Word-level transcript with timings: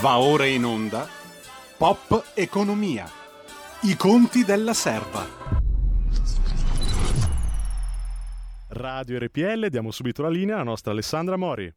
Va 0.00 0.18
ora 0.18 0.46
in 0.46 0.64
onda 0.64 1.06
Pop 1.76 2.32
Economia. 2.34 3.06
I 3.82 3.96
conti 3.96 4.44
della 4.44 4.72
serva. 4.72 5.40
Radio 8.68 9.18
RPL, 9.18 9.68
diamo 9.68 9.90
subito 9.90 10.22
la 10.22 10.28
linea 10.28 10.54
alla 10.54 10.64
nostra 10.64 10.92
Alessandra 10.92 11.36
Mori. 11.36 11.72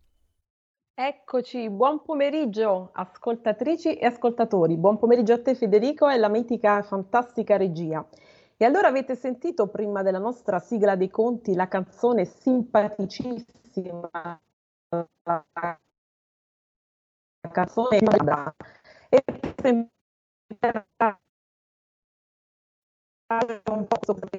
Eccoci, 0.94 1.70
buon 1.70 2.02
pomeriggio 2.04 2.92
ascoltatrici 2.94 3.96
e 3.96 4.06
ascoltatori. 4.06 4.78
Buon 4.78 4.98
pomeriggio 4.98 5.34
a 5.34 5.42
te 5.42 5.54
Federico 5.54 6.08
e 6.08 6.18
la 6.18 6.30
mitica 6.30 6.80
e 6.80 6.84
fantastica 6.84 7.58
regia. 7.58 8.08
E 8.56 8.64
allora 8.64 8.88
avete 8.88 9.16
sentito 9.16 9.68
prima 9.68 10.04
della 10.04 10.20
nostra 10.20 10.60
sigla 10.60 10.96
dei 10.96 11.10
conti 11.10 11.54
la 11.54 11.68
canzone 11.68 12.24
simpaticissima 12.24 14.40
canzone 17.52 17.98
e 17.98 18.02
un 23.66 23.88
po' 23.88 24.00
sopra 24.02 24.30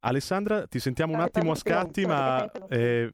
Alessandra, 0.00 0.66
ti 0.68 0.78
sentiamo 0.78 1.14
un 1.14 1.20
attimo 1.20 1.50
a 1.50 1.54
scatti, 1.56 2.06
ma 2.06 2.48
eh, 2.68 3.12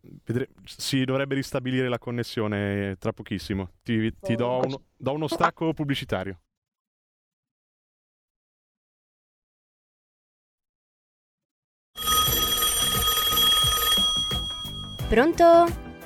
si 0.64 1.04
dovrebbe 1.04 1.34
ristabilire 1.34 1.88
la 1.88 1.98
connessione 1.98 2.96
tra 2.98 3.12
pochissimo. 3.12 3.70
Ti, 3.82 4.14
ti 4.20 4.34
do, 4.36 4.58
uno, 4.58 4.82
do 4.94 5.12
uno 5.12 5.26
stacco 5.26 5.72
pubblicitario. 5.72 6.38
Pronto? 15.12 15.44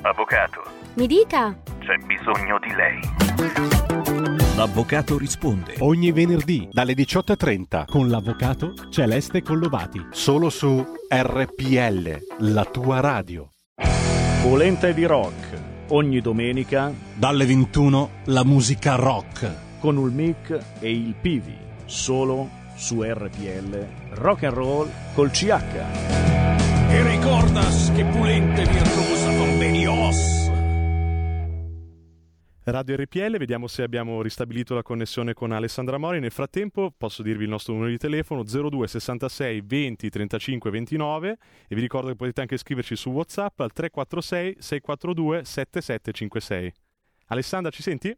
Avvocato, 0.01 0.63
Mi 0.95 1.07
dica. 1.07 1.57
c'è 1.79 1.95
bisogno 2.05 2.59
di 2.59 2.73
lei. 2.75 2.99
L'avvocato 4.57 5.17
risponde. 5.17 5.75
Ogni 5.79 6.11
venerdì 6.11 6.67
dalle 6.69 6.91
18.30 6.91 7.85
Con 7.85 8.09
l'avvocato 8.09 8.73
Celeste 8.89 9.41
Collovati. 9.41 10.07
solo 10.11 10.49
su 10.49 10.85
RPL, 11.09 12.19
la 12.39 12.65
tua 12.65 12.99
radio. 12.99 13.49
Polenta 14.41 14.91
di 14.91 15.05
rock. 15.05 15.57
Ogni 15.91 16.19
domenica 16.19 16.91
Dalle 17.15 17.45
21 17.45 18.09
la 18.25 18.43
musica 18.43 18.95
rock. 18.95 19.79
con 19.79 19.95
il 19.99 20.11
mic 20.11 20.49
e 20.81 20.91
il 20.91 21.15
Pivi. 21.21 21.55
Solo 21.85 22.49
su 22.75 23.01
RPL 23.03 23.87
Rock 24.15 24.43
and 24.43 24.53
Roll 24.53 24.89
col 25.13 25.31
CH. 25.31 26.36
Ricordas 27.27 27.91
che 27.91 28.05
Pulente 28.05 28.63
virtuosa 28.63 29.35
con 29.35 29.57
Benios. 29.57 30.49
Radio 32.63 32.95
RPL, 32.95 33.37
vediamo 33.37 33.67
se 33.67 33.83
abbiamo 33.83 34.21
ristabilito 34.21 34.73
la 34.73 34.81
connessione 34.81 35.33
con 35.33 35.51
Alessandra 35.51 35.97
Mori. 35.97 36.21
Nel 36.21 36.31
frattempo 36.31 36.89
posso 36.97 37.23
dirvi 37.23 37.43
il 37.43 37.49
nostro 37.49 37.73
numero 37.73 37.91
di 37.91 37.97
telefono 37.97 38.43
02 38.43 38.87
66 38.87 39.61
20 39.61 40.09
35 40.09 40.71
29 40.71 41.37
e 41.67 41.75
vi 41.75 41.81
ricordo 41.81 42.07
che 42.07 42.15
potete 42.15 42.39
anche 42.39 42.55
scriverci 42.55 42.95
su 42.95 43.09
WhatsApp 43.09 43.59
al 43.59 43.73
346 43.73 44.55
642 44.61 45.43
7756. 45.43 46.73
Alessandra, 47.25 47.71
ci 47.71 47.81
senti? 47.81 48.17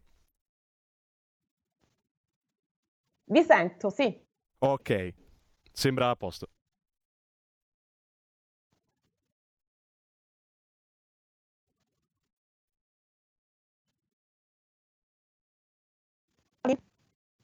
Vi 3.23 3.41
sento, 3.41 3.89
sì. 3.89 4.15
Ok, 4.59 5.13
sembra 5.71 6.11
a 6.11 6.15
posto. 6.15 6.49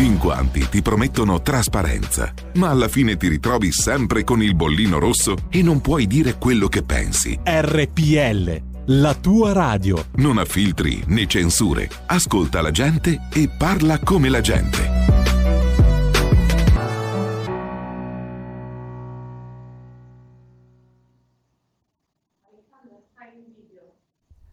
In 0.00 0.16
quanti 0.16 0.66
ti 0.66 0.80
promettono 0.80 1.42
trasparenza, 1.42 2.32
ma 2.54 2.70
alla 2.70 2.88
fine 2.88 3.18
ti 3.18 3.28
ritrovi 3.28 3.70
sempre 3.70 4.24
con 4.24 4.42
il 4.42 4.54
bollino 4.54 4.98
rosso 4.98 5.36
e 5.50 5.60
non 5.60 5.82
puoi 5.82 6.06
dire 6.06 6.38
quello 6.38 6.68
che 6.68 6.82
pensi. 6.82 7.38
RPL. 7.44 8.62
La 8.86 9.14
tua 9.14 9.52
radio. 9.52 10.06
Non 10.14 10.38
ha 10.38 10.46
filtri 10.46 11.02
né 11.08 11.26
censure. 11.26 11.86
Ascolta 12.06 12.62
la 12.62 12.70
gente 12.70 13.28
e 13.30 13.50
parla 13.50 13.98
come 13.98 14.30
la 14.30 14.40
gente. 14.40 14.88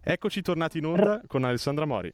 Eccoci 0.03 0.41
tornati 0.41 0.79
in 0.79 0.85
onda 0.87 1.21
con 1.25 1.45
Alessandra 1.45 1.85
Mori. 1.85 2.13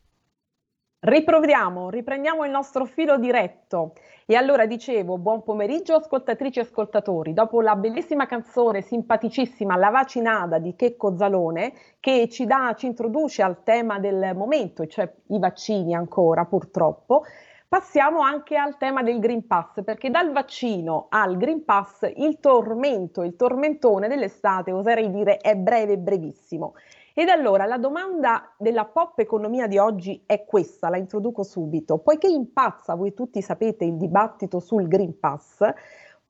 Riproviamo, 1.05 1.89
riprendiamo 1.89 2.45
il 2.45 2.51
nostro 2.51 2.85
filo 2.85 3.17
diretto. 3.17 3.91
E 4.25 4.35
allora 4.35 4.65
dicevo, 4.65 5.17
buon 5.17 5.43
pomeriggio 5.43 5.95
ascoltatrici 5.95 6.59
e 6.59 6.61
ascoltatori. 6.61 7.33
Dopo 7.33 7.59
la 7.59 7.75
bellissima 7.75 8.25
canzone 8.25 8.81
simpaticissima 8.81 9.75
La 9.75 9.89
vaccinada 9.89 10.59
di 10.59 10.77
Checco 10.77 11.17
Zalone, 11.17 11.73
che 11.99 12.29
ci, 12.29 12.45
dà, 12.45 12.73
ci 12.77 12.85
introduce 12.85 13.41
al 13.41 13.63
tema 13.63 13.99
del 13.99 14.31
momento, 14.33 14.87
cioè 14.87 15.13
i 15.27 15.39
vaccini 15.39 15.93
ancora 15.93 16.45
purtroppo, 16.45 17.23
passiamo 17.67 18.21
anche 18.21 18.55
al 18.55 18.77
tema 18.77 19.03
del 19.03 19.19
Green 19.19 19.45
Pass, 19.45 19.83
perché 19.83 20.09
dal 20.09 20.31
vaccino 20.31 21.07
al 21.09 21.35
Green 21.35 21.65
Pass 21.65 22.09
il 22.15 22.39
tormento, 22.39 23.23
il 23.23 23.35
tormentone 23.35 24.07
dell'estate, 24.07 24.71
oserei 24.71 25.11
dire, 25.11 25.35
è 25.35 25.53
breve, 25.57 25.97
brevissimo. 25.97 26.75
Ed 27.15 27.29
allora 27.29 27.67
la 27.67 27.77
domanda 27.77 28.55
della 28.57 28.85
pop 28.85 29.19
economia 29.19 29.67
di 29.67 29.77
oggi 29.77 30.23
è 30.25 30.45
questa, 30.45 30.89
la 30.89 30.97
introduco 30.97 31.43
subito. 31.43 31.99
Poiché 31.99 32.25
impazza, 32.25 32.95
voi 32.95 33.13
tutti 33.13 33.39
sapete, 33.39 33.85
il 33.85 33.97
dibattito 33.97 34.59
sul 34.59 34.87
Green 34.87 35.19
Pass, 35.19 35.59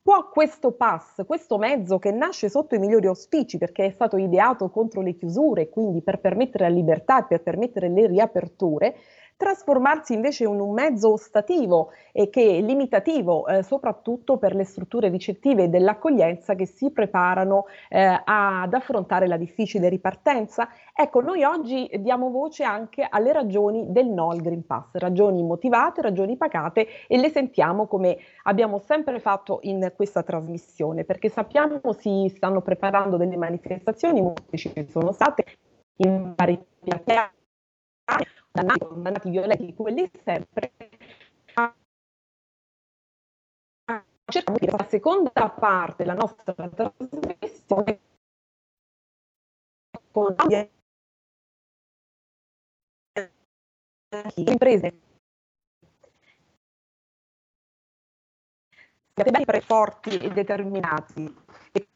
può 0.01 0.27
questo 0.27 0.73
pass, 0.73 1.23
questo 1.25 1.57
mezzo 1.57 1.99
che 1.99 2.11
nasce 2.11 2.49
sotto 2.49 2.75
i 2.75 2.79
migliori 2.79 3.07
auspici 3.07 3.57
perché 3.57 3.85
è 3.85 3.91
stato 3.91 4.17
ideato 4.17 4.69
contro 4.69 4.99
le 4.99 5.15
chiusure, 5.15 5.69
quindi 5.69 6.01
per 6.01 6.19
permettere 6.19 6.67
la 6.67 6.75
libertà 6.75 7.19
e 7.19 7.27
per 7.27 7.43
permettere 7.43 7.87
le 7.87 8.07
riaperture, 8.07 8.93
trasformarsi 9.35 10.13
invece 10.13 10.43
in 10.43 10.59
un 10.59 10.73
mezzo 10.73 11.13
ostativo 11.13 11.91
e 12.11 12.29
che 12.29 12.57
è 12.57 12.61
limitativo 12.61 13.47
eh, 13.47 13.63
soprattutto 13.63 14.37
per 14.37 14.55
le 14.55 14.63
strutture 14.63 15.09
ricettive 15.09 15.69
dell'accoglienza 15.69 16.55
che 16.55 16.65
si 16.65 16.91
preparano 16.91 17.65
eh, 17.89 18.21
ad 18.23 18.73
affrontare 18.73 19.27
la 19.27 19.37
difficile 19.37 19.89
ripartenza. 19.89 20.69
Ecco, 20.95 21.21
noi 21.21 21.43
oggi 21.43 21.89
diamo 21.99 22.29
voce 22.29 22.63
anche 22.63 23.05
alle 23.09 23.33
ragioni 23.33 23.91
del 23.91 24.07
no 24.07 24.29
al 24.29 24.41
Green 24.41 24.65
Pass, 24.65 24.93
ragioni 24.93 25.43
motivate, 25.43 26.01
ragioni 26.01 26.37
pagate 26.37 26.87
e 27.07 27.17
le 27.17 27.29
sentiamo 27.29 27.87
come 27.87 28.17
abbiamo 28.43 28.79
sempre 28.79 29.19
fatto 29.19 29.59
in 29.63 29.91
questa 29.95 30.23
trasmissione, 30.23 31.03
perché 31.03 31.29
sappiamo 31.29 31.81
si 31.97 32.31
stanno 32.35 32.61
preparando 32.61 33.17
delle 33.17 33.37
manifestazioni, 33.37 34.21
molte 34.21 34.57
ci 34.57 34.71
sono 34.89 35.11
state 35.11 35.45
in 35.97 36.33
vari 36.35 36.59
piani 36.83 37.31
dannati, 38.53 38.85
condannati 38.85 39.29
violenti, 39.31 39.73
quelli 39.73 40.09
sempre, 40.23 40.71
cerchiamo 44.25 44.59
di 44.59 44.67
la 44.67 44.85
seconda 44.87 45.49
parte 45.49 46.03
della 46.03 46.13
nostra 46.13 46.53
trasmissione 46.69 47.99
con 50.11 50.35
imprese. 54.35 55.01
Siate 59.15 59.31
belli, 59.31 59.61
forti 59.61 60.17
e 60.17 60.29
determinati. 60.29 61.35
E 61.71 61.87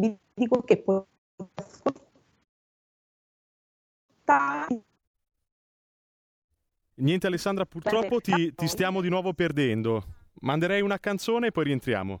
vi 0.00 0.18
dico 0.34 0.62
che 0.62 0.82
poi 0.82 1.04
Niente 6.96 7.26
Alessandra, 7.26 7.64
purtroppo 7.64 8.20
ti, 8.20 8.52
ti 8.54 8.66
stiamo 8.66 9.00
di 9.00 9.08
nuovo 9.08 9.32
perdendo. 9.32 10.04
Manderei 10.40 10.82
una 10.82 10.98
canzone 10.98 11.48
e 11.48 11.50
poi 11.52 11.64
rientriamo. 11.64 12.20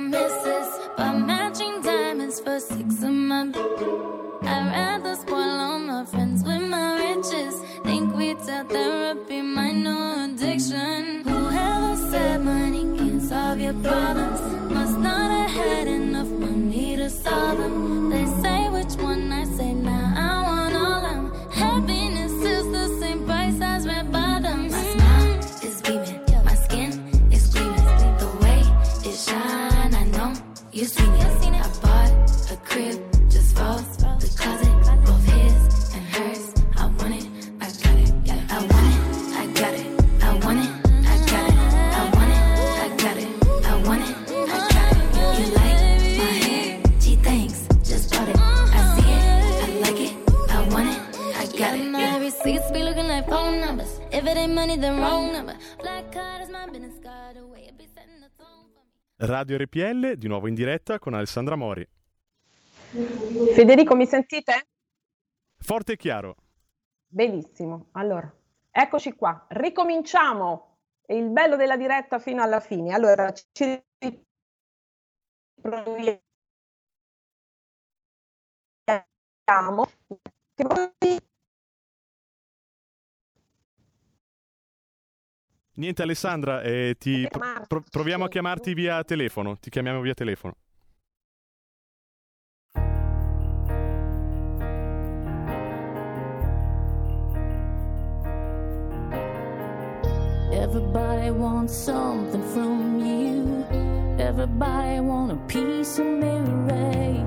misses. 0.00 0.87
Radio 59.20 59.58
RPL, 59.58 60.12
di 60.12 60.28
nuovo 60.28 60.46
in 60.46 60.54
diretta 60.54 61.00
con 61.00 61.12
Alessandra 61.12 61.56
Mori. 61.56 61.84
Federico, 63.52 63.96
mi 63.96 64.06
sentite? 64.06 64.68
Forte 65.56 65.94
e 65.94 65.96
chiaro. 65.96 66.36
Benissimo, 67.04 67.88
allora, 67.92 68.32
eccoci 68.70 69.14
qua, 69.14 69.44
ricominciamo 69.48 70.76
il 71.08 71.30
bello 71.30 71.56
della 71.56 71.76
diretta 71.76 72.20
fino 72.20 72.44
alla 72.44 72.60
fine. 72.60 72.94
Allora, 72.94 73.32
ci 73.32 73.82
proviamo. 75.60 76.14
Niente 85.78 86.02
Alessandra, 86.02 86.60
eh, 86.62 86.96
ti 86.98 87.24
pro- 87.30 87.84
proviamo 87.88 88.24
a 88.24 88.28
chiamarti 88.28 88.74
via 88.74 89.04
telefono, 89.04 89.58
ti 89.60 89.70
chiamiamo 89.70 90.00
via 90.00 90.12
telefono. 90.12 90.54
Everybody 100.50 101.30
wants 101.30 101.74
something 101.74 102.42
from 102.52 102.98
you. 102.98 103.64
Everybody 104.18 104.98
want 105.00 105.30
a 105.30 105.36
piece 105.46 106.00
of 106.00 106.06
me, 106.06 106.40
Ray. 106.66 107.24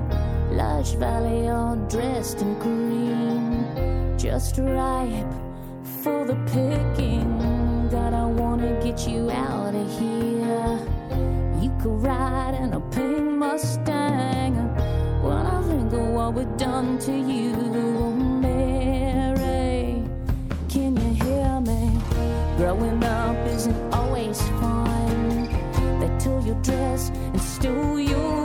Lush 0.50 0.92
Valley 0.96 1.48
all 1.48 1.76
dressed 1.88 2.42
in 2.42 2.58
green. 2.58 4.18
Just 4.18 4.58
ripe 4.58 5.32
for 6.02 6.26
the 6.26 6.36
picking. 6.52 7.41
get 8.94 9.08
you 9.08 9.30
out 9.30 9.74
of 9.74 9.98
here. 9.98 10.78
You 11.62 11.70
could 11.80 12.02
ride 12.02 12.54
in 12.60 12.74
a 12.74 12.80
pink 12.80 13.38
Mustang. 13.38 14.54
When 15.22 15.46
I 15.46 15.62
think 15.62 15.92
of 15.92 16.08
what 16.08 16.34
we've 16.34 16.56
done 16.58 16.98
to 16.98 17.12
you, 17.12 17.54
Mary, 18.42 20.04
can 20.68 20.96
you 20.96 21.24
hear 21.24 21.60
me? 21.60 21.98
Growing 22.58 23.02
up 23.02 23.36
isn't 23.46 23.94
always 23.94 24.40
fun. 24.60 25.48
They 26.00 26.10
tore 26.22 26.42
your 26.42 26.60
dress 26.62 27.08
and 27.08 27.40
stole 27.40 27.98
your. 27.98 28.41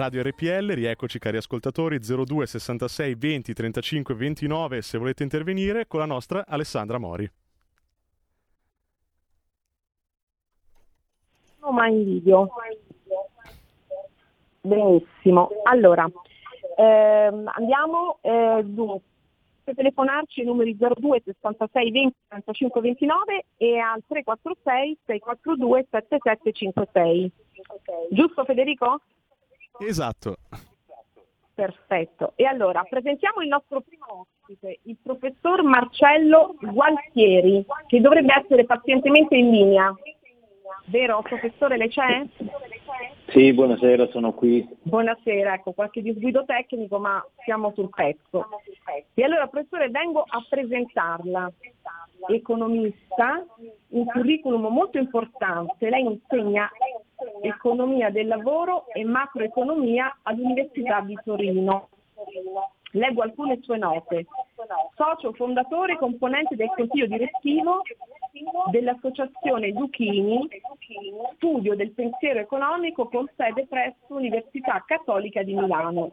Radio 0.00 0.22
RPL, 0.22 0.72
rieccoci 0.72 1.18
cari 1.18 1.36
ascoltatori 1.36 1.98
02 1.98 2.46
66 2.46 3.14
20 3.16 3.52
35 3.52 4.14
29 4.14 4.80
se 4.80 4.96
volete 4.96 5.22
intervenire 5.24 5.86
con 5.86 6.00
la 6.00 6.06
nostra 6.06 6.46
Alessandra 6.46 6.96
Mori. 6.96 7.30
No, 11.60 11.70
ma 11.72 11.86
in 11.88 12.02
video. 12.02 12.48
Benissimo. 14.62 15.50
Allora, 15.64 16.10
ehm, 16.78 17.50
andiamo 17.54 18.20
eh, 18.22 18.62
dunque. 18.64 19.00
Per 19.62 19.74
telefonarci 19.74 20.40
ai 20.40 20.46
numeri 20.46 20.78
02 20.78 21.20
66 21.26 21.90
20 21.90 22.16
35 22.26 22.80
29 22.80 23.44
e 23.58 23.78
al 23.78 24.02
346 24.06 24.98
642 25.04 25.86
7756. 25.90 27.32
Giusto 28.08 28.44
Federico? 28.44 29.02
Esatto. 29.80 30.36
Perfetto. 31.54 32.32
E 32.36 32.44
allora 32.44 32.82
presentiamo 32.88 33.42
il 33.42 33.48
nostro 33.48 33.80
primo 33.80 34.26
ospite, 34.40 34.78
il 34.84 34.96
professor 35.02 35.62
Marcello 35.62 36.54
Gualtieri, 36.58 37.64
che 37.86 38.00
dovrebbe 38.00 38.34
essere 38.42 38.64
pazientemente 38.64 39.36
in 39.36 39.50
linea. 39.50 39.94
Vero, 40.86 41.20
professore, 41.22 41.76
lei 41.76 41.88
c'è? 41.88 42.26
Sì, 43.28 43.52
buonasera, 43.52 44.08
sono 44.08 44.32
qui. 44.32 44.66
Buonasera, 44.82 45.54
ecco, 45.54 45.72
qualche 45.72 46.00
disguido 46.02 46.44
tecnico, 46.44 46.98
ma 46.98 47.24
siamo 47.44 47.72
sul 47.74 47.90
pezzo. 47.90 48.48
E 49.14 49.22
allora, 49.22 49.46
professore, 49.46 49.90
vengo 49.90 50.24
a 50.26 50.44
presentarla. 50.48 51.52
Economista, 52.28 53.44
un 53.88 54.04
curriculum 54.06 54.66
molto 54.72 54.98
importante. 54.98 55.88
Lei 55.88 56.04
insegna 56.04 56.70
economia 57.42 58.10
del 58.10 58.26
lavoro 58.26 58.86
e 58.92 59.04
macroeconomia 59.04 60.18
all'Università 60.22 61.00
di 61.00 61.18
Torino. 61.24 61.88
Leggo 62.92 63.22
alcune 63.22 63.60
sue 63.62 63.78
note. 63.78 64.26
Socio 64.94 65.32
fondatore 65.32 65.94
e 65.94 65.98
componente 65.98 66.56
del 66.56 66.70
consiglio 66.74 67.06
direttivo 67.06 67.82
dell'associazione 68.70 69.72
Duchini, 69.72 70.48
studio 71.36 71.74
del 71.74 71.92
pensiero 71.92 72.40
economico 72.40 73.08
con 73.08 73.28
sede 73.36 73.66
presso 73.66 73.96
l'Università 74.08 74.82
Cattolica 74.86 75.42
di 75.42 75.54
Milano, 75.54 76.12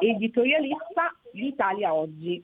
editorialista 0.00 1.14
di 1.32 1.48
Italia 1.48 1.94
Oggi. 1.94 2.42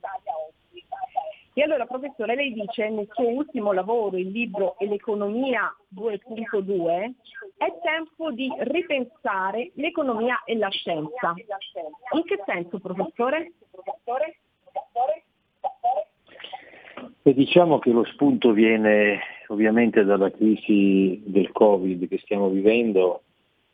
E 1.52 1.62
allora 1.62 1.84
professore, 1.84 2.36
lei 2.36 2.52
dice 2.52 2.88
nel 2.90 3.08
suo 3.10 3.28
ultimo 3.28 3.72
lavoro, 3.72 4.16
il 4.16 4.30
libro 4.30 4.76
l'economia 4.78 5.74
2.2, 5.94 7.12
è 7.56 7.78
tempo 7.82 8.30
di 8.30 8.48
ripensare 8.58 9.72
l'economia 9.74 10.42
e 10.44 10.56
la 10.56 10.68
scienza. 10.68 11.34
In 12.12 12.24
che 12.24 12.40
senso 12.46 12.78
professore? 12.78 13.52
E 17.22 17.34
diciamo 17.34 17.80
che 17.80 17.90
lo 17.90 18.04
spunto 18.04 18.52
viene 18.52 19.20
ovviamente 19.48 20.04
dalla 20.04 20.30
crisi 20.30 21.20
del 21.26 21.50
Covid 21.50 22.08
che 22.08 22.18
stiamo 22.18 22.48
vivendo 22.48 23.22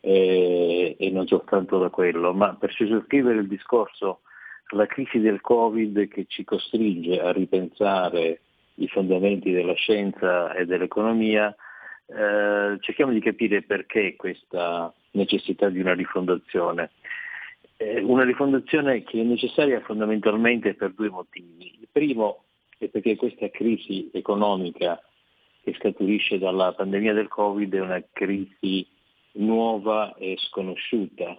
eh, 0.01 0.97
e 0.99 1.11
non 1.11 1.27
soltanto 1.27 1.79
da 1.79 1.91
quello, 1.91 2.33
ma 2.33 2.55
per 2.55 2.73
circoscrivere 2.73 3.41
il 3.41 3.49
discorso 3.49 4.21
la 4.71 4.87
crisi 4.87 5.21
del 5.21 5.41
Covid 5.41 6.09
che 6.09 6.25
ci 6.29 6.45
costringe 6.45 7.21
a 7.21 7.33
ripensare 7.33 8.41
i 8.75 8.89
fondamenti 8.89 9.53
della 9.53 9.75
scienza 9.75 10.53
e 10.55 10.67
dell'economia, 10.67 11.55
eh, 12.07 12.77
cerchiamo 12.81 13.13
di 13.13 13.21
capire 13.21 13.63
perché 13.63 14.17
questa 14.17 14.93
necessità 15.13 15.69
di 15.69 15.81
una 15.81 15.95
rifondazione. 15.95 16.91
Eh, 17.77 18.03
una 18.03 18.25
rifondazione 18.25 19.03
che 19.05 19.21
è 19.21 19.25
necessaria 19.25 19.81
fondamentalmente 19.81 20.75
per 20.75 20.93
due 20.93 21.11
motivi. 21.11 21.79
Il 21.81 21.89
primo 21.91 22.45
è 22.79 22.89
perché 22.89 23.17
questa 23.17 23.49
crisi 23.51 24.11
economica 24.13 25.01
che 25.63 25.75
scaturisce 25.75 26.39
dalla 26.39 26.73
pandemia 26.73 27.13
del 27.13 27.29
Covid 27.29 27.75
è 27.75 27.81
una 27.81 28.03
crisi 28.13 28.87
nuova 29.33 30.15
e 30.17 30.37
sconosciuta 30.39 31.39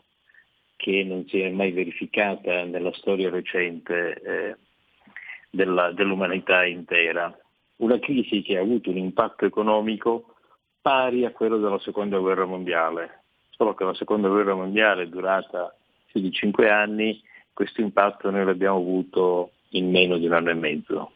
che 0.77 1.03
non 1.03 1.27
si 1.27 1.41
è 1.41 1.49
mai 1.49 1.71
verificata 1.71 2.63
nella 2.63 2.93
storia 2.93 3.29
recente 3.29 4.21
eh, 4.21 4.55
della, 5.49 5.91
dell'umanità 5.91 6.63
intera. 6.65 7.35
Una 7.77 7.99
crisi 7.99 8.41
che 8.41 8.57
ha 8.57 8.61
avuto 8.61 8.89
un 8.89 8.97
impatto 8.97 9.45
economico 9.45 10.35
pari 10.81 11.25
a 11.25 11.31
quello 11.31 11.57
della 11.57 11.79
seconda 11.79 12.17
guerra 12.19 12.45
mondiale, 12.45 13.23
solo 13.49 13.73
che 13.73 13.83
la 13.83 13.93
seconda 13.95 14.29
guerra 14.29 14.55
mondiale 14.55 15.03
è 15.03 15.07
durata 15.07 15.75
più 16.05 16.21
di 16.21 16.31
cinque 16.31 16.69
anni, 16.69 17.21
questo 17.53 17.81
impatto 17.81 18.29
noi 18.29 18.45
l'abbiamo 18.45 18.77
avuto 18.77 19.51
in 19.71 19.89
meno 19.89 20.17
di 20.17 20.27
un 20.27 20.33
anno 20.33 20.51
e 20.51 20.53
mezzo. 20.53 21.11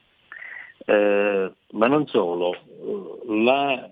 Eh, 0.86 1.52
ma 1.72 1.88
non 1.88 2.08
solo, 2.08 2.56
la 3.28 3.90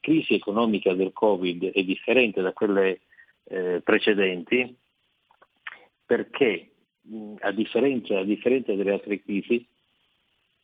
crisi 0.00 0.34
economica 0.34 0.92
del 0.94 1.12
Covid 1.12 1.70
è 1.70 1.82
differente 1.84 2.42
da 2.42 2.52
quelle 2.52 3.00
eh, 3.44 3.80
precedenti 3.82 4.76
perché 6.12 6.72
a 7.40 7.52
differenza, 7.52 8.18
a 8.18 8.24
differenza 8.24 8.74
delle 8.74 8.92
altre 8.92 9.22
crisi 9.22 9.66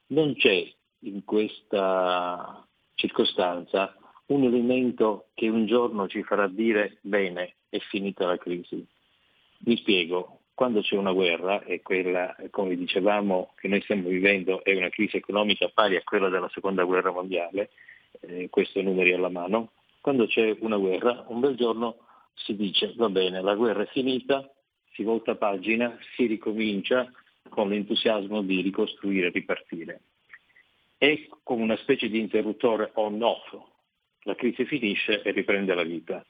non 0.09 0.35
c'è 0.35 0.71
in 1.05 1.25
questa 1.25 2.69
circostanza 2.95 3.97
un 4.27 4.45
elemento 4.45 5.29
che 5.33 5.49
un 5.49 5.65
giorno 5.65 6.07
ci 6.07 6.23
farà 6.23 6.49
dire 6.49 6.99
bene, 7.01 7.55
è 7.71 7.79
finita 7.79 8.27
la 8.27 8.37
crisi. 8.37 8.87
Vi 9.61 9.77
spiego, 9.79 10.41
quando 10.53 10.83
c'è 10.83 10.97
una 10.97 11.13
guerra, 11.13 11.65
e 11.65 11.81
quella, 11.81 12.37
come 12.51 12.77
dicevamo, 12.77 13.55
che 13.57 13.69
noi 13.69 13.81
stiamo 13.81 14.09
vivendo 14.09 14.63
è 14.63 14.77
una 14.77 14.91
crisi 14.91 15.17
economica 15.17 15.71
pari 15.73 15.97
a 15.97 16.03
quella 16.05 16.29
della 16.29 16.51
seconda 16.51 16.85
guerra 16.85 17.11
mondiale, 17.11 17.71
eh, 18.21 18.51
questo 18.51 18.83
numeri 18.83 19.15
alla 19.15 19.31
mano, 19.31 19.71
quando 20.03 20.27
c'è 20.27 20.55
una 20.61 20.77
guerra, 20.77 21.25
un 21.29 21.41
bel 21.41 21.57
giorno 21.57 22.01
si 22.35 22.55
dice 22.55 22.93
va 22.99 23.09
bene, 23.09 23.41
la 23.41 23.55
guerra 23.55 23.85
è 23.85 23.87
finita, 23.87 24.47
si 24.99 25.05
volta 25.05 25.37
pagina, 25.37 25.97
si 26.17 26.27
ricomincia 26.27 27.09
con 27.49 27.69
l'entusiasmo 27.69 28.43
di 28.43 28.61
ricostruire 28.61 29.31
ripartire. 29.31 30.01
È 30.99 31.29
come 31.45 31.63
una 31.63 31.77
specie 31.77 32.09
di 32.09 32.19
interruttore 32.19 32.91
on-off. 32.95 33.57
La 34.23 34.35
crisi 34.35 34.65
finisce 34.65 35.23
e 35.23 35.31
riprende 35.31 35.73
la 35.75 35.85
vita. 35.85 36.27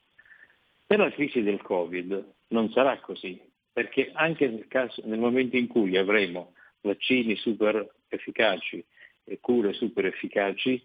Per 0.86 0.98
la 0.98 1.10
crisi 1.10 1.42
del 1.42 1.62
Covid 1.62 2.34
non 2.48 2.70
sarà 2.72 3.00
così, 3.00 3.40
perché 3.72 4.10
anche 4.12 4.46
nel, 4.48 4.68
caso, 4.68 5.00
nel 5.06 5.18
momento 5.18 5.56
in 5.56 5.66
cui 5.66 5.96
avremo 5.96 6.52
vaccini 6.82 7.36
super 7.36 7.90
efficaci 8.08 8.84
e 9.24 9.38
cure 9.40 9.72
super 9.72 10.04
efficaci, 10.04 10.84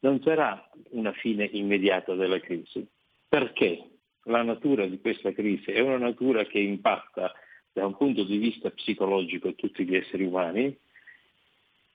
non 0.00 0.22
sarà 0.22 0.70
una 0.90 1.12
fine 1.12 1.48
immediata 1.50 2.14
della 2.14 2.38
crisi. 2.38 2.86
Perché? 3.28 3.88
La 4.24 4.42
natura 4.42 4.86
di 4.86 5.00
questa 5.00 5.32
crisi 5.32 5.70
è 5.70 5.80
una 5.80 5.98
natura 5.98 6.44
che 6.44 6.58
impatta 6.58 7.32
da 7.72 7.86
un 7.86 7.96
punto 7.96 8.24
di 8.24 8.38
vista 8.38 8.70
psicologico 8.70 9.54
tutti 9.54 9.84
gli 9.84 9.96
esseri 9.96 10.24
umani, 10.24 10.76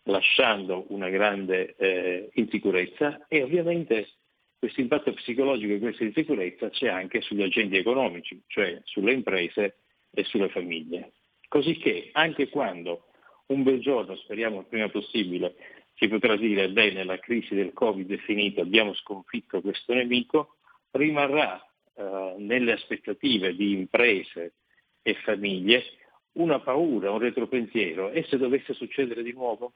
lasciando 0.03 0.86
una 0.89 1.09
grande 1.09 1.75
eh, 1.77 2.29
insicurezza 2.33 3.25
e 3.27 3.43
ovviamente 3.43 4.07
questo 4.59 4.81
impatto 4.81 5.13
psicologico 5.13 5.74
e 5.74 5.79
questa 5.79 6.03
insicurezza 6.03 6.69
c'è 6.69 6.89
anche 6.89 7.21
sugli 7.21 7.41
agenti 7.41 7.77
economici, 7.77 8.41
cioè 8.48 8.81
sulle 8.83 9.13
imprese 9.13 9.77
e 10.12 10.24
sulle 10.25 10.50
famiglie. 10.50 11.13
Così 11.48 11.77
che 11.77 12.09
anche 12.12 12.50
quando 12.50 13.05
un 13.48 13.63
bel 13.63 13.79
giorno, 13.79 14.15
speriamo 14.17 14.59
il 14.59 14.65
prima 14.65 14.89
possibile, 14.89 15.55
si 15.95 16.07
potrà 16.07 16.36
dire 16.36 16.69
bene 16.69 17.03
la 17.03 17.19
crisi 17.19 17.55
del 17.55 17.74
Covid 17.74 18.12
è 18.12 18.17
finita, 18.17 18.62
abbiamo 18.62 18.93
sconfitto 18.93 19.62
questo 19.62 19.93
nemico, 19.93 20.57
rimarrà 20.91 21.68
eh, 22.00 22.36
nelle 22.38 22.72
aspettative 22.72 23.53
di 23.53 23.74
imprese 23.74 24.53
e 25.01 25.15
famiglie 25.15 25.84
una 26.34 26.62
paura, 26.62 27.12
un 27.12 27.20
retropensiero 27.20 28.12
e 28.12 28.24
se 28.29 28.38
dovesse 28.38 28.74
succedere 28.74 29.22
di 29.22 29.34
nuovo? 29.34 29.74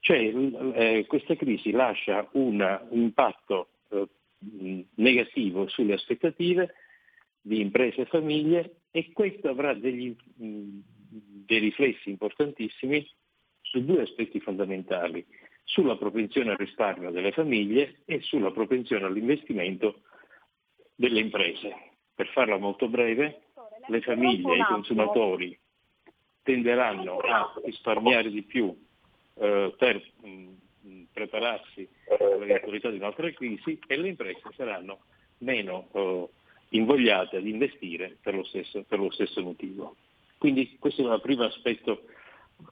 Cioè 0.00 0.18
eh, 0.18 1.04
questa 1.06 1.36
crisi 1.36 1.70
lascia 1.70 2.28
un, 2.32 2.88
impatto 2.90 3.68
eh, 3.90 4.84
negativo 4.96 5.68
sulle 5.68 5.94
aspettative 5.94 6.74
di 7.40 7.60
imprese 7.60 8.00
e 8.00 8.06
famiglie 8.06 8.80
e 8.90 9.12
questo 9.12 9.48
avrà 9.48 9.74
degli, 9.74 10.12
mh, 10.38 10.78
dei 11.46 11.60
riflessi 11.60 12.10
importantissimi 12.10 13.08
su 13.60 13.84
due 13.84 14.02
aspetti 14.02 14.40
fondamentali, 14.40 15.24
sulla 15.62 15.96
propensione 15.96 16.50
al 16.50 16.58
risparmio 16.58 17.12
delle 17.12 17.30
famiglie 17.30 18.00
e 18.06 18.20
sulla 18.22 18.50
propensione 18.50 19.04
all'investimento 19.04 20.02
delle 20.96 21.20
imprese. 21.20 21.92
Per 22.14 22.26
farla 22.28 22.56
molto 22.56 22.88
breve, 22.88 23.42
le 23.88 24.00
famiglie 24.00 24.54
e 24.54 24.58
i 24.58 24.64
consumatori 24.64 25.56
tenderanno 26.42 27.18
a 27.18 27.52
risparmiare 27.64 28.30
di 28.30 28.42
più 28.42 28.74
eh, 29.34 29.74
per 29.76 30.02
mh, 30.22 31.02
prepararsi 31.12 31.88
all'eventualità 32.18 32.90
di 32.90 32.96
un'altra 32.96 33.30
crisi 33.32 33.78
e 33.86 33.96
le 33.96 34.08
imprese 34.08 34.40
saranno 34.56 35.00
meno 35.38 35.88
eh, 35.92 36.28
invogliate 36.70 37.36
ad 37.36 37.46
investire 37.46 38.16
per 38.20 38.34
lo 38.34 38.44
stesso, 38.44 38.82
per 38.84 38.98
lo 38.98 39.10
stesso 39.10 39.42
motivo. 39.42 39.96
Quindi 40.38 40.76
questo 40.78 41.10
è 41.10 41.14
il 41.14 41.20
primo 41.20 41.44
aspetto 41.44 42.04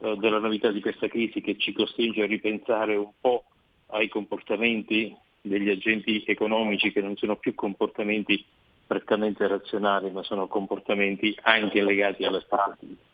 eh, 0.00 0.16
della 0.16 0.38
novità 0.38 0.71
di 0.71 0.81
questa 0.81 1.09
crisi 1.09 1.40
che 1.40 1.57
ci 1.59 1.73
costringe 1.73 2.23
a 2.23 2.26
ripensare 2.26 2.97
un 2.97 3.12
po' 3.21 3.45
ai 3.88 4.09
comportamenti 4.09 5.14
degli 5.46 5.68
agenti 5.68 6.24
economici 6.26 6.90
che 6.90 7.02
non 7.02 7.16
sono 7.16 7.36
più 7.36 7.54
comportamenti 7.54 8.42
prettamente 8.86 9.46
razionali, 9.46 10.10
ma 10.10 10.22
sono 10.22 10.46
comportamenti 10.46 11.36
anche 11.42 11.82
legati 11.82 12.24
all'aspettativa. 12.24 13.12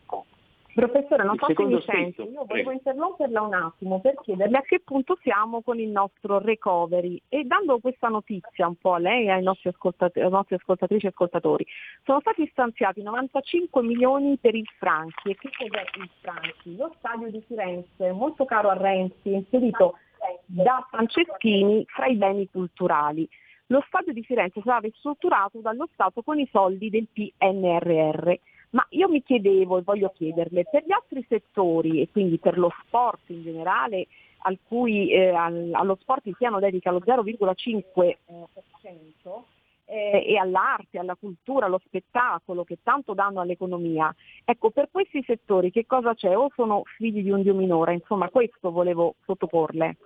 Professore, 0.73 1.25
non 1.25 1.35
so 1.37 1.47
se 1.53 1.63
mi 1.65 1.81
sente, 1.81 2.21
io 2.21 2.45
volevo 2.45 2.71
interromperla 2.71 3.41
un 3.41 3.53
attimo 3.53 3.99
per 3.99 4.15
chiederle 4.21 4.57
a 4.57 4.61
che 4.61 4.79
punto 4.79 5.17
siamo 5.21 5.61
con 5.61 5.77
il 5.79 5.89
nostro 5.89 6.39
recovery 6.39 7.21
e 7.27 7.43
dando 7.43 7.79
questa 7.79 8.07
notizia 8.07 8.67
un 8.67 8.75
po' 8.75 8.93
a 8.93 8.99
lei 8.99 9.25
e 9.25 9.31
ai 9.31 9.43
nostri, 9.43 9.67
ascoltat- 9.67 10.15
ai 10.15 10.29
nostri 10.29 10.55
ascoltatrici 10.55 11.07
e 11.07 11.09
ascoltatori, 11.09 11.65
sono 12.05 12.21
stati 12.21 12.47
stanziati 12.51 13.01
95 13.01 13.81
milioni 13.83 14.37
per 14.37 14.55
il 14.55 14.67
Franchi 14.77 15.31
e 15.31 15.35
che 15.35 15.49
cos'è 15.57 15.83
il 15.97 16.09
Franchi? 16.21 16.77
Lo 16.77 16.95
stadio 16.99 17.29
di 17.29 17.43
Firenze, 17.45 18.11
molto 18.13 18.45
caro 18.45 18.69
a 18.69 18.77
Renzi, 18.77 19.33
inserito 19.33 19.97
da 20.45 20.85
Franceschini 20.89 21.85
fra 21.87 22.07
i 22.07 22.15
beni 22.15 22.49
culturali. 22.49 23.27
Lo 23.67 23.83
stadio 23.87 24.13
di 24.13 24.23
Firenze 24.23 24.61
sarà 24.63 24.79
ristrutturato 24.79 25.59
dallo 25.59 25.87
Stato 25.93 26.21
con 26.21 26.39
i 26.39 26.47
soldi 26.51 26.89
del 26.89 27.07
PNRR 27.07 28.39
ma 28.71 28.85
io 28.89 29.07
mi 29.09 29.23
chiedevo 29.23 29.77
e 29.77 29.81
voglio 29.81 30.09
chiederle, 30.09 30.65
per 30.69 30.83
gli 30.85 30.91
altri 30.91 31.25
settori 31.27 32.01
e 32.01 32.09
quindi 32.11 32.37
per 32.37 32.57
lo 32.57 32.71
sport 32.85 33.21
in 33.27 33.43
generale, 33.43 34.07
al 34.39 34.57
cui, 34.67 35.11
eh, 35.11 35.29
al, 35.29 35.71
allo 35.73 35.97
sport 35.99 36.25
il 36.27 36.35
piano 36.37 36.59
dedica 36.59 36.91
lo 36.91 36.99
0,5%, 36.99 39.43
eh, 39.85 40.23
e 40.25 40.37
all'arte, 40.37 40.99
alla 40.99 41.15
cultura, 41.15 41.65
allo 41.65 41.81
spettacolo 41.85 42.63
che 42.63 42.77
tanto 42.81 43.13
danno 43.13 43.41
all'economia. 43.41 44.13
Ecco, 44.45 44.71
per 44.71 44.87
questi 44.89 45.21
settori 45.25 45.69
che 45.69 45.85
cosa 45.85 46.15
c'è? 46.15 46.37
O 46.37 46.49
sono 46.55 46.83
figli 46.95 47.21
di 47.21 47.29
un 47.29 47.41
dio 47.41 47.53
minore? 47.53 47.93
Insomma, 47.93 48.29
questo 48.29 48.71
volevo 48.71 49.15
sottoporle. 49.25 49.97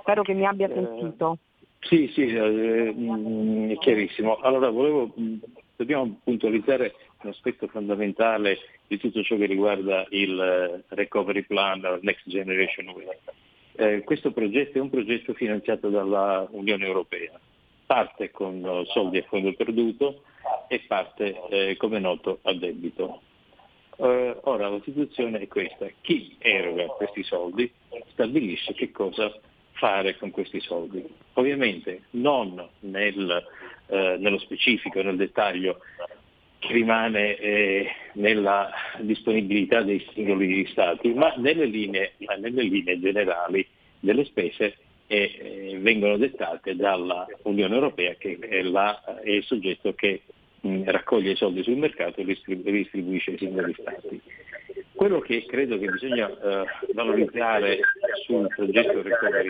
Spero 0.00 0.22
che 0.22 0.34
mi 0.34 0.46
abbia 0.46 0.68
eh, 0.68 0.74
sentito. 0.74 1.38
Sì, 1.80 2.10
sì, 2.14 2.26
eh, 2.26 2.94
è 3.72 3.78
chiarissimo. 3.78 4.36
Allora, 4.36 4.70
volevo, 4.70 5.12
dobbiamo 5.76 6.18
puntualizzare 6.22 6.94
un 7.22 7.30
aspetto 7.30 7.66
fondamentale 7.68 8.58
di 8.86 8.98
tutto 8.98 9.22
ciò 9.22 9.36
che 9.36 9.46
riguarda 9.46 10.06
il 10.10 10.38
eh, 10.38 10.94
Recovery 10.94 11.42
Plan, 11.42 11.98
Next 12.02 12.28
Generation 12.28 12.88
UE. 12.88 13.18
Eh, 13.74 14.02
questo 14.04 14.32
progetto 14.32 14.78
è 14.78 14.80
un 14.80 14.90
progetto 14.90 15.32
finanziato 15.32 15.88
dalla 15.88 16.46
Unione 16.50 16.84
Europea, 16.84 17.38
parte 17.86 18.30
con 18.30 18.84
soldi 18.86 19.18
a 19.18 19.24
fondo 19.28 19.52
perduto 19.54 20.22
e 20.68 20.80
parte, 20.86 21.40
eh, 21.48 21.76
come 21.76 21.98
noto, 21.98 22.40
a 22.42 22.52
debito. 22.52 23.22
Eh, 23.96 24.36
ora 24.42 24.68
la 24.68 24.80
situazione 24.84 25.38
è 25.40 25.48
questa, 25.48 25.86
chi 26.00 26.36
eroga 26.38 26.86
questi 26.86 27.22
soldi 27.22 27.70
stabilisce 28.12 28.72
che 28.74 28.90
cosa 28.90 29.32
fare 29.82 30.16
con 30.16 30.30
questi 30.30 30.60
soldi. 30.60 31.04
Ovviamente 31.32 32.02
non 32.10 32.64
nel, 32.80 33.46
eh, 33.88 34.16
nello 34.16 34.38
specifico, 34.38 35.02
nel 35.02 35.16
dettaglio 35.16 35.80
che 36.60 36.72
rimane 36.72 37.36
eh, 37.36 37.88
nella 38.12 38.70
disponibilità 39.00 39.82
dei 39.82 40.06
singoli 40.12 40.64
Stati, 40.68 41.12
ma 41.12 41.34
nelle 41.36 41.64
linee, 41.64 42.12
ma 42.18 42.34
nelle 42.34 42.62
linee 42.62 43.00
generali 43.00 43.66
delle 43.98 44.24
spese 44.24 44.76
eh, 45.08 45.76
vengono 45.80 46.16
dettate 46.16 46.76
dalla 46.76 47.26
Unione 47.42 47.74
Europea 47.74 48.14
che 48.14 48.38
è, 48.38 48.62
la, 48.62 49.20
è 49.20 49.30
il 49.30 49.42
soggetto 49.42 49.94
che 49.94 50.22
raccoglie 50.84 51.32
i 51.32 51.36
soldi 51.36 51.64
sul 51.64 51.76
mercato 51.76 52.20
e 52.20 52.24
li 52.24 52.38
distribuisce 52.44 53.32
ai 53.32 53.38
singoli 53.38 53.74
Stati. 53.76 54.20
Quello 55.02 55.18
che 55.18 55.44
credo 55.46 55.80
che 55.80 55.90
bisogna 55.90 56.30
eh, 56.30 56.64
valorizzare 56.94 57.80
sul 58.24 58.46
progetto 58.54 59.02
recovery, 59.02 59.48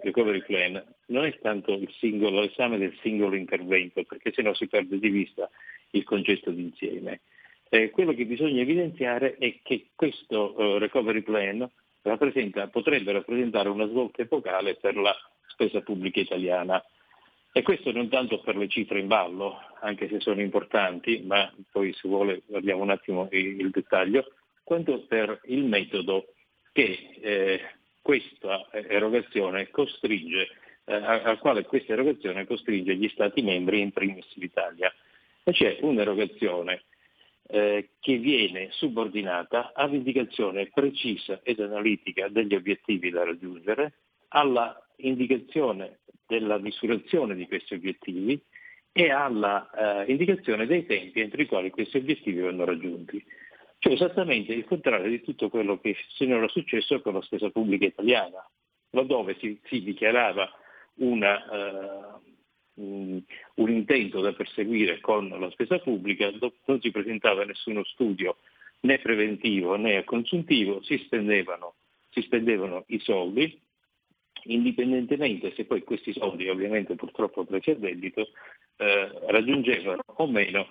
recovery, 0.00 0.42
Plan 0.42 0.82
non 1.08 1.26
è 1.26 1.38
tanto 1.40 1.78
singolo, 1.98 2.40
l'esame 2.40 2.78
del 2.78 2.96
singolo 3.02 3.36
intervento, 3.36 4.04
perché 4.04 4.32
se 4.32 4.40
no 4.40 4.54
si 4.54 4.66
perde 4.66 4.98
di 4.98 5.10
vista 5.10 5.50
il 5.90 6.02
concetto 6.04 6.50
d'insieme. 6.50 7.20
Eh, 7.68 7.90
quello 7.90 8.14
che 8.14 8.24
bisogna 8.24 8.62
evidenziare 8.62 9.36
è 9.36 9.58
che 9.62 9.88
questo 9.94 10.54
uh, 10.56 10.78
recovery 10.78 11.20
plan 11.20 11.70
potrebbe 12.00 13.12
rappresentare 13.12 13.68
una 13.68 13.86
svolta 13.88 14.22
epocale 14.22 14.76
per 14.76 14.96
la 14.96 15.14
spesa 15.48 15.82
pubblica 15.82 16.20
italiana. 16.20 16.82
E 17.52 17.60
questo 17.60 17.92
non 17.92 18.08
tanto 18.08 18.40
per 18.40 18.56
le 18.56 18.68
cifre 18.68 18.98
in 18.98 19.08
ballo, 19.08 19.58
anche 19.82 20.08
se 20.08 20.20
sono 20.20 20.40
importanti, 20.40 21.22
ma 21.22 21.52
poi 21.70 21.92
se 21.92 22.08
vuole 22.08 22.40
guardiamo 22.46 22.82
un 22.82 22.90
attimo 22.90 23.28
il 23.30 23.68
dettaglio, 23.68 24.24
quanto 24.64 25.04
per 25.06 25.40
il 25.44 25.64
metodo 25.64 26.34
che 26.72 27.18
eh, 27.20 27.60
questa 28.02 28.68
erogazione 28.72 29.70
costringe, 29.70 30.48
eh, 30.84 30.94
al 30.94 31.38
quale 31.38 31.64
questa 31.64 31.92
erogazione 31.92 32.46
costringe 32.46 32.96
gli 32.96 33.08
Stati 33.10 33.42
membri, 33.42 33.80
in 33.80 33.92
primis 33.92 34.26
l'Italia 34.34 34.92
e 35.44 35.52
c'è 35.52 35.78
un'erogazione 35.82 36.82
eh, 37.46 37.90
che 38.00 38.16
viene 38.16 38.68
subordinata 38.72 39.72
all'indicazione 39.74 40.70
precisa 40.72 41.40
ed 41.42 41.60
analitica 41.60 42.28
degli 42.28 42.54
obiettivi 42.54 43.10
da 43.10 43.24
raggiungere, 43.24 43.92
alla 44.28 44.76
indicazione 44.96 45.98
della 46.26 46.58
misurazione 46.58 47.34
di 47.34 47.46
questi 47.46 47.74
obiettivi 47.74 48.40
e 48.92 49.10
alla 49.10 50.04
eh, 50.04 50.10
indicazione 50.10 50.66
dei 50.66 50.86
tempi 50.86 51.20
entro 51.20 51.42
i 51.42 51.46
quali 51.46 51.70
questi 51.70 51.98
obiettivi 51.98 52.40
vanno 52.40 52.64
raggiunti. 52.64 53.22
Cioè 53.84 53.92
esattamente 53.92 54.54
il 54.54 54.64
contrario 54.64 55.10
di 55.10 55.20
tutto 55.20 55.50
quello 55.50 55.78
che 55.78 55.94
sinora 56.14 56.48
successo 56.48 57.02
con 57.02 57.12
la 57.12 57.20
spesa 57.20 57.50
pubblica 57.50 57.84
italiana, 57.84 58.42
laddove 58.92 59.36
si, 59.38 59.60
si 59.64 59.82
dichiarava 59.82 60.50
una, 61.00 62.16
uh, 62.76 63.22
un 63.56 63.70
intento 63.70 64.22
da 64.22 64.32
perseguire 64.32 65.00
con 65.00 65.28
la 65.28 65.50
spesa 65.50 65.80
pubblica, 65.80 66.32
non 66.64 66.80
si 66.80 66.90
presentava 66.90 67.44
nessuno 67.44 67.84
studio 67.84 68.38
né 68.80 69.00
preventivo 69.00 69.76
né 69.76 70.02
consuntivo, 70.04 70.82
si 70.82 70.96
spendevano, 71.04 71.74
si 72.08 72.22
spendevano 72.22 72.84
i 72.86 72.98
soldi, 73.00 73.60
indipendentemente 74.44 75.52
se 75.54 75.66
poi 75.66 75.82
questi 75.82 76.14
soldi, 76.14 76.48
ovviamente 76.48 76.94
purtroppo 76.94 77.44
presi 77.44 77.72
a 77.72 77.74
debito, 77.74 78.30
eh, 78.78 79.10
raggiungevano 79.26 80.00
o 80.06 80.26
meno 80.26 80.68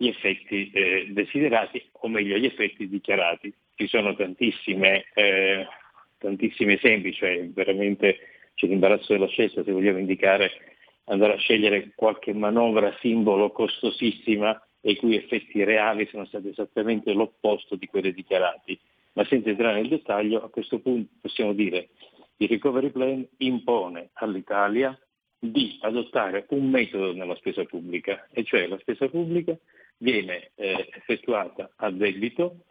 gli 0.00 0.06
effetti 0.06 0.70
eh, 0.70 1.08
desiderati, 1.10 1.84
o 2.00 2.08
meglio 2.08 2.36
gli 2.38 2.46
effetti 2.46 2.88
dichiarati. 2.88 3.52
Ci 3.74 3.88
sono 3.88 4.14
tantissime, 4.14 5.06
eh, 5.12 5.66
tantissimi 6.18 6.74
esempi, 6.74 7.12
cioè 7.12 7.48
veramente 7.48 8.18
c'è 8.54 8.68
l'imbarazzo 8.68 9.12
della 9.12 9.26
scelta 9.26 9.62
se 9.62 9.72
vogliamo 9.72 9.98
indicare 9.98 10.50
andare 11.10 11.34
a 11.34 11.38
scegliere 11.38 11.92
qualche 11.94 12.32
manovra 12.32 12.94
simbolo 13.00 13.50
costosissima 13.50 14.60
e 14.80 14.92
i 14.92 14.96
cui 14.96 15.16
effetti 15.16 15.64
reali 15.64 16.06
sono 16.06 16.26
stati 16.26 16.48
esattamente 16.48 17.12
l'opposto 17.12 17.76
di 17.76 17.86
quelli 17.86 18.12
dichiarati. 18.12 18.78
Ma 19.14 19.24
senza 19.24 19.48
entrare 19.48 19.80
nel 19.80 19.88
dettaglio, 19.88 20.44
a 20.44 20.50
questo 20.50 20.78
punto 20.78 21.10
possiamo 21.20 21.52
dire 21.52 21.88
che 22.36 22.44
il 22.44 22.48
Recovery 22.50 22.90
Plan 22.90 23.26
impone 23.38 24.10
all'Italia 24.14 24.96
di 25.38 25.78
adottare 25.80 26.46
un 26.50 26.68
metodo 26.68 27.12
nella 27.12 27.34
spesa 27.36 27.64
pubblica, 27.64 28.28
e 28.32 28.44
cioè 28.44 28.66
la 28.66 28.78
spesa 28.78 29.08
pubblica 29.08 29.56
viene 29.98 30.50
eh, 30.54 30.88
effettuata 30.92 31.70
a 31.76 31.90
debito 31.90 32.64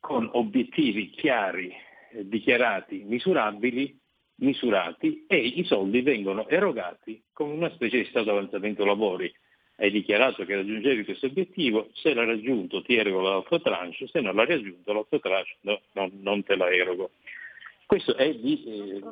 con 0.00 0.28
obiettivi 0.32 1.10
chiari, 1.10 1.72
eh, 2.12 2.26
dichiarati, 2.26 3.04
misurabili 3.04 4.00
misurati 4.42 5.24
e 5.26 5.36
i 5.36 5.64
soldi 5.64 6.02
vengono 6.02 6.48
erogati 6.48 7.22
come 7.32 7.52
una 7.52 7.70
specie 7.70 7.98
di 7.98 8.04
stato 8.06 8.30
avanzamento 8.30 8.84
lavori. 8.84 9.32
Hai 9.76 9.90
dichiarato 9.90 10.44
che 10.44 10.54
raggiungevi 10.54 11.04
questo 11.04 11.26
obiettivo, 11.26 11.88
se 11.94 12.12
l'hai 12.12 12.26
raggiunto 12.26 12.82
ti 12.82 12.94
erogo 12.94 13.20
l'altro 13.20 13.60
tranche, 13.60 14.06
se 14.06 14.20
non 14.20 14.36
l'hai 14.36 14.46
raggiunto 14.46 14.92
l'altro 14.92 15.18
tranche 15.18 15.56
no, 15.62 15.80
no, 15.92 16.10
non 16.12 16.42
te 16.42 16.56
la 16.56 16.70
erogo. 16.70 17.12
Questo 17.86 18.14
è 18.16 18.34
di 18.34 18.64
eh, 18.64 19.02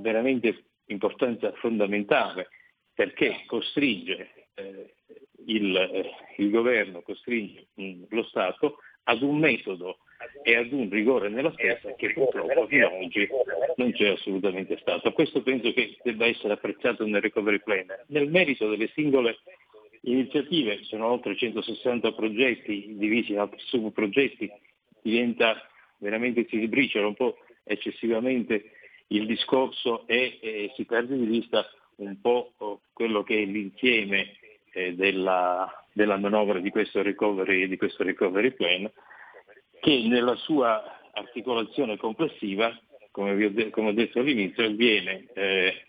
veramente 0.00 0.64
importanza 0.86 1.52
fondamentale 1.54 2.48
perché 2.92 3.42
costringe 3.46 4.48
eh, 4.54 4.94
il, 5.46 5.76
eh, 5.76 6.10
il, 6.36 6.50
governo, 6.50 7.02
costringe 7.02 7.66
mm, 7.80 8.04
lo 8.08 8.24
Stato 8.24 8.78
ad 9.04 9.22
un 9.22 9.38
metodo 9.38 9.98
e 10.42 10.56
ad 10.56 10.72
un 10.72 10.88
rigore 10.88 11.28
nella 11.28 11.52
spesa 11.52 11.94
che 11.94 12.12
purtroppo 12.12 12.66
fino 12.66 12.86
ad 12.86 13.02
oggi 13.02 13.28
non 13.76 13.92
c'è 13.92 14.08
assolutamente 14.08 14.78
stato. 14.80 15.12
Questo 15.12 15.42
penso 15.42 15.72
che 15.72 15.96
debba 16.02 16.26
essere 16.26 16.54
apprezzato 16.54 17.04
nel 17.06 17.20
recovery 17.20 17.60
plan. 17.60 17.86
Nel 18.08 18.30
merito 18.30 18.68
delle 18.68 18.90
singole 18.94 19.38
iniziative, 20.02 20.82
sono 20.84 21.06
oltre 21.06 21.36
160 21.36 22.12
progetti 22.12 22.94
divisi 22.96 23.32
in 23.32 23.38
altri 23.38 23.58
subprogetti, 23.60 24.50
diventa 25.02 25.68
veramente 25.98 26.46
si 26.48 26.64
sbriciola 26.64 27.06
un 27.06 27.14
po' 27.14 27.38
eccessivamente 27.64 28.70
il 29.08 29.26
discorso 29.26 30.06
e, 30.06 30.38
e 30.40 30.72
si 30.74 30.84
perde 30.84 31.16
di 31.16 31.26
vista 31.26 31.66
un 31.96 32.20
po' 32.20 32.52
quello 32.92 33.22
che 33.22 33.42
è 33.42 33.44
l'insieme 33.44 34.36
eh, 34.74 34.94
della, 34.94 35.86
della, 35.92 36.18
manovra 36.18 36.58
di 36.58 36.70
questo, 36.70 37.02
recovery, 37.02 37.68
di 37.68 37.76
questo 37.76 38.02
recovery 38.02 38.52
plan, 38.52 38.90
che 39.80 40.04
nella 40.06 40.34
sua 40.36 40.82
articolazione 41.12 41.96
complessiva, 41.96 42.76
come, 43.10 43.34
vi 43.34 43.44
ho, 43.44 43.50
de- 43.50 43.70
come 43.70 43.88
ho 43.88 43.92
detto 43.92 44.18
all'inizio, 44.18 44.68
viene 44.72 45.26
eh, 45.34 45.86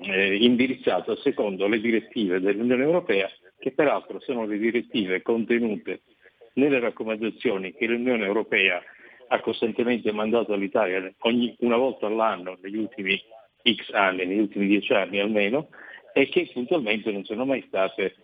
eh, 0.00 0.36
indirizzato 0.36 1.16
secondo 1.16 1.68
le 1.68 1.80
direttive 1.80 2.40
dell'Unione 2.40 2.82
Europea, 2.82 3.28
che 3.58 3.72
peraltro 3.72 4.18
sono 4.20 4.46
le 4.46 4.58
direttive 4.58 5.22
contenute 5.22 6.02
nelle 6.54 6.80
raccomandazioni 6.80 7.72
che 7.72 7.86
l'Unione 7.86 8.24
Europea 8.24 8.82
ha 9.28 9.40
costantemente 9.40 10.12
mandato 10.12 10.52
all'Italia 10.52 11.10
ogni, 11.20 11.54
una 11.60 11.76
volta 11.76 12.06
all'anno 12.06 12.58
negli 12.60 12.76
ultimi 12.76 13.18
X 13.62 13.90
anni, 13.92 14.26
negli 14.26 14.40
ultimi 14.40 14.66
dieci 14.66 14.92
anni 14.92 15.20
almeno, 15.20 15.68
e 16.12 16.28
che 16.28 16.50
puntualmente 16.52 17.10
non 17.10 17.24
sono 17.24 17.44
mai 17.44 17.62
state 17.66 18.14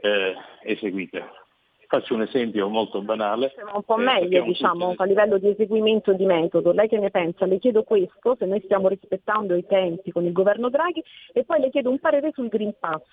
eh, 0.00 0.34
eseguite. 0.62 1.44
Faccio 1.88 2.14
un 2.14 2.22
esempio 2.22 2.68
molto 2.68 3.00
banale. 3.00 3.54
Un 3.72 3.82
po' 3.84 3.96
meglio, 3.96 4.42
eh, 4.42 4.46
diciamo, 4.46 4.94
a 4.96 5.04
livello 5.04 5.38
di 5.38 5.50
eseguimento 5.50 6.12
di 6.14 6.26
metodo. 6.26 6.72
Lei 6.72 6.88
che 6.88 6.98
ne 6.98 7.10
pensa? 7.10 7.46
Le 7.46 7.58
chiedo 7.58 7.84
questo, 7.84 8.34
se 8.36 8.44
noi 8.44 8.60
stiamo 8.64 8.88
rispettando 8.88 9.54
i 9.54 9.64
tempi 9.64 10.10
con 10.10 10.24
il 10.24 10.32
governo 10.32 10.68
Draghi, 10.68 11.02
e 11.32 11.44
poi 11.44 11.60
le 11.60 11.70
chiedo 11.70 11.90
un 11.90 12.00
parere 12.00 12.32
sul 12.34 12.48
Green 12.48 12.74
Pass. 12.76 13.04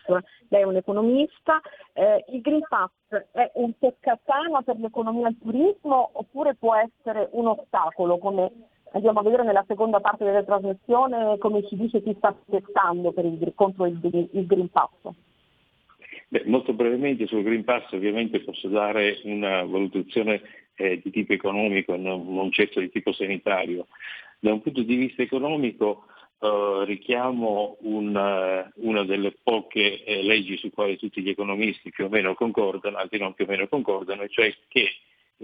Lei 0.50 0.62
è 0.62 0.66
un 0.66 0.76
economista, 0.76 1.62
eh, 1.94 2.26
il 2.30 2.42
Green 2.42 2.66
Pass 2.68 2.90
è 3.32 3.52
un 3.56 3.78
toccasana 3.78 4.64
per 4.64 4.78
l'economia 4.80 5.28
e 5.28 5.30
il 5.32 5.38
turismo 5.40 6.10
oppure 6.14 6.56
può 6.56 6.74
essere 6.74 7.30
un 7.34 7.46
ostacolo, 7.46 8.18
come 8.18 8.52
andiamo 8.94 9.20
a 9.20 9.24
vedere 9.24 9.44
nella 9.44 9.66
seconda 9.68 10.00
parte 10.00 10.24
della 10.24 10.44
trasmissione, 10.44 11.38
come 11.38 11.66
ci 11.68 11.76
dice 11.76 12.02
chi 12.02 12.14
sta 12.18 12.36
testando 12.50 13.14
il, 13.18 13.52
contro 13.56 13.86
il, 13.86 14.00
il 14.32 14.46
Green 14.46 14.70
Pass? 14.70 14.90
Beh, 16.28 16.44
molto 16.46 16.74
brevemente 16.74 17.28
sul 17.28 17.44
Green 17.44 17.64
Pass 17.64 17.92
ovviamente 17.92 18.40
posso 18.42 18.68
dare 18.68 19.20
una 19.24 19.64
valutazione 19.64 20.42
eh, 20.76 21.00
di 21.04 21.12
tipo 21.12 21.34
economico, 21.34 21.96
non, 21.96 22.52
certo 22.52 22.80
di 22.80 22.90
tipo 22.90 23.12
sanitario. 23.14 23.88
Da 24.40 24.52
un 24.52 24.62
punto 24.62 24.82
di 24.82 24.96
vista 24.96 25.22
economico 25.22 26.06
eh, 26.40 26.84
richiamo 26.86 27.78
una, 27.82 28.72
una, 28.76 29.04
delle 29.04 29.36
poche 29.42 30.04
eh, 30.04 30.24
leggi 30.24 30.58
su 30.58 30.72
quali 30.72 30.98
tutti 30.98 31.22
gli 31.22 31.30
economisti 31.30 31.92
più 31.92 32.06
o 32.06 32.10
meno 32.10 32.34
concordano, 32.36 32.98
anzi 32.98 33.18
non 33.18 33.34
più 33.34 33.46
o 33.46 33.48
meno 33.48 33.68
concordano, 33.68 34.28
cioè 34.28 34.54
che 34.68 34.90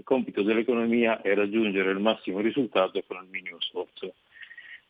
il 0.00 0.04
compito 0.04 0.42
dell'economia 0.42 1.20
è 1.20 1.34
raggiungere 1.34 1.90
il 1.90 1.98
massimo 1.98 2.40
risultato 2.40 3.02
con 3.06 3.18
il 3.22 3.28
minimo 3.30 3.60
sforzo. 3.60 4.14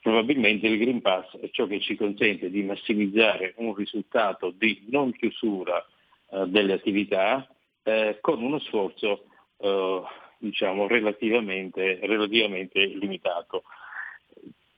Probabilmente 0.00 0.66
il 0.66 0.78
Green 0.78 1.02
Pass 1.02 1.36
è 1.38 1.50
ciò 1.50 1.66
che 1.66 1.80
ci 1.80 1.96
consente 1.96 2.48
di 2.48 2.62
massimizzare 2.62 3.54
un 3.56 3.74
risultato 3.74 4.50
di 4.50 4.86
non 4.88 5.12
chiusura 5.12 5.84
eh, 6.30 6.46
delle 6.46 6.72
attività 6.72 7.46
eh, 7.82 8.18
con 8.20 8.42
uno 8.42 8.58
sforzo 8.60 9.26
eh, 9.58 10.02
diciamo, 10.38 10.86
relativamente, 10.86 11.98
relativamente, 12.02 12.86
limitato. 12.86 13.64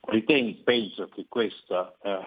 Ritengo, 0.01 0.57
penso 0.63 1.07
che 1.07 1.25
questa, 1.29 1.95
eh, 2.03 2.19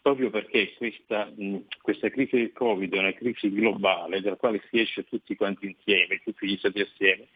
proprio 0.00 0.30
perché 0.30 0.74
questa, 0.76 1.28
mh, 1.34 1.64
questa 1.82 2.08
crisi 2.10 2.36
del 2.36 2.52
Covid 2.52 2.94
è 2.94 2.98
una 2.98 3.14
crisi 3.14 3.50
globale 3.50 4.20
dalla 4.20 4.36
quale 4.36 4.62
si 4.70 4.78
esce 4.78 5.04
tutti 5.04 5.34
quanti 5.34 5.66
insieme, 5.66 6.20
tutti 6.22 6.46
gli 6.46 6.56
stati 6.56 6.80
assieme, 6.80 7.26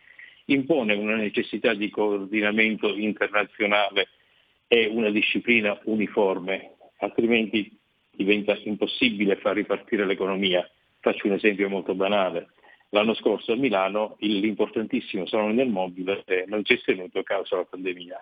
impone 0.50 0.94
una 0.94 1.16
necessità 1.16 1.74
di 1.74 1.90
coordinamento 1.90 2.94
internazionale 2.94 4.08
è 4.66 4.86
una 4.86 5.10
disciplina 5.10 5.78
uniforme, 5.84 6.76
altrimenti 6.98 7.76
diventa 8.10 8.56
impossibile 8.64 9.36
far 9.36 9.54
ripartire 9.54 10.04
l'economia. 10.04 10.68
Faccio 11.00 11.26
un 11.26 11.34
esempio 11.34 11.68
molto 11.68 11.94
banale. 11.94 12.48
L'anno 12.90 13.14
scorso 13.14 13.52
a 13.52 13.56
Milano 13.56 14.16
l'importantissimo 14.20 15.26
salone 15.26 15.54
del 15.54 15.68
mobile 15.68 16.24
non 16.46 16.64
si 16.64 16.72
è 16.74 16.80
tenuto 16.80 17.18
a 17.18 17.22
causa 17.22 17.56
della 17.56 17.68
pandemia. 17.68 18.20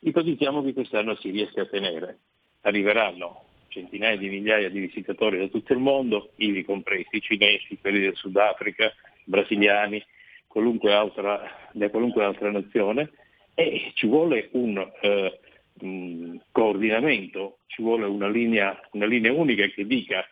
Ipotizziamo 0.00 0.62
che 0.64 0.72
quest'anno 0.72 1.14
si 1.16 1.30
riesca 1.30 1.62
a 1.62 1.66
tenere. 1.66 2.18
Arriveranno 2.62 3.44
centinaia 3.68 4.16
di 4.16 4.28
migliaia 4.28 4.68
di 4.68 4.80
visitatori 4.80 5.38
da 5.38 5.46
tutto 5.46 5.72
il 5.72 5.78
mondo, 5.78 6.32
ivi 6.36 6.64
compresi 6.64 7.20
cinesi, 7.20 7.78
quelli 7.78 8.00
del 8.00 8.16
Sudafrica, 8.16 8.92
brasiliani, 9.24 10.02
qualunque 10.50 10.92
altra, 10.92 11.70
da 11.70 11.88
qualunque 11.90 12.24
altra 12.24 12.50
nazione, 12.50 13.12
e 13.54 13.92
ci 13.94 14.08
vuole 14.08 14.48
un 14.52 14.84
eh, 15.00 15.38
mh, 15.74 16.36
coordinamento, 16.50 17.58
ci 17.68 17.82
vuole 17.82 18.06
una 18.06 18.28
linea, 18.28 18.76
una 18.92 19.06
linea 19.06 19.32
unica 19.32 19.64
che 19.68 19.86
dica 19.86 20.26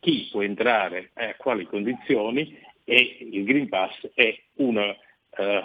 chi 0.00 0.26
può 0.32 0.42
entrare 0.42 1.12
e 1.14 1.26
a 1.26 1.36
quali 1.36 1.64
condizioni 1.64 2.58
e 2.82 3.18
il 3.30 3.44
Green 3.44 3.68
Pass 3.68 4.10
è 4.14 4.36
una 4.54 4.88
uh, 4.88 5.62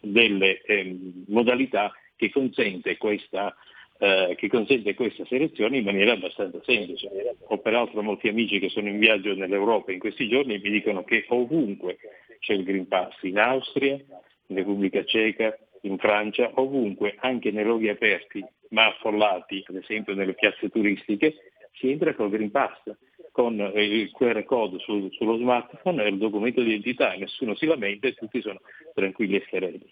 delle 0.00 0.60
eh, 0.62 0.98
modalità 1.28 1.92
che 2.16 2.30
consente, 2.30 2.96
questa, 2.96 3.54
uh, 3.98 4.34
che 4.34 4.48
consente 4.48 4.94
questa 4.94 5.24
selezione 5.26 5.78
in 5.78 5.84
maniera 5.84 6.12
abbastanza 6.12 6.60
semplice. 6.64 7.08
Ho 7.48 7.58
peraltro 7.58 8.02
molti 8.02 8.28
amici 8.28 8.58
che 8.58 8.68
sono 8.68 8.88
in 8.88 8.98
viaggio 8.98 9.34
nell'Europa 9.34 9.92
in 9.92 9.98
questi 9.98 10.28
giorni 10.28 10.54
e 10.54 10.60
mi 10.62 10.70
dicono 10.70 11.04
che 11.04 11.24
ovunque 11.28 11.98
c'è 12.40 12.54
il 12.54 12.64
Green 12.64 12.88
Pass, 12.88 13.22
in 13.22 13.38
Austria, 13.38 13.94
in 13.94 14.56
Repubblica 14.56 15.04
Ceca, 15.04 15.56
in 15.82 15.98
Francia, 15.98 16.50
ovunque, 16.54 17.16
anche 17.18 17.50
nei 17.50 17.64
luoghi 17.64 17.88
aperti 17.88 18.44
ma 18.70 18.86
affollati, 18.86 19.64
ad 19.66 19.76
esempio 19.76 20.14
nelle 20.14 20.34
piazze 20.34 20.68
turistiche, 20.68 21.36
si 21.72 21.90
entra 21.90 22.14
col 22.14 22.30
Green 22.30 22.50
Pass, 22.50 22.80
con 23.30 23.54
il 23.76 24.10
QR 24.12 24.42
code 24.44 24.78
sul, 24.80 25.12
sullo 25.12 25.36
smartphone 25.36 26.02
e 26.02 26.08
il 26.08 26.18
documento 26.18 26.60
di 26.60 26.70
identità 26.70 27.14
nessuno 27.14 27.54
si 27.54 27.66
lamenta 27.66 28.08
e 28.08 28.14
tutti 28.14 28.40
sono 28.40 28.60
tranquilli 28.94 29.36
e 29.36 29.46
sereni. 29.48 29.88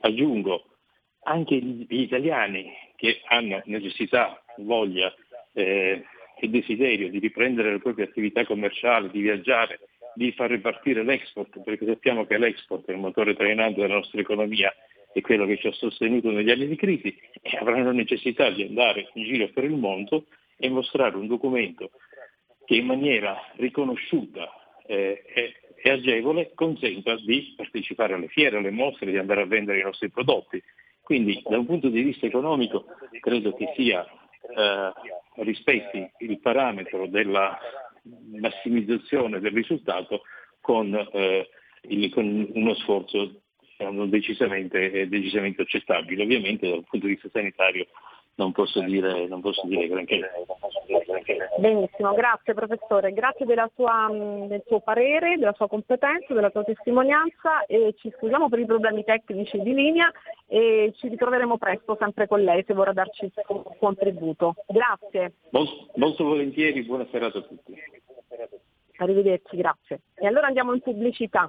Aggiungo, 0.00 0.64
anche 1.26 1.56
gli 1.56 1.86
italiani 1.88 2.72
che 2.96 3.20
hanno 3.26 3.60
necessità, 3.66 4.42
voglia 4.58 5.12
eh, 5.52 6.04
e 6.38 6.48
desiderio 6.48 7.08
di 7.08 7.18
riprendere 7.18 7.72
le 7.72 7.78
proprie 7.78 8.04
attività 8.04 8.44
commerciali, 8.44 9.10
di 9.10 9.20
viaggiare, 9.20 9.80
di 10.14 10.32
far 10.32 10.50
ripartire 10.50 11.02
l'export, 11.02 11.60
perché 11.62 11.84
sappiamo 11.86 12.26
che 12.26 12.38
l'export 12.38 12.86
è 12.86 12.92
il 12.92 12.98
motore 12.98 13.34
trainante 13.34 13.80
della 13.80 13.94
nostra 13.94 14.20
economia 14.20 14.72
e 15.12 15.20
quello 15.20 15.46
che 15.46 15.58
ci 15.58 15.66
ha 15.66 15.72
sostenuto 15.72 16.30
negli 16.30 16.50
anni 16.50 16.66
di 16.66 16.76
crisi, 16.76 17.16
e 17.42 17.56
avranno 17.56 17.90
necessità 17.90 18.50
di 18.50 18.62
andare 18.62 19.08
in 19.14 19.24
giro 19.24 19.48
per 19.48 19.64
il 19.64 19.76
mondo 19.76 20.26
e 20.58 20.68
mostrare 20.68 21.16
un 21.16 21.26
documento 21.26 21.90
che 22.64 22.76
in 22.76 22.86
maniera 22.86 23.36
riconosciuta 23.56 24.50
eh, 24.86 25.22
e, 25.26 25.54
e 25.74 25.90
agevole 25.90 26.52
consenta 26.54 27.16
di 27.16 27.54
partecipare 27.56 28.14
alle 28.14 28.28
fiere, 28.28 28.58
alle 28.58 28.70
mostre, 28.70 29.10
di 29.10 29.18
andare 29.18 29.42
a 29.42 29.46
vendere 29.46 29.80
i 29.80 29.82
nostri 29.82 30.10
prodotti. 30.10 30.62
Quindi 31.06 31.40
da 31.46 31.56
un 31.56 31.66
punto 31.66 31.88
di 31.88 32.02
vista 32.02 32.26
economico 32.26 32.86
credo 33.20 33.54
che 33.54 33.72
sia 33.76 34.04
eh, 34.04 34.92
rispetti 35.44 36.04
il 36.18 36.40
parametro 36.40 37.06
della 37.06 37.56
massimizzazione 38.40 39.38
del 39.38 39.52
risultato 39.52 40.22
con, 40.60 40.92
eh, 41.12 41.48
il, 41.82 42.10
con 42.10 42.50
uno 42.54 42.74
sforzo 42.74 43.42
sono 43.76 44.06
decisamente, 44.06 45.06
decisamente 45.06 45.62
accettabili. 45.62 46.20
Ovviamente 46.20 46.68
dal 46.68 46.82
punto 46.82 47.06
di 47.06 47.12
vista 47.12 47.28
sanitario 47.32 47.86
non 48.36 48.52
posso 48.52 48.80
dire, 48.80 49.26
non 49.26 49.40
posso 49.40 49.66
dire 49.66 49.88
granché. 49.88 50.20
Benissimo, 51.58 52.12
grazie 52.12 52.54
professore, 52.54 53.12
grazie 53.12 53.46
sua, 53.74 54.08
del 54.10 54.62
suo 54.66 54.80
parere, 54.80 55.36
della 55.36 55.54
sua 55.54 55.68
competenza, 55.68 56.34
della 56.34 56.50
sua 56.50 56.62
testimonianza 56.62 57.64
e 57.66 57.94
ci 57.96 58.12
scusiamo 58.16 58.48
per 58.48 58.58
i 58.58 58.66
problemi 58.66 59.04
tecnici 59.04 59.58
di 59.60 59.72
linea 59.72 60.10
e 60.46 60.92
ci 60.96 61.08
ritroveremo 61.08 61.56
presto 61.56 61.96
sempre 61.98 62.26
con 62.26 62.42
lei 62.42 62.62
se 62.66 62.74
vorrà 62.74 62.92
darci 62.92 63.24
il 63.24 63.32
suo 63.34 63.62
contributo. 63.78 64.54
Grazie. 64.66 65.32
Molto, 65.50 65.86
molto 65.94 66.24
volentieri, 66.24 66.82
buona 66.82 67.06
serata 67.10 67.38
a 67.38 67.42
tutti. 67.42 67.74
Arrivederci, 68.98 69.56
grazie. 69.56 70.00
E 70.14 70.26
allora 70.26 70.46
andiamo 70.46 70.74
in 70.74 70.80
pubblicità. 70.80 71.48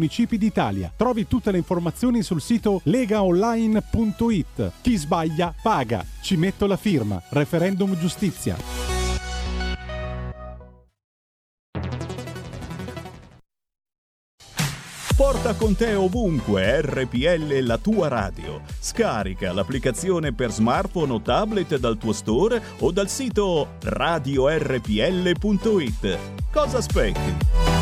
d'Italia. 0.37 0.91
Trovi 0.95 1.27
tutte 1.27 1.51
le 1.51 1.57
informazioni 1.57 2.21
sul 2.23 2.41
sito 2.41 2.81
legaonline.it. 2.83 4.71
Chi 4.81 4.95
sbaglia 4.95 5.53
paga. 5.61 6.05
Ci 6.21 6.37
metto 6.37 6.65
la 6.65 6.77
firma. 6.77 7.21
Referendum 7.29 7.97
giustizia. 7.97 8.91
Porta 15.21 15.53
con 15.53 15.75
te 15.75 15.93
ovunque 15.93 16.81
RPL 16.81 17.59
la 17.63 17.77
tua 17.77 18.07
radio. 18.07 18.61
Scarica 18.79 19.53
l'applicazione 19.53 20.33
per 20.33 20.51
smartphone 20.51 21.13
o 21.13 21.21
tablet 21.21 21.77
dal 21.77 21.99
tuo 21.99 22.11
store 22.11 22.59
o 22.79 22.91
dal 22.91 23.07
sito 23.07 23.75
radiorpl.it. 23.81 24.87
Cosa 26.51 26.77
aspetti? 26.79 27.80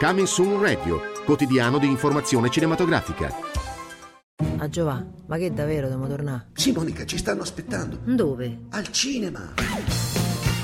Coming 0.00 0.26
Soon 0.26 0.58
Radio, 0.62 1.02
quotidiano 1.26 1.76
di 1.76 1.86
informazione 1.86 2.48
cinematografica. 2.48 3.36
Ah 4.56 4.66
Giova, 4.70 5.04
ma 5.26 5.36
che 5.36 5.52
davvero 5.52 5.88
dobbiamo 5.88 6.08
tornare? 6.08 6.46
Sì, 6.54 6.72
Monica, 6.72 7.04
ci 7.04 7.18
stanno 7.18 7.42
aspettando. 7.42 7.98
Dove? 8.04 8.60
Al 8.70 8.90
cinema. 8.90 9.52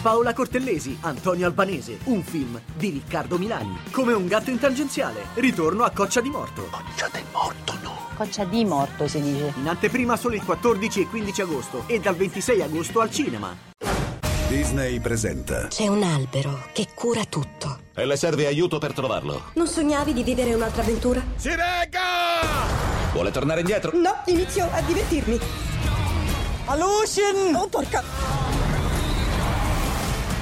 Paola 0.00 0.32
Cortellesi, 0.32 0.96
Antonio 1.02 1.44
Albanese, 1.44 1.98
un 2.04 2.22
film 2.22 2.58
di 2.78 2.88
Riccardo 2.88 3.36
Milani. 3.36 3.76
Come 3.90 4.14
un 4.14 4.26
gatto 4.26 4.48
in 4.48 4.58
tangenziale, 4.58 5.26
ritorno 5.34 5.84
a 5.84 5.90
Coccia 5.90 6.22
di 6.22 6.30
Morto. 6.30 6.68
Coccia 6.70 7.10
del 7.12 7.24
Morto, 7.30 7.74
no. 7.82 7.94
Coccia 8.16 8.44
di 8.44 8.64
Morto 8.64 9.06
si 9.06 9.20
dice. 9.20 9.52
In 9.58 9.68
anteprima 9.68 10.16
solo 10.16 10.36
il 10.36 10.44
14 10.44 11.02
e 11.02 11.06
15 11.08 11.42
agosto 11.42 11.82
e 11.88 12.00
dal 12.00 12.16
26 12.16 12.62
agosto 12.62 13.00
al 13.00 13.10
cinema. 13.10 13.54
Disney 14.48 14.98
presenta. 14.98 15.66
C'è 15.66 15.88
un 15.88 16.02
albero 16.02 16.68
che 16.72 16.86
cura 16.94 17.22
tutto. 17.26 17.84
E 17.98 18.04
le 18.04 18.16
serve 18.16 18.46
aiuto 18.46 18.76
per 18.76 18.92
trovarlo. 18.92 19.52
Non 19.54 19.66
sognavi 19.66 20.12
di 20.12 20.22
vivere 20.22 20.52
un'altra 20.52 20.82
avventura? 20.82 21.24
Si 21.36 21.48
regga! 21.48 23.10
Vuole 23.12 23.30
tornare 23.30 23.60
indietro? 23.60 23.90
No, 23.94 24.14
inizio 24.26 24.68
a 24.70 24.82
divertirmi. 24.82 25.38
Alucin! 26.66 27.54
Oh, 27.54 27.68
porca! 27.68 28.04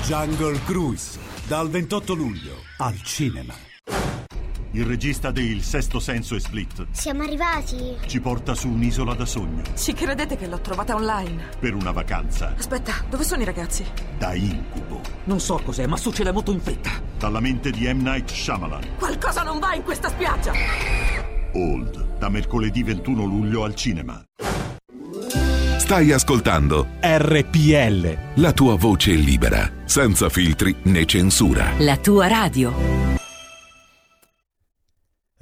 Jungle 0.03 0.61
Cruise, 0.65 1.17
dal 1.47 1.71
28 1.71 2.15
luglio 2.15 2.57
al 2.79 3.01
cinema. 3.03 3.74
Il 4.77 4.85
regista 4.87 5.31
di 5.31 5.43
Il 5.53 5.63
Sesto 5.63 6.01
Senso 6.01 6.35
e 6.35 6.41
Split 6.41 6.87
Siamo 6.91 7.23
arrivati. 7.23 7.97
ci 8.07 8.19
porta 8.21 8.55
su 8.57 8.69
un'isola 8.69 9.15
da 9.15 9.25
sogno 9.25 9.63
Ci 9.77 9.93
credete 9.93 10.37
che 10.37 10.49
l'ho 10.49 10.61
trovata 10.61 10.95
online? 10.97 11.51
per 11.61 11.75
una 11.75 11.93
vacanza 11.93 12.55
Aspetta, 12.59 12.93
dove 13.09 13.23
sono 13.23 13.43
i 13.43 13.45
ragazzi? 13.45 13.85
da 14.19 14.35
incubo. 14.35 15.01
Non 15.25 15.39
so 15.41 15.61
cos'è, 15.65 15.87
ma 15.87 15.97
succede 15.97 16.33
molto 16.33 16.51
in 16.53 16.61
fretta. 16.61 16.91
Dalla 17.19 17.41
mente 17.41 17.71
di 17.71 17.87
M. 17.93 18.03
Night 18.03 18.31
Shyamalan. 18.31 18.83
Qualcosa 18.99 19.43
non 19.43 19.59
va 19.61 19.75
in 19.75 19.83
questa 19.83 20.09
spiaggia! 20.09 20.53
Old, 21.53 22.19
da 22.19 22.29
mercoledì 22.29 22.83
21 22.83 23.25
luglio 23.25 23.63
al 23.65 23.75
cinema. 23.77 24.23
Stai 25.79 26.11
ascoltando 26.13 26.89
RPL. 27.01 28.17
la 28.41 28.53
tua 28.53 28.75
voce 28.77 29.13
libera, 29.13 29.71
senza 29.85 30.29
filtri 30.29 30.75
né 30.85 31.05
censura. 31.05 31.71
La 31.79 31.97
tua 31.97 32.27
radio. 32.27 32.73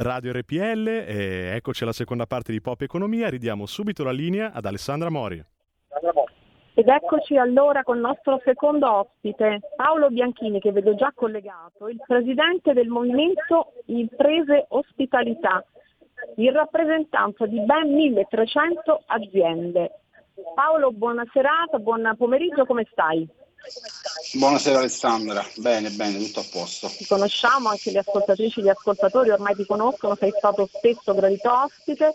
Radio 0.03 0.33
RPL, 0.33 0.89
e 1.07 1.53
eccoci 1.55 1.85
alla 1.85 1.93
seconda 1.93 2.27
parte 2.27 2.51
di 2.51 2.61
Pop 2.61 2.81
Economia, 2.81 3.29
ridiamo 3.29 3.67
subito 3.67 4.03
la 4.03 4.11
linea 4.11 4.51
ad 4.53 4.65
Alessandra 4.65 5.09
Mori. 5.11 5.41
Ed 6.75 6.89
eccoci 6.89 7.37
allora 7.37 7.85
con 7.85 7.97
il 7.97 8.03
nostro 8.03 8.41
secondo 8.45 8.91
ospite, 8.91 9.61
Paolo 9.77 10.09
Bianchini, 10.09 10.59
che 10.59 10.73
vedo 10.73 10.97
già 10.97 11.13
collegato, 11.15 11.87
il 11.89 12.03
presidente 12.05 12.73
del 12.73 12.89
Movimento 12.89 13.75
Imprese 13.87 14.67
Ospitalità, 14.71 15.65
in 16.37 16.53
rappresentanza 16.53 17.47
di 17.47 17.61
ben 17.61 17.95
1300 17.95 19.05
aziende. 19.07 20.01
Paolo, 20.55 20.91
buona 20.91 21.25
serata, 21.33 21.79
buon 21.79 22.13
pomeriggio, 22.19 22.65
come 22.65 22.89
stai? 22.91 23.29
Buonasera 24.35 24.79
Alessandra, 24.79 25.45
bene, 25.57 25.91
bene, 25.91 26.19
tutto 26.19 26.41
a 26.41 26.45
posto. 26.51 26.89
Ti 26.89 27.07
conosciamo, 27.07 27.69
anche 27.69 27.91
le 27.91 27.99
ascoltatrici 27.99 28.61
e 28.61 28.63
gli 28.63 28.69
ascoltatori 28.69 29.31
ormai 29.31 29.55
ti 29.55 29.67
conoscono, 29.67 30.17
sei 30.17 30.33
stato 30.37 30.69
spesso 30.73 31.15
gradito 31.15 31.51
ospite 31.51 32.15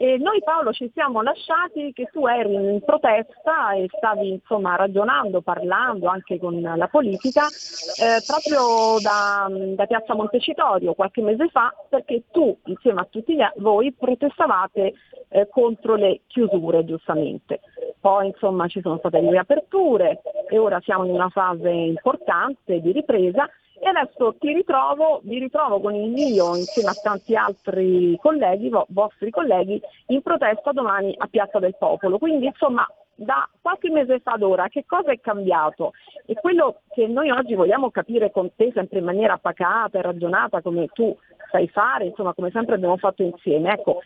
e 0.00 0.16
noi 0.16 0.40
Paolo 0.44 0.72
ci 0.72 0.88
siamo 0.94 1.22
lasciati 1.22 1.92
che 1.92 2.08
tu 2.12 2.26
eri 2.26 2.54
in 2.54 2.80
protesta 2.84 3.72
e 3.72 3.88
stavi 3.96 4.30
insomma 4.30 4.76
ragionando, 4.76 5.40
parlando 5.40 6.06
anche 6.06 6.38
con 6.38 6.60
la 6.60 6.86
politica 6.86 7.48
eh, 7.48 8.22
proprio 8.24 9.00
da, 9.00 9.48
da 9.50 9.86
Piazza 9.86 10.14
Montecitorio 10.14 10.94
qualche 10.94 11.20
mese 11.20 11.48
fa 11.48 11.74
perché 11.88 12.24
tu 12.30 12.56
insieme 12.66 13.00
a 13.00 13.08
tutti 13.10 13.36
voi 13.56 13.92
protestavate 13.92 14.92
eh, 15.30 15.48
contro 15.50 15.96
le 15.96 16.20
chiusure 16.28 16.84
giustamente. 16.84 17.60
Poi 18.00 18.26
insomma 18.28 18.68
ci 18.68 18.80
sono 18.80 18.98
state 18.98 19.20
le 19.20 19.30
riaperture 19.30 20.20
e 20.48 20.58
ora 20.58 20.80
siamo 20.80 21.04
in 21.04 21.10
una 21.10 21.28
fase 21.28 21.68
importante 21.68 22.80
di 22.80 22.92
ripresa 22.92 23.48
e 23.80 23.88
adesso 23.88 24.34
ti 24.38 24.52
ritrovo, 24.52 25.20
vi 25.22 25.38
ritrovo 25.38 25.80
con 25.80 25.94
il 25.94 26.10
mio 26.10 26.56
insieme 26.56 26.90
a 26.90 26.94
tanti 27.00 27.36
altri 27.36 28.18
colleghi, 28.20 28.68
vo- 28.68 28.86
vostri 28.90 29.30
colleghi, 29.30 29.80
in 30.08 30.22
protesta 30.22 30.72
domani 30.72 31.14
a 31.16 31.26
Piazza 31.26 31.58
del 31.58 31.76
Popolo. 31.78 32.18
Quindi 32.18 32.46
insomma 32.46 32.86
da 33.14 33.48
qualche 33.60 33.90
mese 33.90 34.20
fa 34.20 34.32
ad 34.32 34.42
ora 34.42 34.68
che 34.68 34.84
cosa 34.86 35.10
è 35.10 35.20
cambiato? 35.20 35.92
E 36.24 36.34
quello 36.34 36.80
che 36.90 37.06
noi 37.08 37.30
oggi 37.30 37.54
vogliamo 37.54 37.90
capire 37.90 38.30
con 38.30 38.50
te 38.54 38.70
sempre 38.72 38.98
in 38.98 39.04
maniera 39.04 39.38
pacata 39.38 39.98
e 39.98 40.02
ragionata 40.02 40.60
come 40.60 40.86
tu 40.92 41.16
sai 41.50 41.68
fare, 41.68 42.06
insomma 42.06 42.34
come 42.34 42.50
sempre 42.50 42.74
abbiamo 42.74 42.96
fatto 42.96 43.22
insieme. 43.22 43.72
Ecco, 43.72 44.00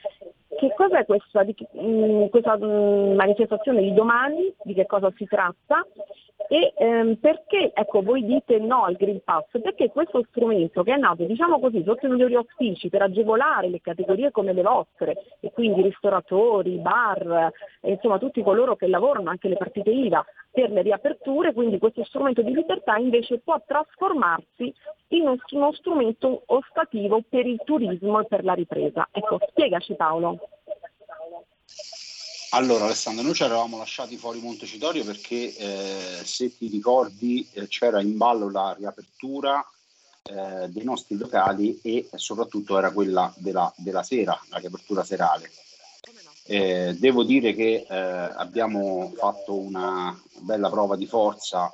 che 0.58 0.72
cos'è 0.76 1.04
questa, 1.04 1.42
di- 1.42 1.54
mh, 1.72 2.28
questa 2.28 2.56
mh, 2.56 3.14
manifestazione 3.14 3.82
di 3.82 3.92
domani, 3.92 4.52
di 4.62 4.74
che 4.74 4.86
cosa 4.86 5.12
si 5.16 5.24
tratta 5.26 5.86
e 6.52 6.74
ehm, 6.76 7.14
perché 7.14 7.70
ecco, 7.72 8.02
voi 8.02 8.26
dite 8.26 8.58
no 8.58 8.84
al 8.84 8.96
Green 8.96 9.22
Pass? 9.24 9.46
Perché 9.52 9.88
questo 9.88 10.22
strumento 10.28 10.82
che 10.82 10.92
è 10.92 10.98
nato 10.98 11.24
diciamo 11.24 11.58
così 11.58 11.82
sotto 11.82 12.04
i 12.04 12.10
migliori 12.10 12.34
auspici 12.34 12.90
per 12.90 13.00
agevolare 13.00 13.70
le 13.70 13.80
categorie 13.80 14.30
come 14.30 14.52
le 14.52 14.60
vostre 14.60 15.16
e 15.40 15.50
quindi 15.50 15.80
ristoratori, 15.80 16.76
bar, 16.76 17.50
e, 17.80 17.92
insomma 17.92 18.18
tutti 18.18 18.42
coloro 18.42 18.76
che 18.76 18.86
lavorano, 18.86 19.30
anche 19.30 19.48
le 19.48 19.56
partite 19.56 19.88
IVA 19.88 20.22
per 20.50 20.70
le 20.70 20.82
riaperture, 20.82 21.54
quindi 21.54 21.78
questo 21.78 22.04
strumento 22.04 22.42
di 22.42 22.52
libertà 22.52 22.98
invece 22.98 23.38
può 23.38 23.58
trasformarsi 23.66 24.74
in 25.08 25.28
un- 25.28 25.38
uno 25.52 25.72
strumento 25.72 26.42
ostativo 26.48 27.22
per 27.26 27.46
il 27.46 27.62
turismo 27.64 28.20
e 28.20 28.26
per 28.26 28.44
la 28.44 28.52
ripresa. 28.52 29.08
Ecco, 29.10 29.38
spiegaci 29.48 29.94
Paolo. 29.94 30.38
Allora 32.54 32.84
Alessandro, 32.84 33.22
noi 33.22 33.32
ci 33.32 33.44
eravamo 33.44 33.78
lasciati 33.78 34.18
fuori 34.18 34.38
Montecitorio 34.38 35.04
perché 35.04 35.56
eh, 35.56 36.20
se 36.22 36.54
ti 36.54 36.68
ricordi 36.68 37.48
eh, 37.54 37.66
c'era 37.66 38.02
in 38.02 38.18
ballo 38.18 38.50
la 38.50 38.74
riapertura 38.76 39.66
eh, 40.22 40.68
dei 40.68 40.84
nostri 40.84 41.16
locali 41.16 41.80
e 41.82 42.10
soprattutto 42.14 42.76
era 42.76 42.90
quella 42.90 43.32
della, 43.38 43.72
della 43.78 44.02
sera, 44.02 44.38
la 44.50 44.58
riapertura 44.58 45.02
serale. 45.02 45.50
Eh, 46.44 46.94
devo 46.98 47.24
dire 47.24 47.54
che 47.54 47.86
eh, 47.88 47.96
abbiamo 47.96 49.14
fatto 49.16 49.54
una 49.54 50.14
bella 50.40 50.68
prova 50.68 50.94
di 50.96 51.06
forza 51.06 51.72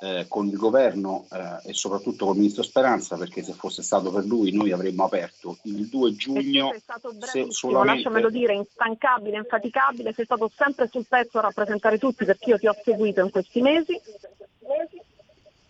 eh, 0.00 0.26
con 0.28 0.46
il 0.46 0.56
governo 0.56 1.26
eh, 1.30 1.70
e 1.70 1.74
soprattutto 1.74 2.24
con 2.24 2.34
il 2.34 2.40
ministro 2.40 2.62
Speranza 2.62 3.16
perché 3.16 3.42
se 3.42 3.52
fosse 3.52 3.82
stato 3.82 4.10
per 4.10 4.24
lui 4.24 4.52
noi 4.52 4.72
avremmo 4.72 5.04
aperto 5.04 5.58
il 5.62 5.88
2 5.88 6.16
giugno 6.16 6.70
sei 6.70 6.80
stato 6.80 7.12
bravissimo, 7.12 7.50
solamente 7.50 7.94
lasciamelo 7.94 8.30
dire, 8.30 8.54
instancabile, 8.54 9.36
infaticabile, 9.36 10.12
sei 10.14 10.24
stato 10.24 10.50
sempre 10.54 10.88
sul 10.90 11.06
pezzo 11.06 11.38
a 11.38 11.42
rappresentare 11.42 11.98
tutti 11.98 12.24
perché 12.24 12.50
io 12.50 12.58
ti 12.58 12.66
ho 12.66 12.76
seguito 12.82 13.20
in 13.20 13.30
questi 13.30 13.60
mesi, 13.60 14.00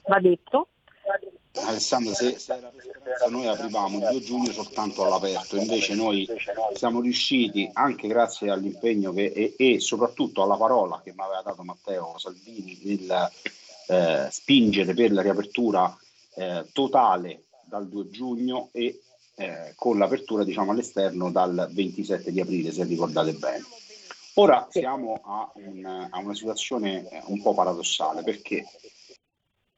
va 0.07 0.21
detto. 0.21 0.69
Alessandro, 1.53 2.15
se, 2.15 2.39
se 2.39 2.55
era 2.55 2.69
per 2.69 2.85
Speranza 2.85 3.29
noi 3.29 3.49
aprivamo 3.49 3.99
il 3.99 4.09
2 4.11 4.21
giugno 4.21 4.53
soltanto 4.53 5.05
all'aperto, 5.05 5.57
invece 5.57 5.95
noi 5.95 6.29
siamo 6.75 7.01
riusciti, 7.01 7.69
anche 7.73 8.07
grazie 8.07 8.51
all'impegno 8.51 9.13
che, 9.13 9.33
e, 9.35 9.55
e 9.57 9.81
soprattutto 9.81 10.43
alla 10.45 10.57
parola 10.57 11.01
che 11.03 11.13
mi 11.13 11.23
aveva 11.23 11.43
dato 11.43 11.65
Matteo 11.65 12.17
Salvini 12.19 12.79
nel 12.85 13.29
eh, 13.91 14.29
spingere 14.31 14.95
per 14.95 15.11
la 15.11 15.23
riapertura 15.23 15.97
eh, 16.37 16.65
totale 16.73 17.47
dal 17.65 17.89
2 17.89 18.09
giugno 18.11 18.69
e 18.73 19.01
eh, 19.35 19.73
con 19.75 19.99
l'apertura 19.99 20.45
diciamo, 20.45 20.71
all'esterno 20.71 21.31
dal 21.31 21.69
27 21.73 22.31
di 22.31 22.41
aprile, 22.41 22.71
se 22.71 22.85
ricordate 22.85 23.33
bene. 23.33 23.65
Ora 24.35 24.69
siamo 24.71 25.21
a, 25.25 25.51
un, 25.55 25.85
a 25.85 26.19
una 26.19 26.35
situazione 26.35 27.09
eh, 27.09 27.23
un 27.27 27.43
po' 27.43 27.53
paradossale 27.53 28.23
perché 28.23 28.65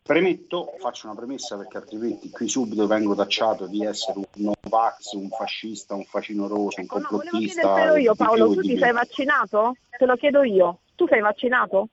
Premetto, 0.03 0.75
faccio 0.81 1.07
una 1.07 1.15
premessa 1.15 1.57
perché 1.57 1.77
altrimenti 1.77 2.29
qui 2.29 2.49
subito 2.49 2.89
vengo 2.89 3.15
tacciato 3.15 3.69
di 3.69 3.85
essere 3.85 4.19
un 4.19 4.25
Novax, 4.35 5.13
un 5.13 5.29
fascista, 5.29 5.95
un 5.95 6.03
facinoroso, 6.03 6.81
un 6.81 6.87
complottista. 6.87 7.63
No, 7.63 7.69
volevo 7.69 7.97
io 7.99 8.15
Paolo, 8.17 8.53
tu 8.53 8.63
ti 8.63 8.77
sei 8.77 8.91
vaccinato? 8.91 9.77
Te 9.97 10.05
lo 10.05 10.17
chiedo 10.17 10.43
io. 10.43 10.81
Tu 10.97 11.07
sei 11.07 11.21
vaccinato? 11.21 11.89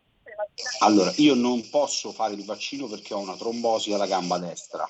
Allora, 0.80 1.12
io 1.17 1.34
non 1.34 1.69
posso 1.69 2.12
fare 2.12 2.34
il 2.34 2.45
vaccino 2.45 2.88
perché 2.88 3.13
ho 3.13 3.19
una 3.19 3.36
trombosi 3.36 3.93
alla 3.93 4.08
gamba 4.08 4.38
destra. 4.38 4.89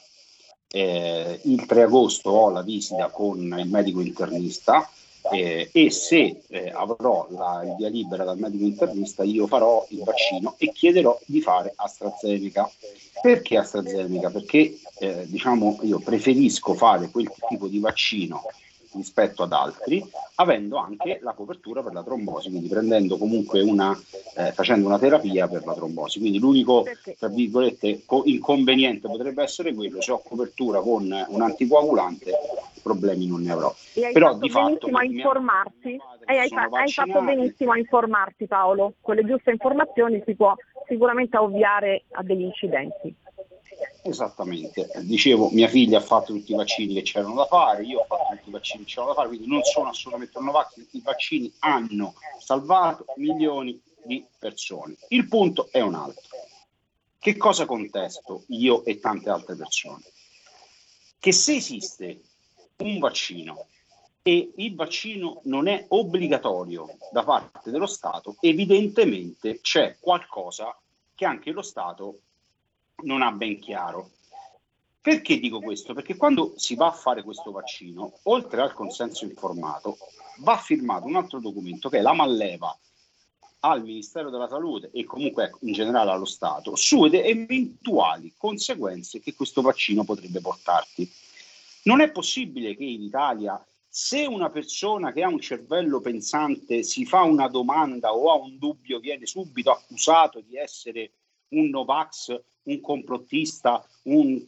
Eh, 0.71 1.39
il 1.43 1.65
3 1.65 1.83
agosto 1.83 2.29
ho 2.29 2.49
la 2.49 2.61
visita 2.61 3.09
con 3.09 3.39
il 3.57 3.67
medico 3.67 4.01
internista 4.01 4.87
eh, 5.31 5.69
e 5.71 5.89
se 5.89 6.41
eh, 6.47 6.69
avrò 6.69 7.27
la, 7.31 7.63
il 7.63 7.75
via 7.75 7.89
libera 7.89 8.23
dal 8.23 8.37
medico 8.37 8.63
internista 8.65 9.23
io 9.23 9.47
farò 9.47 9.85
il 9.89 10.03
vaccino 10.03 10.53
e 10.57 10.71
chiederò 10.71 11.19
di 11.25 11.41
fare 11.41 11.73
AstraZeneca. 11.75 12.69
Perché 13.21 13.57
AstraZeneca? 13.57 14.29
Perché 14.29 14.79
eh, 14.99 15.25
diciamo 15.27 15.79
io 15.81 15.99
preferisco 15.99 16.75
fare 16.75 17.09
quel 17.09 17.31
tipo 17.47 17.67
di 17.67 17.79
vaccino 17.79 18.43
rispetto 18.93 19.43
ad 19.43 19.53
altri, 19.53 20.03
avendo 20.35 20.77
anche 20.77 21.19
la 21.21 21.33
copertura 21.33 21.83
per 21.83 21.93
la 21.93 22.03
trombosi, 22.03 22.49
quindi 22.49 22.67
prendendo 22.67 23.17
comunque 23.17 23.61
una, 23.61 23.97
eh, 24.35 24.51
facendo 24.53 24.87
una 24.87 24.99
terapia 24.99 25.47
per 25.47 25.65
la 25.65 25.73
trombosi. 25.73 26.19
Quindi 26.19 26.39
l'unico, 26.39 26.85
tra 27.17 27.27
virgolette, 27.27 28.01
co- 28.05 28.23
inconveniente 28.25 29.07
potrebbe 29.07 29.43
essere 29.43 29.73
quello, 29.73 30.01
se 30.01 30.11
ho 30.11 30.19
copertura 30.19 30.81
con 30.81 31.03
un 31.27 31.41
anticoagulante, 31.41 32.33
problemi 32.81 33.27
non 33.27 33.41
ne 33.41 33.51
avrò. 33.51 33.73
E 33.93 34.11
Però 34.11 34.35
di 34.35 34.49
fatto 34.49 34.87
a 34.87 35.03
informarti, 35.03 35.99
e 36.25 36.37
hai, 36.37 36.47
fa- 36.49 36.67
hai 36.71 36.91
fatto 36.91 37.21
benissimo 37.21 37.71
a 37.73 37.77
informarti 37.77 38.47
Paolo, 38.47 38.93
con 39.01 39.15
le 39.15 39.25
giuste 39.25 39.51
informazioni 39.51 40.21
si 40.25 40.35
può 40.35 40.55
sicuramente 40.87 41.37
ovviare 41.37 42.05
a 42.11 42.23
degli 42.23 42.41
incidenti. 42.41 43.13
Esattamente, 44.01 44.89
dicevo, 45.01 45.49
mia 45.49 45.67
figlia 45.67 45.97
ha 45.97 46.01
fatto 46.01 46.33
tutti 46.33 46.53
i 46.53 46.55
vaccini 46.55 46.93
che 46.93 47.01
c'erano 47.01 47.35
da 47.35 47.45
fare, 47.45 47.83
io 47.83 47.99
ho 47.99 48.05
fatto 48.05 48.35
tutti 48.35 48.49
i 48.49 48.51
vaccini 48.51 48.83
che 48.83 48.89
c'erano 48.89 49.09
da 49.09 49.15
fare, 49.15 49.27
quindi 49.27 49.47
non 49.47 49.61
sono 49.63 49.89
assolutamente 49.89 50.37
un 50.37 50.45
Novax, 50.45 50.85
i 50.91 51.01
vaccini 51.01 51.53
hanno 51.59 52.13
salvato 52.39 53.05
milioni 53.17 53.79
di 54.03 54.25
persone. 54.37 54.95
Il 55.09 55.27
punto 55.27 55.67
è 55.71 55.81
un 55.81 55.95
altro. 55.95 56.23
Che 57.19 57.35
cosa 57.35 57.65
contesto 57.65 58.43
io 58.47 58.85
e 58.85 58.99
tante 58.99 59.29
altre 59.29 59.55
persone? 59.55 60.03
Che 61.19 61.31
se 61.33 61.55
esiste 61.55 62.21
un 62.77 62.99
vaccino 62.99 63.67
e 64.21 64.53
il 64.55 64.75
vaccino 64.75 65.41
non 65.43 65.67
è 65.67 65.85
obbligatorio 65.89 66.97
da 67.11 67.23
parte 67.23 67.71
dello 67.71 67.87
Stato, 67.87 68.37
evidentemente 68.39 69.59
c'è 69.59 69.97
qualcosa 69.99 70.73
che 71.13 71.25
anche 71.25 71.51
lo 71.51 71.61
Stato 71.61 72.19
non 73.03 73.21
ha 73.21 73.31
ben 73.31 73.59
chiaro. 73.59 74.11
Perché 75.01 75.39
dico 75.39 75.61
questo? 75.61 75.93
Perché 75.93 76.17
quando 76.17 76.53
si 76.57 76.75
va 76.75 76.87
a 76.87 76.91
fare 76.91 77.23
questo 77.23 77.51
vaccino, 77.51 78.19
oltre 78.23 78.61
al 78.61 78.73
consenso 78.73 79.23
informato, 79.23 79.97
va 80.39 80.57
firmato 80.57 81.05
un 81.05 81.15
altro 81.15 81.39
documento 81.39 81.89
che 81.89 81.99
è 81.99 82.01
la 82.01 82.13
malleva 82.13 82.77
al 83.61 83.83
Ministero 83.83 84.29
della 84.29 84.47
Salute 84.47 84.89
e 84.93 85.03
comunque 85.03 85.45
ecco, 85.45 85.59
in 85.61 85.73
generale 85.73 86.11
allo 86.11 86.25
Stato 86.25 86.75
su 86.75 87.05
ed- 87.05 87.15
eventuali 87.15 88.33
conseguenze 88.37 89.19
che 89.19 89.33
questo 89.33 89.61
vaccino 89.61 90.03
potrebbe 90.03 90.39
portarti. 90.39 91.09
Non 91.83 92.01
è 92.01 92.11
possibile 92.11 92.75
che 92.75 92.83
in 92.83 93.01
Italia, 93.01 93.61
se 93.87 94.25
una 94.25 94.49
persona 94.49 95.11
che 95.11 95.23
ha 95.23 95.27
un 95.27 95.39
cervello 95.39 95.99
pensante 96.01 96.83
si 96.83 97.05
fa 97.05 97.23
una 97.23 97.47
domanda 97.47 98.13
o 98.13 98.31
ha 98.31 98.35
un 98.35 98.57
dubbio, 98.57 98.99
viene 98.99 99.25
subito 99.25 99.71
accusato 99.71 100.41
di 100.41 100.55
essere 100.55 101.11
un 101.49 101.69
Novax, 101.69 102.39
un 102.63 102.81
complottista, 102.81 103.85
un, 104.03 104.43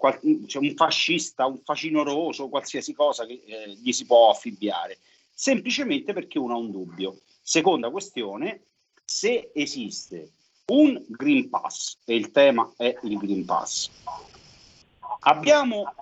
cioè 0.48 0.64
un 0.64 0.76
fascista, 0.76 1.46
un 1.46 1.60
facinoroso, 1.64 2.50
qualsiasi 2.50 2.94
cosa 2.94 3.26
che 3.26 3.42
eh, 3.46 3.70
gli 3.70 3.92
si 3.92 4.06
può 4.06 4.30
affibbiare, 4.30 5.00
semplicemente 5.32 6.14
perché 6.14 6.38
uno 6.38 6.54
ha 6.54 6.58
un 6.58 6.72
dubbio. 6.72 7.20
Seconda 7.42 7.90
questione, 7.90 8.66
se 9.04 9.52
esiste 9.54 10.34
un 10.68 11.04
Green 11.08 11.50
Pass, 11.50 11.98
e 12.06 12.16
il 12.16 12.32
tema 12.32 12.72
è 12.78 12.96
il 13.04 13.18
Green 13.18 13.46
Pass, 13.46 13.90
abbiamo 15.22 15.94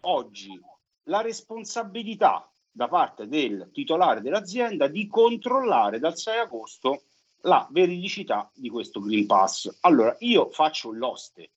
oggi 0.00 0.60
la 1.04 1.20
responsabilità 1.20 2.48
da 2.70 2.88
parte 2.88 3.28
del 3.28 3.70
titolare 3.72 4.20
dell'azienda 4.20 4.88
di 4.88 5.06
controllare 5.06 5.98
dal 5.98 6.18
6 6.18 6.38
agosto 6.38 7.04
la 7.44 7.66
veridicità 7.70 8.50
di 8.54 8.68
questo 8.68 9.00
Green 9.00 9.26
Pass. 9.26 9.78
Allora, 9.80 10.14
io 10.20 10.48
faccio 10.50 10.92
l'oste, 10.92 11.50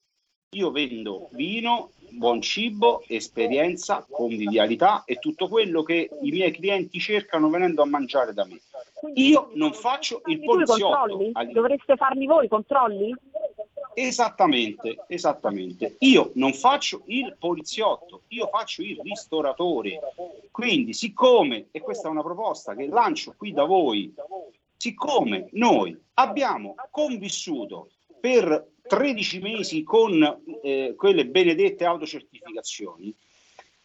io 0.55 0.71
vendo 0.71 1.29
vino, 1.31 1.91
buon 2.11 2.41
cibo, 2.41 3.03
esperienza, 3.07 4.05
convivialità 4.09 5.03
e 5.05 5.15
tutto 5.15 5.47
quello 5.47 5.83
che 5.83 6.09
i 6.21 6.31
miei 6.31 6.51
clienti 6.51 6.99
cercano 6.99 7.49
venendo 7.49 7.81
a 7.81 7.85
mangiare 7.85 8.33
da 8.33 8.45
me. 8.45 8.61
Io 9.15 9.51
non 9.53 9.73
faccio 9.73 10.21
il 10.25 10.39
poliziotto. 10.39 11.31
Dovreste 11.51 11.95
farli 11.95 12.25
voi 12.25 12.45
i 12.45 12.49
controlli? 12.49 13.15
Esattamente, 13.93 15.05
esattamente. 15.07 15.95
Io 15.99 16.31
non 16.35 16.53
faccio 16.53 17.01
il 17.07 17.35
poliziotto, 17.39 18.23
io 18.27 18.47
faccio 18.47 18.83
il 18.83 18.99
ristoratore. 19.01 19.99
Quindi, 20.51 20.93
siccome, 20.93 21.67
e 21.71 21.79
questa 21.79 22.07
è 22.07 22.11
una 22.11 22.21
proposta 22.21 22.75
che 22.75 22.87
lancio 22.87 23.33
qui 23.35 23.53
da 23.53 23.63
voi, 23.63 24.13
siccome 24.77 25.49
noi 25.53 25.99
abbiamo 26.13 26.75
convissuto 26.91 27.91
per 28.19 28.75
13 28.83 29.39
mesi 29.39 29.83
con 29.83 30.43
eh, 30.63 30.93
quelle 30.95 31.27
benedette 31.27 31.83
autocertificazioni, 31.83 33.13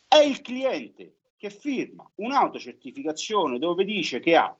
è 0.07 0.19
il 0.19 0.41
cliente 0.43 1.17
che 1.37 1.51
firma 1.51 2.09
un'autocertificazione 2.17 3.59
dove 3.59 3.85
dice 3.85 4.21
che 4.21 4.37
ha 4.37 4.57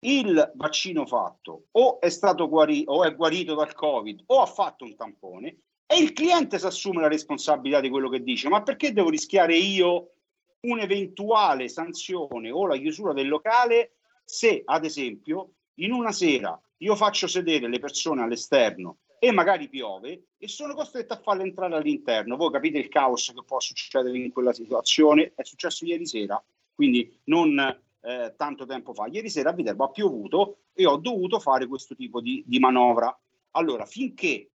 il 0.00 0.52
vaccino 0.54 1.06
fatto 1.06 1.66
o 1.72 2.00
è 2.00 2.08
stato 2.08 2.48
guarito 2.48 2.92
o 2.92 3.04
è 3.04 3.14
guarito 3.14 3.54
dal 3.54 3.74
covid 3.74 4.22
o 4.26 4.40
ha 4.40 4.46
fatto 4.46 4.84
un 4.84 4.96
tampone 4.96 5.58
e 5.86 5.96
il 5.98 6.12
cliente 6.12 6.58
si 6.58 6.66
assume 6.66 7.00
la 7.00 7.08
responsabilità 7.08 7.80
di 7.80 7.88
quello 7.88 8.08
che 8.08 8.22
dice. 8.22 8.48
Ma 8.48 8.62
perché 8.62 8.92
devo 8.92 9.10
rischiare 9.10 9.56
io 9.56 10.12
un'eventuale 10.60 11.68
sanzione 11.68 12.50
o 12.50 12.66
la 12.66 12.76
chiusura 12.76 13.12
del 13.12 13.28
locale 13.28 13.92
se 14.24 14.62
ad 14.64 14.84
esempio 14.84 15.54
in 15.78 15.92
una 15.92 16.12
sera 16.12 16.60
io 16.78 16.94
faccio 16.94 17.26
sedere 17.26 17.68
le 17.68 17.78
persone 17.78 18.22
all'esterno 18.22 18.98
e 19.18 19.32
magari 19.32 19.68
piove 19.68 20.28
e 20.38 20.46
sono 20.46 20.74
costretto 20.74 21.14
a 21.14 21.20
farle 21.20 21.42
entrare 21.42 21.74
all'interno. 21.74 22.36
Voi 22.36 22.52
capite 22.52 22.78
il 22.78 22.88
caos 22.88 23.32
che 23.34 23.42
può 23.44 23.58
succedere 23.58 24.16
in 24.16 24.32
quella 24.32 24.52
situazione? 24.52 25.32
È 25.34 25.42
successo 25.42 25.84
ieri 25.84 26.06
sera, 26.06 26.42
quindi 26.74 27.18
non 27.24 27.58
eh, 27.58 28.34
tanto 28.36 28.64
tempo 28.64 28.94
fa. 28.94 29.06
Ieri 29.06 29.28
sera 29.28 29.50
a 29.50 29.52
Viterbo 29.52 29.84
ha 29.84 29.90
piovuto 29.90 30.58
e 30.72 30.86
ho 30.86 30.96
dovuto 30.96 31.40
fare 31.40 31.66
questo 31.66 31.96
tipo 31.96 32.20
di, 32.20 32.44
di 32.46 32.60
manovra. 32.60 33.16
Allora, 33.52 33.84
finché 33.84 34.50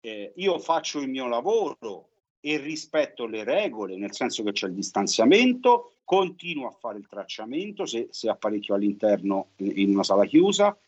eh, 0.00 0.32
io 0.34 0.58
faccio 0.58 1.00
il 1.00 1.08
mio 1.08 1.26
lavoro 1.26 2.08
e 2.48 2.58
rispetto 2.58 3.26
le 3.26 3.42
regole, 3.42 3.96
nel 3.96 4.14
senso 4.14 4.44
che 4.44 4.52
c'è 4.52 4.68
il 4.68 4.74
distanziamento, 4.74 5.94
continuo 6.04 6.68
a 6.68 6.70
fare 6.70 6.96
il 6.98 7.08
tracciamento 7.08 7.86
se, 7.86 8.06
se 8.12 8.28
apparecchio 8.28 8.76
all'interno 8.76 9.48
in, 9.56 9.72
in 9.74 9.90
una 9.90 10.04
sala 10.04 10.24
chiusa, 10.26 10.78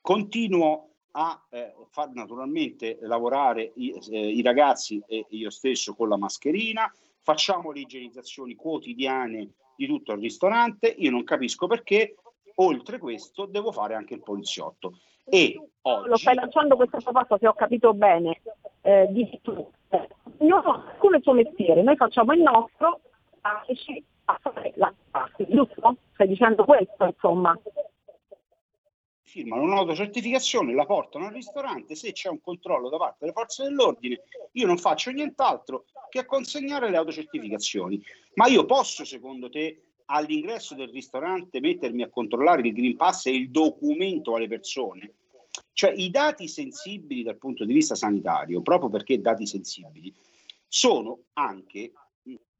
continuo 0.00 0.90
a 1.10 1.44
eh, 1.50 1.74
far 1.90 2.12
naturalmente 2.12 2.98
lavorare 3.00 3.72
i, 3.74 3.98
eh, 4.12 4.28
i 4.28 4.42
ragazzi 4.42 5.02
e 5.08 5.26
io 5.30 5.50
stesso 5.50 5.92
con 5.96 6.08
la 6.08 6.16
mascherina, 6.16 6.88
facciamo 7.20 7.72
le 7.72 7.80
igienizzazioni 7.80 8.54
quotidiane 8.54 9.54
di 9.74 9.88
tutto 9.88 10.12
il 10.12 10.20
ristorante, 10.20 10.86
io 10.86 11.10
non 11.10 11.24
capisco 11.24 11.66
perché 11.66 12.14
oltre 12.60 12.98
questo 12.98 13.46
devo 13.46 13.72
fare 13.72 13.96
anche 13.96 14.14
il 14.14 14.22
poliziotto. 14.22 15.00
E 15.24 15.60
Lo 15.82 16.16
stai 16.16 16.36
lanciando 16.36 16.76
questa 16.76 16.98
proposta, 16.98 17.36
se 17.38 17.48
ho 17.48 17.54
capito 17.54 17.92
bene, 17.92 18.40
eh, 18.82 19.06
di 19.10 19.38
tu. 19.42 19.70
Ognuno 20.38 20.84
come 20.98 21.16
il 21.16 21.22
suo 21.22 21.32
mestiere, 21.32 21.82
noi 21.82 21.96
facciamo 21.96 22.32
il 22.32 22.42
nostro, 22.42 23.00
lasciaci 23.42 24.04
a 24.26 24.38
fare 24.40 24.72
la 24.76 24.92
parte, 25.10 25.46
giusto? 25.48 25.96
Stai 26.12 26.28
dicendo 26.28 26.64
questo, 26.64 27.04
insomma. 27.04 27.58
firmano 29.22 29.62
un'autocertificazione, 29.62 30.74
la 30.74 30.86
portano 30.86 31.26
al 31.26 31.32
ristorante, 31.32 31.94
se 31.94 32.12
c'è 32.12 32.28
un 32.28 32.40
controllo 32.40 32.88
da 32.88 32.96
parte 32.96 33.18
delle 33.20 33.32
forze 33.32 33.64
dell'ordine, 33.64 34.22
io 34.52 34.66
non 34.66 34.78
faccio 34.78 35.10
nient'altro 35.10 35.84
che 36.08 36.24
consegnare 36.24 36.90
le 36.90 36.96
autocertificazioni. 36.96 38.02
Ma 38.34 38.46
io 38.46 38.64
posso, 38.64 39.04
secondo 39.04 39.48
te, 39.48 39.82
all'ingresso 40.06 40.74
del 40.74 40.88
ristorante 40.88 41.60
mettermi 41.60 42.02
a 42.02 42.08
controllare 42.08 42.66
il 42.66 42.72
Green 42.72 42.96
Pass 42.96 43.26
e 43.26 43.34
il 43.34 43.50
documento 43.50 44.34
alle 44.34 44.48
persone? 44.48 45.14
Cioè 45.72 45.92
i 45.92 46.10
dati 46.10 46.48
sensibili 46.48 47.22
dal 47.22 47.38
punto 47.38 47.64
di 47.64 47.72
vista 47.72 47.94
sanitario, 47.94 48.62
proprio 48.62 48.90
perché 48.90 49.20
dati 49.20 49.46
sensibili, 49.46 50.12
sono 50.66 51.24
anche, 51.34 51.92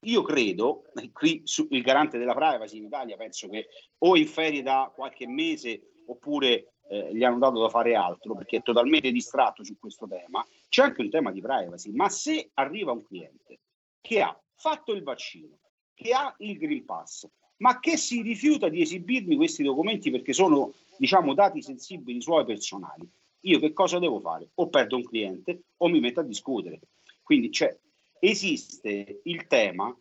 io 0.00 0.22
credo, 0.22 0.84
qui 1.12 1.42
su, 1.44 1.66
il 1.70 1.82
garante 1.82 2.18
della 2.18 2.34
privacy 2.34 2.78
in 2.78 2.84
Italia 2.84 3.16
penso 3.16 3.48
che 3.48 3.68
o 3.98 4.16
in 4.16 4.26
ferie 4.26 4.62
da 4.62 4.90
qualche 4.94 5.26
mese 5.26 6.02
oppure 6.06 6.72
eh, 6.88 7.14
gli 7.14 7.22
hanno 7.22 7.38
dato 7.38 7.60
da 7.60 7.68
fare 7.68 7.94
altro 7.94 8.34
perché 8.34 8.58
è 8.58 8.62
totalmente 8.62 9.10
distratto 9.10 9.62
su 9.62 9.78
questo 9.78 10.06
tema, 10.06 10.44
c'è 10.68 10.82
anche 10.82 11.02
un 11.02 11.10
tema 11.10 11.30
di 11.30 11.40
privacy, 11.40 11.90
ma 11.92 12.08
se 12.08 12.50
arriva 12.54 12.92
un 12.92 13.02
cliente 13.02 13.60
che 14.00 14.22
ha 14.22 14.38
fatto 14.54 14.92
il 14.92 15.02
vaccino, 15.02 15.58
che 15.94 16.12
ha 16.12 16.34
il 16.38 16.56
Green 16.56 16.84
Pass, 16.84 17.28
ma 17.58 17.80
che 17.80 17.96
si 17.96 18.22
rifiuta 18.22 18.68
di 18.68 18.82
esibirmi 18.82 19.36
questi 19.36 19.62
documenti 19.62 20.10
perché 20.10 20.32
sono, 20.32 20.72
diciamo, 20.96 21.34
dati 21.34 21.62
sensibili 21.62 22.20
suoi 22.20 22.44
personali, 22.44 23.08
io 23.40 23.58
che 23.58 23.72
cosa 23.72 23.98
devo 23.98 24.20
fare? 24.20 24.50
O 24.54 24.68
perdo 24.68 24.96
un 24.96 25.04
cliente 25.04 25.62
o 25.78 25.88
mi 25.88 26.00
metto 26.00 26.20
a 26.20 26.24
discutere. 26.24 26.80
Quindi 27.22 27.50
cioè, 27.50 27.76
esiste 28.18 29.20
il 29.24 29.46
tema 29.46 29.94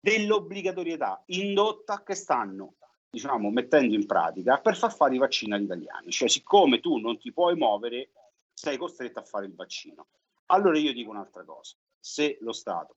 dell'obbligatorietà 0.00 1.22
indotta 1.26 2.02
che 2.02 2.14
stanno 2.14 2.74
diciamo, 3.16 3.50
mettendo 3.50 3.94
in 3.94 4.04
pratica 4.04 4.58
per 4.58 4.76
far 4.76 4.94
fare 4.94 5.14
i 5.14 5.18
vaccini 5.18 5.54
agli 5.54 5.64
italiani. 5.64 6.10
Cioè, 6.10 6.28
siccome 6.28 6.80
tu 6.80 6.98
non 6.98 7.18
ti 7.18 7.32
puoi 7.32 7.56
muovere, 7.56 8.10
sei 8.52 8.76
costretto 8.76 9.20
a 9.20 9.24
fare 9.24 9.46
il 9.46 9.54
vaccino. 9.54 10.08
Allora 10.46 10.78
io 10.78 10.92
dico 10.92 11.10
un'altra 11.10 11.42
cosa. 11.44 11.76
Se 11.98 12.36
lo 12.40 12.52
Stato 12.52 12.96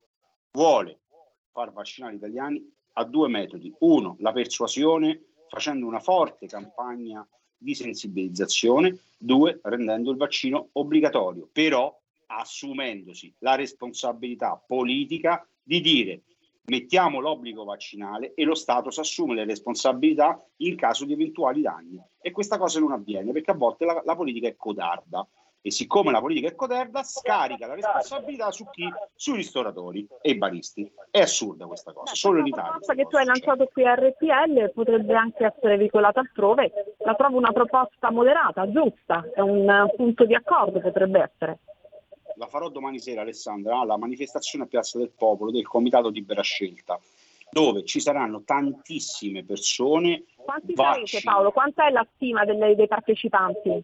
vuole 0.51 0.99
far 1.51 1.71
vaccinare 1.71 2.13
gli 2.13 2.17
italiani, 2.17 2.77
ha 3.00 3.04
due 3.06 3.30
metodi. 3.30 3.74
Uno, 3.80 4.18
la 4.20 4.32
persuasione, 4.32 5.22
facendo 5.47 5.86
una 5.86 6.00
forte 6.00 6.47
campagna 6.47 7.26
di 7.58 7.74
sensibilizzazione. 7.74 8.97
Due, 9.18 9.60
rendendo 9.64 10.12
il 10.12 10.18
vaccino 10.18 10.70
obbligatorio, 10.74 11.50
però 11.52 11.97
assumendosi 12.28 13.34
la 13.39 13.56
responsabilità 13.56 14.62
politica 14.66 15.45
di 15.62 15.82
dire 15.82 16.22
mettiamo 16.66 17.20
l'obbligo 17.20 17.64
vaccinale 17.64 18.34
e 18.36 18.43
lo 18.43 18.54
Stato 18.54 18.91
si 18.91 19.00
assume 19.00 19.34
le 19.34 19.43
responsabilità 19.43 20.41
in 20.58 20.76
caso 20.76 21.04
di 21.04 21.14
eventuali 21.14 21.62
danni. 21.62 22.00
E 22.22 22.32
questa 22.32 22.58
cosa 22.58 22.80
non 22.80 22.91
avviene 22.91 23.32
perché 23.32 23.52
a 23.52 23.56
volte 23.56 23.86
la, 23.86 24.02
la 24.06 24.16
politica 24.16 24.47
è 24.47 24.56
codarda 24.56 25.28
e 25.62 25.72
siccome 25.72 26.12
la 26.12 26.20
politica 26.20 26.47
è 26.47 26.55
coderda 26.55 27.03
scarica 27.03 27.68
la 27.68 27.76
responsabilità 27.76 28.51
su 28.51 28.66
chi? 28.70 28.88
Sui 29.16 29.36
ristoratori 29.36 30.07
e 30.22 30.32
i 30.32 30.38
baristi. 30.38 30.89
È 31.12 31.20
assurda 31.20 31.66
questa 31.66 31.91
cosa, 31.91 32.14
solo 32.16 32.39
in 32.39 32.47
Italia. 32.47 32.72
La 32.72 32.78
proposta 32.78 32.93
che 32.95 33.05
tu 33.07 33.16
hai 33.18 33.26
lanciato 33.26 33.70
qui 33.72 33.86
a 33.86 33.95
RPL 33.95 34.72
potrebbe 34.74 35.14
anche 35.16 35.45
essere 35.45 35.78
veicolata 35.78 36.22
altrove, 36.22 36.72
la 36.99 37.16
trovo 37.16 37.38
una 37.38 37.51
proposta 37.51 38.12
moderata, 38.12 38.70
giusta, 38.72 39.30
è 39.34 39.41
un 39.41 39.91
punto 39.95 40.26
di 40.26 40.34
accordo 40.34 40.80
potrebbe 40.80 41.20
essere. 41.20 41.60
La 42.36 42.47
farò 42.47 42.70
domani 42.70 42.99
sera 42.99 43.22
Alessandra 43.22 43.80
alla 43.80 43.97
manifestazione 43.97 44.64
a 44.64 44.68
Piazza 44.68 44.97
del 44.97 45.12
Popolo 45.16 45.51
del 45.51 45.68
Comitato 45.68 46.07
Libera 46.07 46.41
Scelta 46.41 46.97
dove 47.51 47.84
ci 47.84 47.99
saranno 47.99 48.43
tantissime 48.43 49.43
persone. 49.43 50.26
Quanti 50.36 50.74
sarete 50.76 51.20
Paolo? 51.24 51.51
Quanta 51.51 51.88
è 51.88 51.89
la 51.89 52.05
stima 52.16 52.45
delle, 52.45 52.76
dei 52.76 52.88
partecipanti? 52.88 53.84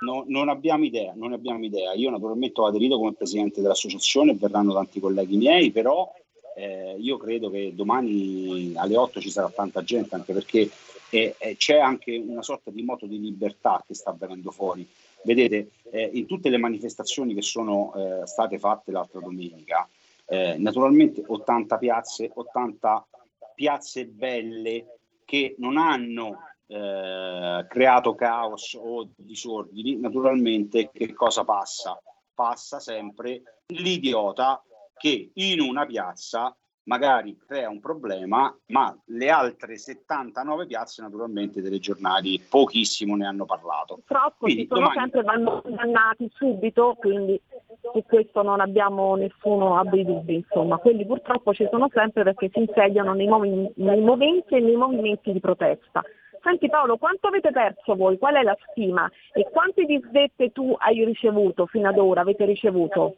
No, 0.00 0.24
non 0.26 0.48
abbiamo 0.48 0.84
idea, 0.84 1.12
non 1.14 1.32
abbiamo 1.32 1.64
idea. 1.64 1.92
Io 1.94 2.10
naturalmente 2.10 2.60
ho 2.60 2.66
aderito 2.66 2.98
come 2.98 3.14
presidente 3.14 3.60
dell'associazione, 3.60 4.34
verranno 4.34 4.74
tanti 4.74 5.00
colleghi 5.00 5.36
miei, 5.36 5.70
però 5.70 6.12
eh, 6.56 6.96
io 6.98 7.16
credo 7.16 7.50
che 7.50 7.72
domani 7.74 8.72
alle 8.76 8.96
8 8.96 9.20
ci 9.20 9.30
sarà 9.30 9.48
tanta 9.48 9.82
gente, 9.82 10.14
anche 10.14 10.32
perché 10.32 10.70
eh, 11.10 11.34
eh, 11.38 11.56
c'è 11.56 11.78
anche 11.78 12.16
una 12.16 12.42
sorta 12.42 12.70
di 12.70 12.82
moto 12.82 13.06
di 13.06 13.20
libertà 13.20 13.82
che 13.86 13.94
sta 13.94 14.14
venendo 14.18 14.50
fuori. 14.50 14.86
Vedete, 15.22 15.70
eh, 15.90 16.10
in 16.12 16.26
tutte 16.26 16.50
le 16.50 16.58
manifestazioni 16.58 17.34
che 17.34 17.42
sono 17.42 17.92
eh, 17.94 18.26
state 18.26 18.58
fatte 18.58 18.92
l'altra 18.92 19.20
domenica, 19.20 19.88
eh, 20.26 20.56
naturalmente 20.58 21.22
80 21.26 21.78
piazze, 21.78 22.30
80 22.32 23.06
piazze 23.54 24.06
belle 24.06 24.98
che 25.24 25.54
non 25.58 25.76
hanno 25.76 26.38
eh, 26.66 27.66
creato 27.68 28.14
caos 28.14 28.74
o 28.74 29.08
disordini, 29.16 29.98
naturalmente 29.98 30.90
che 30.92 31.12
cosa 31.12 31.44
passa? 31.44 32.00
Passa 32.34 32.80
sempre 32.80 33.60
l'idiota 33.66 34.62
che 34.96 35.30
in 35.34 35.60
una 35.60 35.86
piazza 35.86 36.56
magari 36.84 37.36
crea 37.46 37.68
un 37.68 37.80
problema, 37.80 38.54
ma 38.66 38.96
le 39.06 39.30
altre 39.30 39.78
79 39.78 40.66
piazze 40.66 41.02
naturalmente 41.02 41.62
delle 41.62 41.78
giornali 41.78 42.40
pochissimo 42.48 43.16
ne 43.16 43.26
hanno 43.26 43.44
parlato. 43.44 43.94
Purtroppo 43.94 44.44
quindi, 44.44 44.62
ci 44.62 44.68
sono 44.68 44.80
domani... 44.80 44.98
sempre 45.00 45.22
vanno 45.22 45.62
condannati 45.62 46.30
subito, 46.34 46.94
quindi 46.98 47.40
su 47.92 48.02
questo 48.06 48.42
non 48.42 48.60
abbiamo 48.60 49.14
nessuno 49.16 49.78
abbia 49.78 50.04
dubbi, 50.04 50.34
insomma, 50.36 50.78
quelli 50.78 51.06
purtroppo 51.06 51.54
ci 51.54 51.66
sono 51.70 51.88
sempre 51.92 52.22
perché 52.22 52.50
si 52.52 52.60
insediano 52.60 53.14
nei, 53.14 53.28
mov- 53.28 53.72
nei 53.76 54.00
movimenti 54.00 54.54
e 54.54 54.60
nei 54.60 54.76
movimenti 54.76 55.32
di 55.32 55.40
protesta. 55.40 56.02
Senti 56.44 56.68
Paolo, 56.68 56.98
quanto 56.98 57.28
avete 57.28 57.50
perso 57.52 57.96
voi? 57.96 58.18
Qual 58.18 58.34
è 58.34 58.42
la 58.42 58.56
stima? 58.70 59.10
E 59.32 59.48
quante 59.50 59.86
disdette 59.86 60.52
tu 60.52 60.76
hai 60.78 61.02
ricevuto 61.02 61.64
fino 61.64 61.88
ad 61.88 61.96
ora, 61.96 62.20
avete 62.20 62.44
ricevuto? 62.44 63.16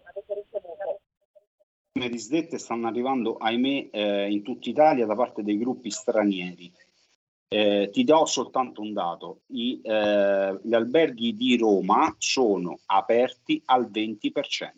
Le 1.93 2.09
disdette 2.09 2.57
stanno 2.59 2.87
arrivando, 2.87 3.37
ahimè, 3.37 3.89
eh, 3.91 4.31
in 4.31 4.45
tutta 4.45 4.71
Italia 4.71 5.07
da 5.07 5.17
parte 5.17 5.43
dei 5.43 5.59
gruppi 5.59 5.91
stranieri. 5.91 6.73
Eh, 7.49 7.91
ti 7.93 8.05
do 8.05 8.27
soltanto 8.27 8.81
un 8.81 8.93
dato, 8.93 9.41
I, 9.47 9.81
eh, 9.83 10.59
gli 10.63 10.75
alberghi 10.75 11.35
di 11.35 11.57
Roma 11.57 12.15
sono 12.19 12.79
aperti 12.87 13.61
al 13.65 13.91
20%. 13.91 14.73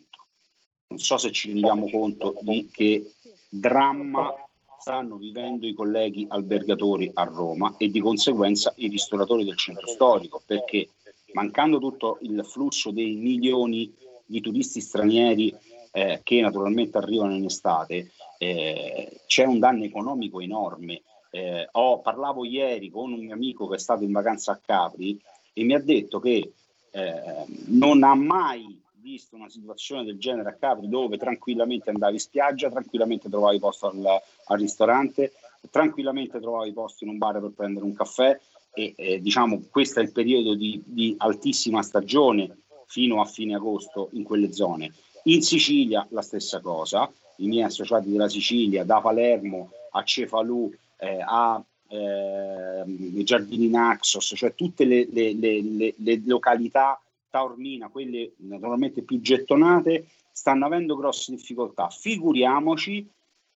Non 0.87 0.97
so 0.97 1.17
se 1.17 1.31
ci 1.31 1.51
rendiamo 1.51 1.87
conto 1.87 2.35
di 2.41 2.67
che 2.71 3.11
dramma 3.47 4.33
stanno 4.79 5.17
vivendo 5.17 5.67
i 5.67 5.73
colleghi 5.73 6.25
albergatori 6.29 7.11
a 7.13 7.23
Roma 7.23 7.75
e 7.77 7.89
di 7.89 7.99
conseguenza 7.99 8.73
i 8.77 8.87
ristoratori 8.87 9.43
del 9.43 9.57
centro 9.57 9.87
storico, 9.87 10.41
perché 10.45 10.89
mancando 11.33 11.79
tutto 11.79 12.17
il 12.21 12.43
flusso 12.45 12.91
dei 12.91 13.15
milioni 13.15 13.93
di 14.25 14.41
turisti 14.41 14.79
stranieri 14.79 15.53
eh, 15.91 16.21
che 16.23 16.41
naturalmente 16.41 16.97
arrivano 16.97 17.35
in 17.35 17.45
estate, 17.45 18.11
eh, 18.37 19.21
c'è 19.27 19.45
un 19.45 19.59
danno 19.59 19.83
economico 19.83 20.39
enorme. 20.39 21.01
Eh, 21.31 21.67
ho, 21.71 21.99
parlavo 21.99 22.45
ieri 22.45 22.89
con 22.89 23.11
un 23.11 23.19
mio 23.19 23.33
amico 23.33 23.67
che 23.67 23.75
è 23.75 23.79
stato 23.79 24.03
in 24.03 24.11
vacanza 24.11 24.53
a 24.53 24.59
Capri 24.63 25.19
e 25.53 25.63
mi 25.63 25.73
ha 25.73 25.79
detto 25.79 26.19
che 26.19 26.53
eh, 26.91 27.45
non 27.67 28.03
ha 28.03 28.15
mai 28.15 28.81
visto 29.01 29.35
una 29.35 29.49
situazione 29.49 30.03
del 30.03 30.17
genere 30.17 30.49
a 30.49 30.53
Capri 30.53 30.87
dove 30.89 31.17
tranquillamente 31.17 31.89
andavi 31.89 32.13
in 32.13 32.19
spiaggia, 32.19 32.69
tranquillamente 32.69 33.29
trovavi 33.29 33.59
posto 33.59 33.87
al, 33.87 34.05
al 34.45 34.59
ristorante, 34.59 35.33
tranquillamente 35.69 36.39
trovavi 36.39 36.71
posto 36.73 37.03
in 37.03 37.11
un 37.11 37.17
bar 37.17 37.39
per 37.39 37.51
prendere 37.51 37.85
un 37.85 37.93
caffè 37.93 38.39
e 38.73 38.93
eh, 38.95 39.21
diciamo 39.21 39.63
questo 39.69 39.99
è 39.99 40.03
il 40.03 40.11
periodo 40.11 40.53
di, 40.53 40.81
di, 40.85 41.15
altissima 41.17 41.81
stagione 41.81 42.57
fino 42.85 43.21
a 43.21 43.25
fine 43.25 43.55
agosto 43.55 44.09
in 44.13 44.23
quelle 44.23 44.51
zone. 44.51 44.93
In 45.23 45.41
Sicilia 45.41 46.05
la 46.11 46.21
stessa 46.21 46.59
cosa, 46.59 47.11
i 47.37 47.47
miei 47.47 47.63
associati 47.63 48.09
della 48.09 48.29
Sicilia, 48.29 48.83
da 48.83 49.01
Palermo 49.01 49.71
a 49.91 50.03
Cefalù, 50.03 50.71
eh, 50.97 51.19
a 51.25 51.61
eh, 51.87 53.23
Giardini 53.23 53.69
Naxos, 53.69 54.33
cioè 54.35 54.53
tutte 54.53 54.85
le, 54.85 55.07
le, 55.11 55.33
le, 55.33 55.93
le 55.95 56.21
località 56.25 56.99
Taormina, 57.29 57.89
quelle 57.89 58.33
naturalmente 58.37 59.03
più 59.03 59.19
gettonate, 59.21 60.07
stanno 60.31 60.65
avendo 60.65 60.95
grosse 60.95 61.31
difficoltà. 61.33 61.89
Figuriamoci 61.89 63.07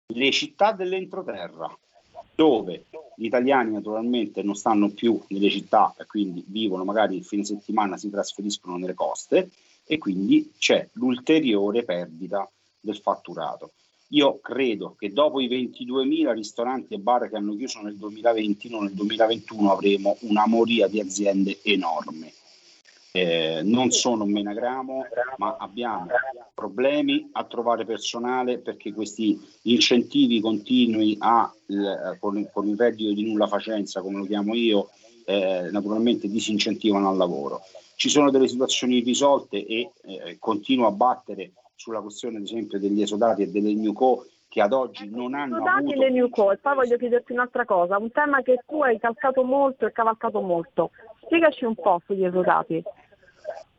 le 0.07 0.31
città 0.31 0.73
dell'entroterra, 0.73 1.75
dove 2.35 2.87
gli 3.17 3.25
italiani 3.25 3.73
naturalmente 3.73 4.43
non 4.43 4.55
stanno 4.55 4.91
più 4.91 5.21
nelle 5.29 5.49
città 5.49 5.95
e 5.99 6.07
quindi 6.07 6.45
vivono 6.47 6.85
magari 6.85 7.17
il 7.17 7.25
fine 7.25 7.45
settimana, 7.45 7.97
si 7.97 8.11
trasferiscono 8.11 8.77
nelle 8.77 8.95
coste 8.95 9.51
e 9.85 9.99
quindi 9.99 10.53
c'è 10.59 10.89
l'ulteriore 10.95 11.85
perdita 11.85 12.49
del 12.81 12.97
fatturato. 12.99 13.73
Io 14.09 14.41
credo 14.41 14.95
che 14.99 15.13
dopo 15.13 15.41
i 15.41 15.49
22.000 15.49 16.35
ristoranti 16.35 16.95
e 16.95 16.99
bar 16.99 17.31
che 17.31 17.37
hanno 17.37 17.57
chiuso 17.57 17.81
nel 17.81 17.97
2020, 17.97 18.69
non 18.69 18.85
nel 18.85 18.93
2021 18.93 19.73
avremo 19.73 20.17
una 20.21 20.47
moria 20.47 20.87
di 20.87 21.01
aziende 21.01 21.61
enorme 21.63 22.33
eh, 23.13 23.61
non 23.63 23.91
sono 23.91 24.25
un 24.25 24.33
menagramo, 24.33 25.05
ma 25.37 25.57
abbiamo 25.59 26.07
problemi 26.55 27.29
a 27.33 27.45
trovare 27.45 27.85
personale 27.85 28.59
perché 28.59 28.93
questi 28.93 29.39
incentivi 29.63 30.41
continui 30.41 31.17
a, 31.21 31.53
eh, 31.67 32.19
con, 32.19 32.49
con, 32.53 32.67
il 32.67 32.77
reddito 32.77 33.13
di 33.13 33.29
nulla 33.29 33.47
facenza, 33.47 34.01
come 34.01 34.19
lo 34.19 34.25
chiamo 34.25 34.55
io, 34.55 34.89
eh, 35.27 35.69
naturalmente 35.71 36.29
disincentivano 36.29 37.09
al 37.09 37.17
lavoro. 37.17 37.61
Ci 37.97 38.09
sono 38.09 38.31
delle 38.31 38.49
situazioni 38.49 38.97
irrisolte 38.97 39.65
e 39.67 39.91
eh, 40.05 40.37
continuo 40.39 40.87
a 40.87 40.91
battere 40.93 41.53
sulla 41.75 42.01
questione, 42.01 42.39
ad 42.39 42.45
esempio, 42.45 42.79
degli 42.79 43.03
esodati 43.03 43.43
e 43.43 43.51
delle 43.51 43.75
new 43.75 43.93
co 43.93 44.27
che 44.49 44.61
ad 44.61 44.73
oggi 44.75 45.09
non 45.09 45.33
hanno 45.35 45.57
Scusate 45.57 45.79
avuto... 45.79 45.99
le 45.99 46.11
new 46.11 46.29
call, 46.29 46.59
poi 46.61 46.75
voglio 46.75 46.97
chiederti 46.99 47.33
un'altra 47.33 47.65
cosa, 47.65 47.97
un 47.97 48.11
tema 48.13 48.43
che 48.43 48.63
tu 48.67 48.83
hai 48.83 48.99
calcato 48.99 49.43
molto 49.45 49.87
e 49.87 49.93
cavalcato 49.93 50.43
molto. 50.43 50.91
Spiegaci 51.25 51.65
un 51.65 51.75
po' 51.75 52.03
sugli 52.05 52.25
esodati. 52.25 52.83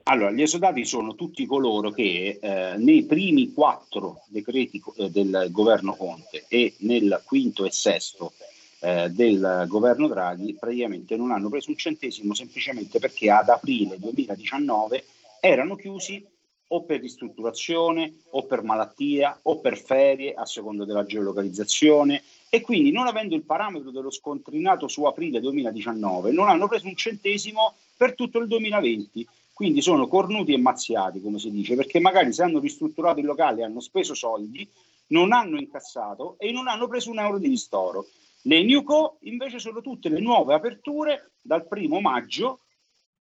Allora, 0.06 0.32
gli 0.32 0.42
esodati 0.42 0.84
sono 0.84 1.16
tutti 1.16 1.46
coloro 1.46 1.90
che 1.92 2.38
eh, 2.42 2.76
nei 2.78 3.06
primi 3.06 3.54
quattro 3.54 4.24
decreti 4.28 4.82
eh, 4.98 5.10
del 5.10 5.48
governo 5.50 5.96
Conte 5.96 6.44
e 6.50 6.74
nel 6.80 7.22
quinto 7.26 7.64
e 7.64 7.72
sesto 7.72 8.34
eh, 8.82 9.10
del 9.12 9.64
governo 9.70 10.10
Draghi 10.10 10.58
praticamente 10.60 11.16
non 11.16 11.32
hanno 11.32 11.48
preso 11.48 11.70
un 11.70 11.78
centesimo 11.78 12.34
semplicemente 12.34 13.00
perché 13.00 13.32
ad 13.32 13.48
aprile 13.48 13.98
2019 13.98 15.06
erano 15.40 15.78
chiusi 15.78 16.26
o 16.68 16.84
per 16.84 17.00
ristrutturazione 17.00 18.24
o 18.32 18.44
per 18.44 18.62
malattia 18.62 19.40
o 19.44 19.60
per 19.60 19.78
ferie 19.78 20.34
a 20.34 20.46
seconda 20.46 20.84
della 20.84 21.06
geolocalizzazione. 21.06 22.22
E 22.50 22.60
quindi 22.60 22.92
non 22.92 23.08
avendo 23.08 23.36
il 23.36 23.44
parametro 23.44 23.90
dello 23.90 24.12
scontrinato 24.12 24.90
su 24.90 25.06
aprile 25.06 25.40
2019 25.40 26.32
non 26.32 26.50
hanno 26.50 26.68
preso 26.68 26.88
un 26.88 26.96
centesimo 26.96 27.76
per 27.96 28.16
tutto 28.16 28.40
il 28.40 28.48
2020 28.48 29.28
quindi 29.54 29.82
sono 29.82 30.08
cornuti 30.08 30.54
e 30.54 30.58
mazziati 30.58 31.22
come 31.22 31.40
si 31.40 31.52
dice 31.52 31.76
perché 31.76 32.00
magari 32.00 32.34
se 32.34 32.44
hanno 32.44 32.60
ristrutturato 32.60 33.20
il 33.20 33.26
locale 33.26 33.64
hanno 33.64 33.80
speso 33.80 34.14
soldi 34.14 34.68
non 35.08 35.32
hanno 35.32 35.58
incassato 35.60 36.36
e 36.40 36.52
non 36.52 36.68
hanno 36.68 36.88
preso 36.88 37.12
un 37.12 37.20
euro 37.20 37.38
di 37.38 37.48
ristoro 37.48 38.08
le 38.44 38.64
Newco 38.64 39.18
invece 39.22 39.60
sono 39.60 39.82
tutte 39.82 40.10
le 40.10 40.20
nuove 40.20 40.54
aperture 40.54 41.32
dal 41.42 41.68
primo 41.68 42.02
maggio 42.02 42.62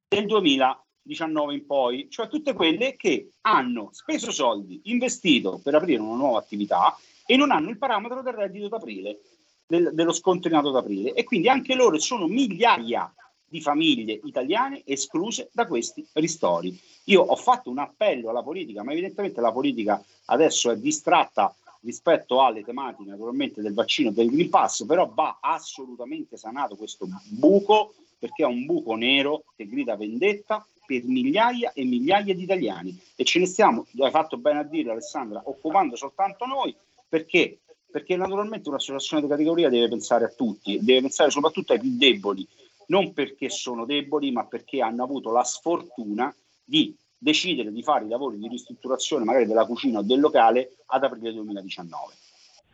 del 0.09 0.27
2020 0.27 0.83
19 1.05 1.55
in 1.55 1.67
poi, 1.67 2.07
cioè 2.11 2.29
tutte 2.29 2.55
quelle 2.55 2.97
che 2.97 3.33
hanno 3.43 3.91
speso 3.93 4.33
soldi, 4.33 4.81
investito 4.85 5.61
per 5.63 5.75
aprire 5.75 6.01
una 6.01 6.17
nuova 6.17 6.39
attività 6.39 6.97
e 7.27 7.37
non 7.37 7.51
hanno 7.51 7.71
il 7.71 7.79
parametro 7.79 8.23
del 8.23 8.33
reddito 8.33 8.69
d'aprile, 8.69 9.21
del, 9.67 9.91
dello 9.93 10.13
scontrinato 10.13 10.71
d'aprile. 10.71 11.13
E 11.13 11.25
quindi 11.25 11.49
anche 11.49 11.75
loro 11.75 11.99
sono 11.99 12.27
migliaia 12.27 13.13
di 13.55 13.61
famiglie 13.61 14.19
italiane 14.25 14.83
escluse 14.85 15.49
da 15.53 15.69
questi 15.69 16.05
ristori. 16.15 16.77
Io 17.05 17.23
ho 17.23 17.37
fatto 17.37 17.71
un 17.71 17.79
appello 17.79 18.31
alla 18.31 18.43
politica, 18.43 18.83
ma 18.83 18.91
evidentemente 18.91 19.41
la 19.41 19.53
politica 19.53 20.05
adesso 20.25 20.73
è 20.73 20.77
distratta 20.77 21.55
rispetto 21.83 22.43
alle 22.43 22.65
tematiche 22.65 23.11
naturalmente 23.11 23.63
del 23.63 23.73
vaccino 23.73 24.11
del 24.11 24.29
Green 24.29 24.51
Pass, 24.51 24.85
però 24.87 25.09
va 25.15 25.39
assolutamente 25.41 26.37
sanato 26.37 26.75
questo 26.75 27.07
buco 27.29 27.95
perché 28.19 28.43
è 28.43 28.47
un 28.47 28.67
buco 28.67 28.97
nero 28.97 29.45
che 29.55 29.69
grida 29.69 29.95
vendetta 29.95 30.67
per 30.85 31.05
migliaia 31.05 31.73
e 31.75 31.85
migliaia 31.85 32.35
di 32.35 32.43
italiani 32.43 32.99
e 33.15 33.23
ce 33.23 33.39
ne 33.39 33.47
stiamo, 33.47 33.87
hai 34.01 34.11
fatto 34.11 34.37
bene 34.37 34.59
a 34.59 34.65
dire 34.65 34.91
Alessandra, 34.91 35.43
occupando 35.45 35.95
soltanto 35.95 36.45
noi 36.45 36.75
perché? 37.09 37.61
Perché 37.89 38.17
naturalmente 38.17 38.69
un'associazione 38.69 39.23
di 39.23 39.29
categoria 39.29 39.69
deve 39.69 39.89
pensare 39.89 40.25
a 40.25 40.29
tutti, 40.29 40.81
deve 40.83 41.03
pensare 41.03 41.31
soprattutto 41.31 41.73
ai 41.73 41.79
più 41.79 41.97
deboli, 41.97 42.45
non 42.87 43.13
perché 43.13 43.49
sono 43.49 43.85
deboli, 43.85 44.31
ma 44.33 44.47
perché 44.47 44.81
hanno 44.81 45.03
avuto 45.03 45.31
la 45.31 45.45
sfortuna 45.45 46.35
di 46.65 46.97
decidere 47.17 47.73
di 47.73 47.83
fare 47.83 48.05
i 48.05 48.09
lavori 48.09 48.39
di 48.39 48.49
ristrutturazione 48.49 49.25
magari 49.25 49.47
della 49.47 49.65
cucina 49.65 50.01
o 50.01 50.03
del 50.03 50.21
locale 50.21 50.77
ad 50.87 51.05
aprile 51.05 51.33
2019. 51.33 52.13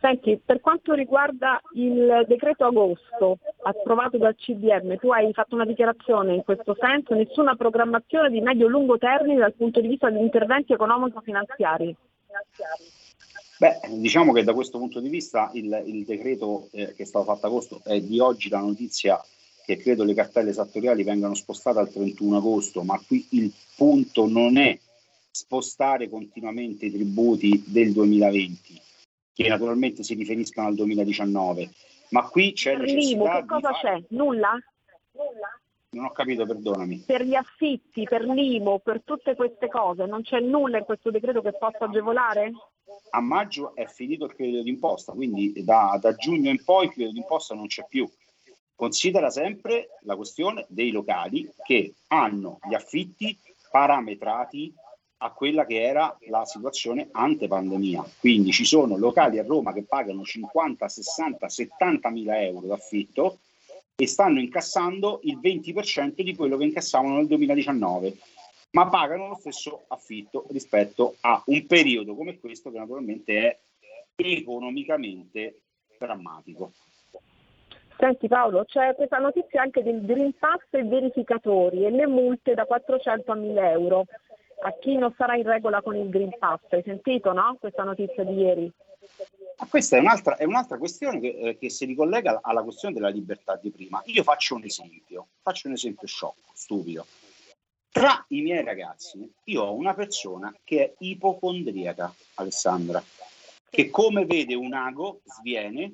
Senti, 0.01 0.41
per 0.43 0.59
quanto 0.61 0.93
riguarda 0.93 1.61
il 1.75 2.25
decreto 2.27 2.65
agosto 2.65 3.37
approvato 3.61 4.17
dal 4.17 4.35
CDM, 4.35 4.97
tu 4.97 5.11
hai 5.11 5.31
fatto 5.31 5.53
una 5.53 5.63
dichiarazione 5.63 6.33
in 6.33 6.43
questo 6.43 6.75
senso, 6.77 7.13
nessuna 7.13 7.55
programmazione 7.55 8.31
di 8.31 8.41
medio-lungo 8.41 8.97
termine 8.97 9.39
dal 9.39 9.53
punto 9.53 9.79
di 9.79 9.87
vista 9.87 10.09
degli 10.09 10.23
interventi 10.23 10.73
economico-finanziari. 10.73 11.95
Beh, 13.59 13.79
diciamo 13.99 14.33
che 14.33 14.43
da 14.43 14.55
questo 14.55 14.79
punto 14.79 14.99
di 14.99 15.09
vista 15.09 15.51
il, 15.53 15.83
il 15.85 16.03
decreto 16.03 16.67
eh, 16.71 16.95
che 16.95 17.03
è 17.03 17.05
stato 17.05 17.25
fatto 17.25 17.45
agosto 17.45 17.81
è 17.83 18.01
di 18.01 18.19
oggi 18.19 18.49
la 18.49 18.59
notizia 18.59 19.23
che 19.75 19.81
credo 19.81 20.03
le 20.03 20.13
cartelle 20.13 20.49
esattoriali 20.49 21.03
vengano 21.03 21.33
spostate 21.33 21.79
al 21.79 21.91
31 21.91 22.37
agosto, 22.37 22.83
ma 22.83 23.01
qui 23.05 23.25
il 23.31 23.51
punto 23.75 24.27
non 24.27 24.57
è 24.57 24.77
spostare 25.31 26.09
continuamente 26.09 26.87
i 26.87 26.91
tributi 26.91 27.63
del 27.67 27.93
2020 27.93 28.81
che 29.33 29.47
naturalmente 29.47 30.03
si 30.03 30.13
riferiscono 30.13 30.67
al 30.67 30.75
2019, 30.75 31.69
ma 32.09 32.27
qui 32.27 32.51
c'è 32.51 32.75
per 32.75 32.85
l'IMU 32.85 33.23
che 33.23 33.45
cosa 33.45 33.71
fare... 33.71 33.99
c'è? 34.01 34.05
Nulla? 34.09 34.51
Nulla? 35.13 35.59
Non 35.91 36.05
ho 36.05 36.11
capito, 36.11 36.45
perdonami. 36.45 37.03
Per 37.05 37.23
gli 37.23 37.35
affitti, 37.35 38.03
per 38.03 38.23
l'IMU, 38.23 38.81
per 38.81 39.01
tutte 39.03 39.35
queste 39.35 39.67
cose, 39.67 40.05
non 40.05 40.21
c'è 40.21 40.39
nulla 40.39 40.77
in 40.77 40.85
questo 40.85 41.11
decreto 41.11 41.41
che 41.41 41.53
possa 41.53 41.85
agevolare? 41.85 42.51
A 43.11 43.21
maggio 43.21 43.73
è 43.75 43.85
finito 43.87 44.25
il 44.25 44.33
credito 44.33 44.63
d'imposta, 44.63 45.13
quindi 45.13 45.53
da, 45.63 45.97
da 45.99 46.13
giugno 46.13 46.49
in 46.49 46.63
poi 46.63 46.85
il 46.85 46.91
credito 46.91 47.13
d'imposta 47.13 47.55
non 47.55 47.67
c'è 47.67 47.85
più. 47.89 48.09
Considera 48.81 49.29
sempre 49.29 49.89
la 50.05 50.15
questione 50.15 50.65
dei 50.67 50.89
locali 50.89 51.47
che 51.63 51.93
hanno 52.07 52.57
gli 52.67 52.73
affitti 52.73 53.37
parametrati 53.69 54.73
a 55.17 55.31
quella 55.33 55.67
che 55.67 55.83
era 55.83 56.17
la 56.29 56.45
situazione 56.45 57.09
ante 57.11 57.47
pandemia. 57.47 58.03
Quindi 58.17 58.51
ci 58.51 58.65
sono 58.65 58.97
locali 58.97 59.37
a 59.37 59.43
Roma 59.43 59.71
che 59.71 59.83
pagano 59.83 60.23
50, 60.23 60.89
60, 60.89 61.47
70 61.47 62.09
mila 62.09 62.41
euro 62.41 62.65
d'affitto 62.65 63.37
e 63.95 64.07
stanno 64.07 64.39
incassando 64.39 65.19
il 65.25 65.37
20% 65.37 66.19
di 66.23 66.35
quello 66.35 66.57
che 66.57 66.63
incassavano 66.63 67.17
nel 67.17 67.27
2019, 67.27 68.17
ma 68.71 68.89
pagano 68.89 69.27
lo 69.27 69.35
stesso 69.35 69.83
affitto 69.89 70.47
rispetto 70.49 71.17
a 71.19 71.39
un 71.45 71.67
periodo 71.67 72.15
come 72.15 72.39
questo 72.39 72.71
che 72.71 72.79
naturalmente 72.79 73.37
è 73.45 73.59
economicamente 74.15 75.59
drammatico. 75.99 76.71
Senti 78.01 78.27
Paolo, 78.27 78.65
c'è 78.65 78.95
questa 78.95 79.19
notizia 79.19 79.61
anche 79.61 79.83
del 79.83 80.03
Green 80.03 80.33
Pass 80.33 80.63
e 80.71 80.81
verificatori 80.81 81.85
e 81.85 81.91
le 81.91 82.07
multe 82.07 82.55
da 82.55 82.65
400 82.65 83.31
a 83.31 83.35
1000 83.35 83.69
euro 83.69 84.05
a 84.63 84.73
chi 84.79 84.97
non 84.97 85.13
sarà 85.15 85.35
in 85.35 85.43
regola 85.43 85.83
con 85.83 85.95
il 85.95 86.09
Green 86.09 86.35
Pass. 86.39 86.61
Hai 86.71 86.81
sentito 86.83 87.31
no? 87.31 87.57
questa 87.59 87.83
notizia 87.83 88.23
di 88.23 88.33
ieri? 88.33 88.71
Ma 89.59 89.67
questa 89.69 89.97
è 89.97 89.99
un'altra, 89.99 90.35
è 90.35 90.45
un'altra 90.45 90.79
questione 90.79 91.19
che, 91.19 91.27
eh, 91.27 91.57
che, 91.59 91.69
si 91.69 91.85
ricollega 91.85 92.39
alla 92.41 92.63
questione 92.63 92.95
della 92.95 93.09
libertà 93.09 93.55
di 93.61 93.69
prima. 93.69 94.01
Io 94.05 94.23
faccio 94.23 94.55
un 94.55 94.63
esempio, 94.63 95.27
faccio 95.43 95.67
un 95.67 95.73
esempio 95.73 96.07
sciocco, 96.07 96.49
stupido. 96.53 97.05
Tra 97.91 98.25
i 98.29 98.41
miei 98.41 98.63
ragazzi, 98.63 99.31
io 99.43 99.61
ho 99.61 99.75
una 99.75 99.93
persona 99.93 100.51
che 100.63 100.85
è 100.85 100.93
ipocondriaca, 100.97 102.11
Alessandra, 102.35 103.03
che 103.69 103.91
come 103.91 104.25
vede 104.25 104.55
un 104.55 104.73
ago 104.73 105.21
sviene 105.23 105.93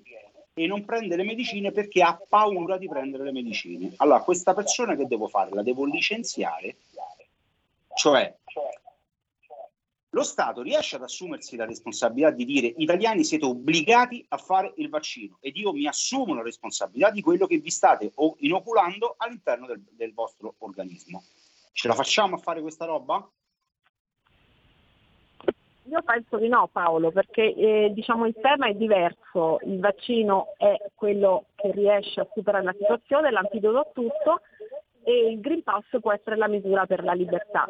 e 0.58 0.66
non 0.66 0.86
prende 0.86 1.16
le 1.16 1.24
medicine 1.24 1.72
perché 1.72 2.02
ha 2.02 2.20
paura 2.28 2.78
di 2.78 2.88
prendere 2.88 3.24
le 3.24 3.32
medicine. 3.32 3.94
Allora, 3.98 4.22
questa 4.22 4.54
persona 4.54 4.96
che 4.96 5.06
devo 5.06 5.28
fare? 5.28 5.52
La 5.54 5.62
devo 5.62 5.86
licenziare 5.86 6.78
cioè, 7.98 8.32
lo 10.12 10.24
Stato 10.24 10.62
riesce 10.62 10.98
ad 10.98 11.02
assumersi 11.02 11.56
la 11.56 11.66
responsabilità 11.66 12.30
di 12.30 12.46
dire 12.46 12.68
italiani 12.78 13.24
siete 13.24 13.46
obbligati 13.46 14.24
a 14.30 14.38
fare 14.38 14.72
il 14.78 14.90
vaccino 14.90 15.38
ed 15.42 15.58
io 15.58 15.74
mi 15.74 15.88
assumo 15.88 16.36
la 16.36 16.44
responsabilità 16.44 17.10
di 17.10 17.22
quello 17.22 17.48
che 17.48 17.58
vi 17.58 17.72
state 17.72 18.14
inoculando 18.38 19.16
all'interno 19.18 19.66
del, 19.66 19.84
del 19.92 20.14
vostro 20.14 20.54
organismo. 20.60 21.24
Ce 21.72 21.88
la 21.88 21.96
facciamo 21.96 22.36
a 22.36 22.40
fare 22.40 22.62
questa 22.62 22.86
roba? 22.86 23.28
Io 25.90 26.02
penso 26.04 26.38
di 26.38 26.50
no 26.50 26.68
Paolo, 26.72 27.12
perché 27.12 27.54
eh, 27.54 27.92
diciamo, 27.94 28.26
il 28.26 28.36
tema 28.42 28.68
è 28.68 28.74
diverso, 28.74 29.60
il 29.64 29.80
vaccino 29.80 30.54
è 30.58 30.76
quello 30.94 31.46
che 31.56 31.72
riesce 31.72 32.20
a 32.20 32.28
superare 32.34 32.64
la 32.64 32.76
situazione, 32.78 33.32
l'antidoto 33.32 33.80
a 33.80 33.88
tutto, 33.94 34.42
e 35.04 35.32
il 35.32 35.40
Green 35.40 35.64
Pass 35.64 35.86
può 36.02 36.12
essere 36.12 36.36
la 36.36 36.50
misura 36.50 36.86
per 36.86 37.04
la 37.04 37.14
libertà. 37.14 37.66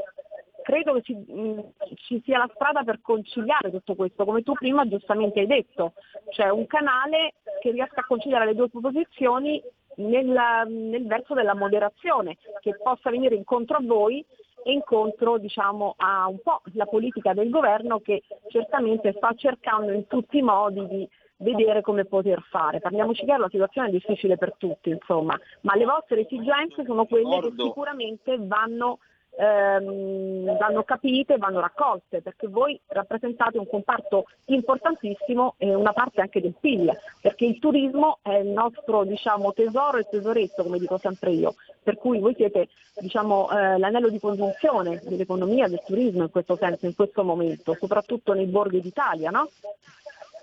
Credo 0.64 0.94
che 0.94 1.02
ci, 1.04 1.14
mh, 1.14 1.74
ci, 1.94 2.22
sia 2.26 2.40
la 2.40 2.50
strada 2.56 2.84
per 2.84 3.02
conciliare 3.02 3.70
tutto 3.70 3.94
questo, 3.94 4.26
come 4.26 4.42
tu 4.42 4.54
prima 4.54 4.88
giustamente 4.88 5.42
hai 5.42 5.48
detto, 5.48 5.94
cioè 6.30 6.50
un 6.50 6.66
canale 6.66 7.36
che 7.62 7.70
riesca 7.70 8.02
a 8.02 8.06
conciliare 8.06 8.46
le 8.46 8.56
due 8.56 8.70
posizioni 8.70 9.62
nel, 9.98 10.66
nel 10.68 11.06
verso 11.06 11.36
della 11.36 11.54
moderazione, 11.54 12.38
che 12.62 12.76
possa 12.82 13.12
venire 13.12 13.36
incontro 13.36 13.78
a 13.78 13.84
voi 13.84 14.26
e 14.64 14.72
incontro 14.72 15.38
diciamo, 15.38 15.96
a 15.98 16.28
un 16.28 16.40
po' 16.42 16.62
la 16.74 16.86
politica 16.86 17.34
del 17.34 17.50
governo 17.50 18.00
che 18.00 18.24
certamente 18.50 19.14
sta 19.16 19.34
cercando 19.36 19.92
in 19.92 20.08
tutti 20.08 20.38
i 20.38 20.42
modi 20.42 20.86
di 20.88 21.10
vedere 21.38 21.82
come 21.82 22.06
poter 22.06 22.42
fare. 22.50 22.80
Parliamoci 22.80 23.24
chiaro, 23.24 23.44
la 23.44 23.50
situazione 23.50 23.90
è 23.90 23.92
difficile 23.92 24.38
per 24.38 24.56
tutti, 24.58 24.90
insomma, 24.90 25.40
ma 25.62 25.76
le 25.76 25.86
vostre 25.86 26.22
esigenze 26.22 26.84
sono 26.84 27.06
quelle 27.06 27.40
che 27.40 27.54
sicuramente 27.56 28.38
vanno, 28.40 29.00
ehm, 29.38 30.58
vanno 30.58 30.84
capite 30.84 31.36
e 31.36 31.38
vanno 31.38 31.60
raccolte, 31.60 32.22
perché 32.22 32.48
voi 32.48 32.80
rappresentate 32.88 33.58
un 33.58 33.68
comparto 33.68 34.26
importantissimo 34.46 35.56
e 35.58 35.74
una 35.74 35.94
parte 35.94 36.22
anche 36.22 36.42
del 36.42 36.56
PIL, 36.60 36.92
perché 37.22 37.46
il 37.46 37.60
turismo 37.60 38.20
è 38.22 38.36
il 38.36 38.50
nostro 38.50 39.04
diciamo, 39.04 39.54
tesoro 39.54 39.98
e 39.98 40.08
tesoretto, 40.10 40.64
come 40.64 40.80
dico 40.80 40.98
sempre 40.98 41.32
io, 41.32 41.56
per 41.84 41.98
cui 41.98 42.20
voi 42.20 42.34
siete 42.36 42.70
diciamo, 43.00 43.50
eh, 43.52 43.78
l'anello 43.78 44.10
di 44.10 44.20
congiunzione 44.20 45.02
dell'economia, 45.04 45.68
del 45.68 45.82
turismo 45.86 46.24
in 46.24 46.32
questo 46.32 46.56
senso, 46.56 46.86
in 46.86 46.96
questo 46.96 47.24
momento, 47.24 47.76
soprattutto 47.80 48.34
nei 48.34 48.48
borghi 48.48 48.82
d'Italia, 48.82 49.30
no? 49.30 49.50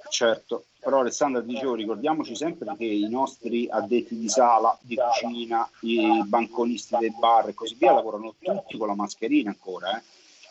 Certo, 0.09 0.67
però 0.79 1.01
Alessandra 1.01 1.41
dicevo, 1.41 1.75
ricordiamoci 1.75 2.37
sempre 2.37 2.73
che 2.77 2.85
i 2.85 3.09
nostri 3.09 3.69
addetti 3.69 4.17
di 4.19 4.29
sala, 4.29 4.79
di 4.83 4.97
cucina, 4.97 5.69
i 5.81 6.23
banconisti 6.25 6.97
dei 6.99 7.13
bar 7.19 7.49
e 7.49 7.55
così 7.55 7.75
via 7.75 7.93
lavorano 7.93 8.35
tutti 8.39 8.77
con 8.77 8.89
la 8.89 8.95
mascherina 8.95 9.51
ancora. 9.51 9.97
eh. 9.99 10.03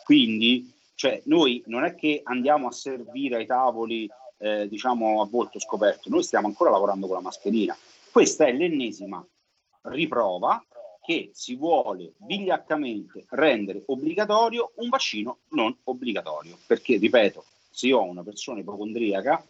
Quindi, 0.04 0.70
cioè, 0.94 1.22
noi 1.24 1.62
non 1.66 1.84
è 1.84 1.94
che 1.94 2.20
andiamo 2.24 2.66
a 2.66 2.72
servire 2.72 3.36
ai 3.36 3.46
tavoli, 3.46 4.08
eh, 4.38 4.68
diciamo, 4.68 5.22
a 5.22 5.26
volto 5.26 5.58
scoperto, 5.58 6.10
noi 6.10 6.22
stiamo 6.22 6.46
ancora 6.46 6.70
lavorando 6.70 7.06
con 7.06 7.16
la 7.16 7.22
mascherina. 7.22 7.76
Questa 8.10 8.44
è 8.44 8.52
l'ennesima 8.52 9.24
riprova 9.82 10.62
che 11.04 11.30
si 11.32 11.54
vuole 11.54 12.14
vigliaccamente 12.18 13.26
rendere 13.30 13.82
obbligatorio 13.86 14.72
un 14.76 14.88
vaccino 14.88 15.38
non 15.50 15.74
obbligatorio. 15.84 16.56
Perché, 16.66 16.96
ripeto, 16.96 17.44
se 17.74 17.88
io 17.88 17.98
ho 17.98 18.04
una 18.04 18.22
persona 18.22 18.60
ipocondriaca, 18.60 19.44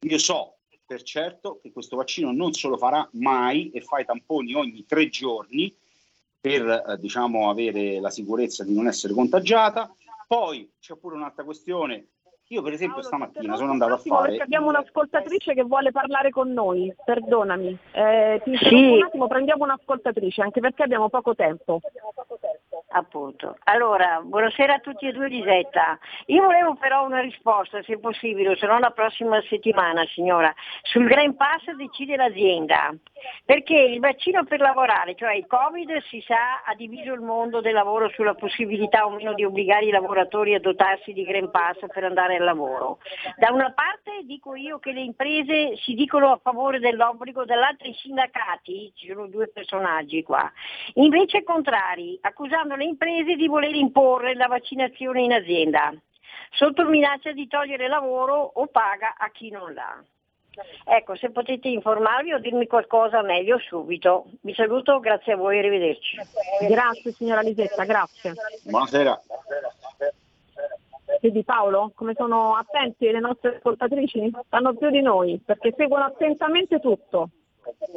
io 0.00 0.18
so 0.18 0.54
per 0.86 1.02
certo 1.02 1.58
che 1.60 1.70
questo 1.70 1.96
vaccino 1.96 2.32
non 2.32 2.54
se 2.54 2.66
lo 2.66 2.78
farà 2.78 3.06
mai 3.12 3.70
e 3.72 3.82
fa 3.82 3.98
i 3.98 4.06
tamponi 4.06 4.54
ogni 4.54 4.86
tre 4.86 5.10
giorni 5.10 5.74
per 6.40 6.66
eh, 6.66 6.98
diciamo, 6.98 7.50
avere 7.50 8.00
la 8.00 8.08
sicurezza 8.08 8.64
di 8.64 8.74
non 8.74 8.86
essere 8.86 9.12
contagiata. 9.12 9.94
Poi 10.26 10.70
c'è 10.80 10.96
pure 10.96 11.16
un'altra 11.16 11.44
questione. 11.44 12.06
Io, 12.50 12.62
per 12.62 12.72
esempio, 12.72 13.02
stamattina 13.02 13.56
sono 13.56 13.72
andato 13.72 13.92
a 13.92 13.96
attimo 13.96 14.16
perché 14.16 14.32
fare. 14.32 14.44
abbiamo 14.44 14.68
un'ascoltatrice 14.68 15.52
che 15.52 15.62
vuole 15.64 15.92
parlare 15.92 16.30
con 16.30 16.50
noi, 16.50 16.90
perdonami. 17.04 17.78
Eh, 17.92 18.40
ti 18.42 18.56
Sì. 18.56 18.74
un 18.74 19.02
attimo, 19.02 19.26
prendiamo 19.26 19.64
un'ascoltatrice, 19.64 20.40
anche 20.40 20.60
perché 20.60 20.84
abbiamo 20.84 21.10
poco 21.10 21.34
tempo. 21.34 21.80
Appunto. 22.90 23.58
Allora, 23.64 24.22
buonasera 24.22 24.74
a 24.74 24.78
tutti 24.78 25.06
e 25.06 25.12
due 25.12 25.28
Lisetta. 25.28 25.98
Io 26.26 26.42
volevo 26.42 26.74
però 26.74 27.04
una 27.04 27.20
risposta, 27.20 27.82
se 27.82 27.98
possibile, 27.98 28.56
se 28.56 28.66
no 28.66 28.78
la 28.78 28.90
prossima 28.90 29.42
settimana, 29.42 30.06
signora. 30.06 30.54
Sul 30.82 31.06
Green 31.06 31.36
Pass 31.36 31.70
decide 31.76 32.16
l'azienda. 32.16 32.94
Perché 33.44 33.76
il 33.76 34.00
vaccino 34.00 34.44
per 34.44 34.60
lavorare, 34.60 35.14
cioè 35.16 35.34
il 35.34 35.46
Covid, 35.46 36.02
si 36.04 36.22
sa, 36.26 36.62
ha 36.64 36.74
diviso 36.74 37.12
il 37.12 37.20
mondo 37.20 37.60
del 37.60 37.74
lavoro 37.74 38.08
sulla 38.10 38.34
possibilità 38.34 39.04
o 39.04 39.10
meno 39.10 39.34
di 39.34 39.44
obbligare 39.44 39.84
i 39.84 39.90
lavoratori 39.90 40.54
a 40.54 40.60
dotarsi 40.60 41.12
di 41.12 41.24
Green 41.24 41.50
Pass 41.50 41.78
per 41.92 42.04
andare 42.04 42.36
al 42.36 42.44
lavoro. 42.44 43.00
Da 43.36 43.50
una 43.50 43.70
parte 43.72 44.22
dico 44.22 44.54
io 44.54 44.78
che 44.78 44.92
le 44.92 45.00
imprese 45.00 45.76
si 45.76 45.92
dicono 45.94 46.32
a 46.32 46.40
favore 46.42 46.78
dell'obbligo, 46.78 47.44
dall'altra 47.44 47.88
i 47.88 47.94
sindacati, 47.94 48.92
ci 48.94 49.08
sono 49.08 49.26
due 49.26 49.48
personaggi 49.48 50.22
qua, 50.22 50.50
invece 50.94 51.42
contrari, 51.42 52.16
accusando 52.22 52.76
le 52.78 52.84
imprese 52.84 53.34
di 53.34 53.48
voler 53.48 53.74
imporre 53.74 54.34
la 54.34 54.46
vaccinazione 54.46 55.22
in 55.22 55.32
azienda, 55.32 55.92
sotto 56.52 56.88
minaccia 56.88 57.32
di 57.32 57.46
togliere 57.46 57.88
lavoro 57.88 58.52
o 58.54 58.66
paga 58.68 59.16
a 59.18 59.30
chi 59.30 59.50
non 59.50 59.74
l'ha. 59.74 60.02
Ecco, 60.84 61.14
se 61.14 61.30
potete 61.30 61.68
informarvi 61.68 62.32
o 62.32 62.38
dirmi 62.38 62.66
qualcosa 62.66 63.22
meglio 63.22 63.58
subito. 63.58 64.26
Vi 64.40 64.54
saluto, 64.54 64.98
grazie 64.98 65.34
a 65.34 65.36
voi, 65.36 65.58
arrivederci. 65.58 66.16
Grazie 66.68 67.12
signora 67.12 67.42
Lisetta, 67.42 67.84
grazie. 67.84 68.34
Buonasera. 68.64 69.20
Vedi 71.20 71.42
Paolo, 71.42 71.92
come 71.94 72.14
sono 72.14 72.54
attenti 72.54 73.10
le 73.10 73.20
nostre 73.20 73.56
ascoltatrici? 73.56 74.30
Sanno 74.48 74.74
più 74.74 74.90
di 74.90 75.00
noi, 75.00 75.40
perché 75.44 75.74
seguono 75.76 76.04
attentamente 76.04 76.80
tutto. 76.80 77.30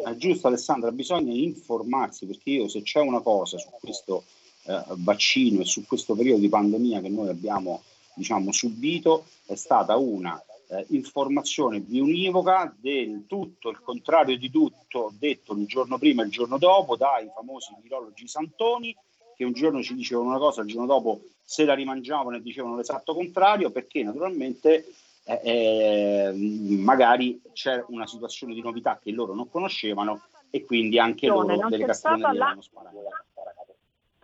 È 0.04 0.16
giusto 0.16 0.48
Alessandra, 0.48 0.92
bisogna 0.92 1.32
informarsi 1.32 2.26
perché 2.26 2.50
io 2.50 2.68
se 2.68 2.82
c'è 2.82 3.00
una 3.00 3.22
cosa 3.22 3.58
su 3.58 3.70
questo 3.80 4.24
eh, 4.64 4.84
vaccino 4.98 5.62
e 5.62 5.66
su 5.66 5.86
questo 5.86 6.16
periodo 6.16 6.42
di 6.42 6.50
pandemia 6.50 7.02
che 7.02 7.10
noi 7.10 7.30
abbiamo 7.30 7.82
diciamo, 8.14 8.52
subito 8.52 9.26
è 9.46 9.56
stata 9.56 9.96
una 9.98 10.42
eh, 10.70 10.86
informazione 10.90 11.80
bionivoca 11.80 12.74
del 12.80 13.26
tutto, 13.28 13.70
il 13.70 13.82
contrario 13.82 14.38
di 14.38 14.50
tutto 14.50 15.14
detto 15.18 15.54
il 15.54 15.66
giorno 15.66 15.98
prima 15.98 16.22
e 16.22 16.26
il 16.26 16.32
giorno 16.32 16.58
dopo 16.58 16.96
dai 16.96 17.30
famosi 17.34 17.76
virologi 17.82 18.28
santoni 18.28 18.96
che 19.36 19.44
un 19.44 19.54
giorno 19.54 19.82
ci 19.82 19.96
dicevano 19.96 20.30
una 20.30 20.38
cosa, 20.38 20.62
il 20.62 20.68
giorno 20.68 20.86
dopo 20.86 21.22
se 21.44 21.66
la 21.66 21.74
rimangiavano 21.74 22.38
e 22.38 22.42
dicevano 22.42 22.76
l'esatto 22.76 23.14
contrario 23.14 23.72
perché 23.72 24.04
naturalmente 24.04 24.86
eh, 25.24 25.40
eh, 25.44 26.32
magari 26.34 27.42
c'è 27.54 27.84
una 27.88 28.08
situazione 28.08 28.54
di 28.54 28.62
novità 28.62 29.00
che 29.02 29.12
loro 29.12 29.34
non 29.34 29.50
conoscevano 29.50 30.22
e 30.50 30.66
quindi 30.66 31.00
anche 31.00 31.28
loro 31.28 31.56
Non 31.56 31.70
delle 31.70 31.86
castagne 31.86 32.34
la- 32.34 32.58
sparare. 32.60 32.98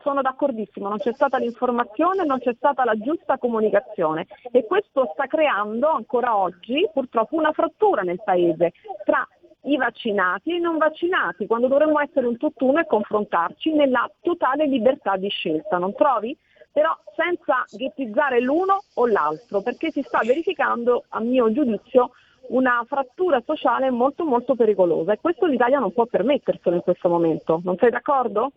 Sono 0.08 0.22
d'accordissimo, 0.22 0.88
non 0.88 1.00
c'è 1.00 1.12
stata 1.12 1.38
l'informazione, 1.38 2.24
non 2.24 2.40
c'è 2.40 2.54
stata 2.56 2.86
la 2.86 2.98
giusta 2.98 3.38
comunicazione 3.38 4.26
e 4.54 4.66
questo 4.66 5.10
sta 5.12 5.28
creando 5.28 5.90
ancora 5.90 6.38
oggi 6.38 6.88
purtroppo 6.94 7.36
una 7.36 7.52
frattura 7.52 8.04
nel 8.04 8.22
paese 8.24 8.72
tra 9.04 9.28
i 9.64 9.76
vaccinati 9.76 10.52
e 10.52 10.56
i 10.56 10.60
non 10.62 10.78
vaccinati, 10.78 11.46
quando 11.46 11.68
dovremmo 11.68 12.00
essere 12.00 12.26
un 12.26 12.38
tutt'uno 12.38 12.80
e 12.80 12.86
confrontarci 12.86 13.74
nella 13.74 14.10
totale 14.22 14.66
libertà 14.66 15.18
di 15.18 15.28
scelta, 15.28 15.78
non 15.78 15.94
trovi? 15.94 16.38
Però 16.72 16.98
senza 17.14 17.66
ghettizzare 17.70 18.40
l'uno 18.40 18.84
o 18.94 19.08
l'altro, 19.08 19.60
perché 19.60 19.92
si 19.92 20.02
sta 20.04 20.20
verificando, 20.24 21.04
a 21.10 21.20
mio 21.20 21.52
giudizio, 21.52 22.12
una 22.50 22.84
frattura 22.88 23.42
sociale 23.46 23.90
molto 23.90 24.24
molto 24.26 24.56
pericolosa 24.56 25.14
e 25.14 25.20
questo 25.20 25.46
l'Italia 25.46 25.80
non 25.80 25.94
può 25.94 26.06
permetterselo 26.06 26.76
in 26.76 26.82
questo 26.82 27.10
momento. 27.10 27.62
Non 27.64 27.78
sei 27.78 27.90
d'accordo? 27.90 28.52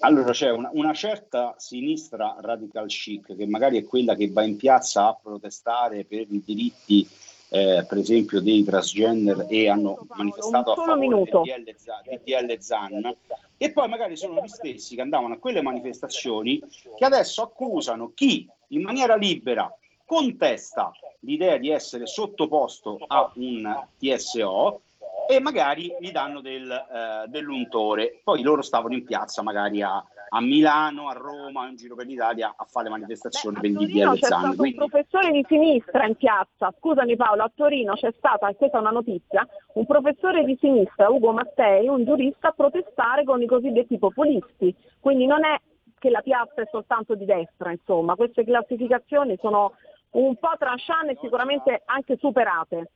Allora 0.00 0.32
c'è 0.32 0.50
una, 0.50 0.70
una 0.72 0.92
certa 0.92 1.54
sinistra 1.56 2.36
radical 2.40 2.86
chic 2.86 3.34
che 3.34 3.46
magari 3.46 3.78
è 3.78 3.84
quella 3.84 4.14
che 4.14 4.30
va 4.30 4.42
in 4.42 4.56
piazza 4.56 5.08
a 5.08 5.18
protestare 5.20 6.04
per 6.04 6.26
i 6.28 6.42
diritti 6.44 7.08
eh, 7.48 7.84
per 7.88 7.98
esempio 7.98 8.40
dei 8.40 8.64
transgender 8.64 9.46
e 9.48 9.68
hanno 9.68 10.06
manifestato 10.16 10.72
a 10.72 10.74
favore 10.74 11.24
del 11.24 11.76
DL, 12.24 12.48
DL 12.48 12.58
Zan 12.58 13.16
e 13.56 13.70
poi 13.70 13.88
magari 13.88 14.16
sono 14.16 14.42
gli 14.42 14.48
stessi 14.48 14.96
che 14.96 15.00
andavano 15.00 15.34
a 15.34 15.38
quelle 15.38 15.62
manifestazioni 15.62 16.60
che 16.96 17.04
adesso 17.04 17.42
accusano 17.42 18.12
chi 18.14 18.48
in 18.68 18.82
maniera 18.82 19.14
libera 19.14 19.72
contesta 20.06 20.92
l'idea 21.20 21.56
di 21.58 21.70
essere 21.70 22.06
sottoposto 22.06 22.98
a 23.06 23.30
un 23.34 23.86
TSO 23.98 24.80
e 25.28 25.40
magari 25.40 25.94
gli 25.98 26.12
danno 26.12 26.40
del, 26.40 26.70
eh, 26.70 27.28
dell'untore. 27.28 28.20
Poi 28.22 28.42
loro 28.42 28.62
stavano 28.62 28.94
in 28.94 29.04
piazza 29.04 29.42
magari 29.42 29.82
a, 29.82 30.02
a 30.28 30.40
Milano, 30.40 31.08
a 31.08 31.12
Roma, 31.12 31.68
in 31.68 31.74
giro 31.74 31.96
per 31.96 32.06
l'Italia 32.06 32.54
a 32.56 32.64
fare 32.64 32.88
manifestazioni 32.88 33.58
per 33.58 33.70
il 33.70 33.76
DDL 33.76 34.12
c'è 34.12 34.18
Zan. 34.18 34.38
stato 34.38 34.46
un 34.46 34.56
Quindi 34.56 34.76
professore 34.76 35.30
di 35.32 35.44
sinistra 35.48 36.06
in 36.06 36.14
piazza, 36.14 36.72
scusami 36.78 37.16
Paolo, 37.16 37.42
a 37.42 37.52
Torino 37.52 37.94
c'è 37.94 38.12
stata, 38.16 38.52
questa 38.54 38.78
è 38.78 38.80
una 38.80 38.90
notizia, 38.90 39.46
un 39.74 39.86
professore 39.86 40.44
di 40.44 40.56
sinistra, 40.60 41.10
Ugo 41.10 41.32
Mattei, 41.32 41.88
un 41.88 42.04
giurista, 42.04 42.48
a 42.48 42.52
protestare 42.52 43.24
con 43.24 43.42
i 43.42 43.46
cosiddetti 43.46 43.98
populisti. 43.98 44.74
Quindi 45.00 45.26
non 45.26 45.44
è 45.44 45.60
che 45.98 46.10
la 46.10 46.20
piazza 46.20 46.62
è 46.62 46.68
soltanto 46.70 47.14
di 47.14 47.24
destra, 47.24 47.72
insomma, 47.72 48.14
queste 48.14 48.44
classificazioni 48.44 49.36
sono 49.40 49.72
un 50.16 50.36
po' 50.36 50.52
tranchant 50.58 51.10
e 51.10 51.18
sicuramente 51.20 51.82
anche 51.86 52.16
superate. 52.16 52.90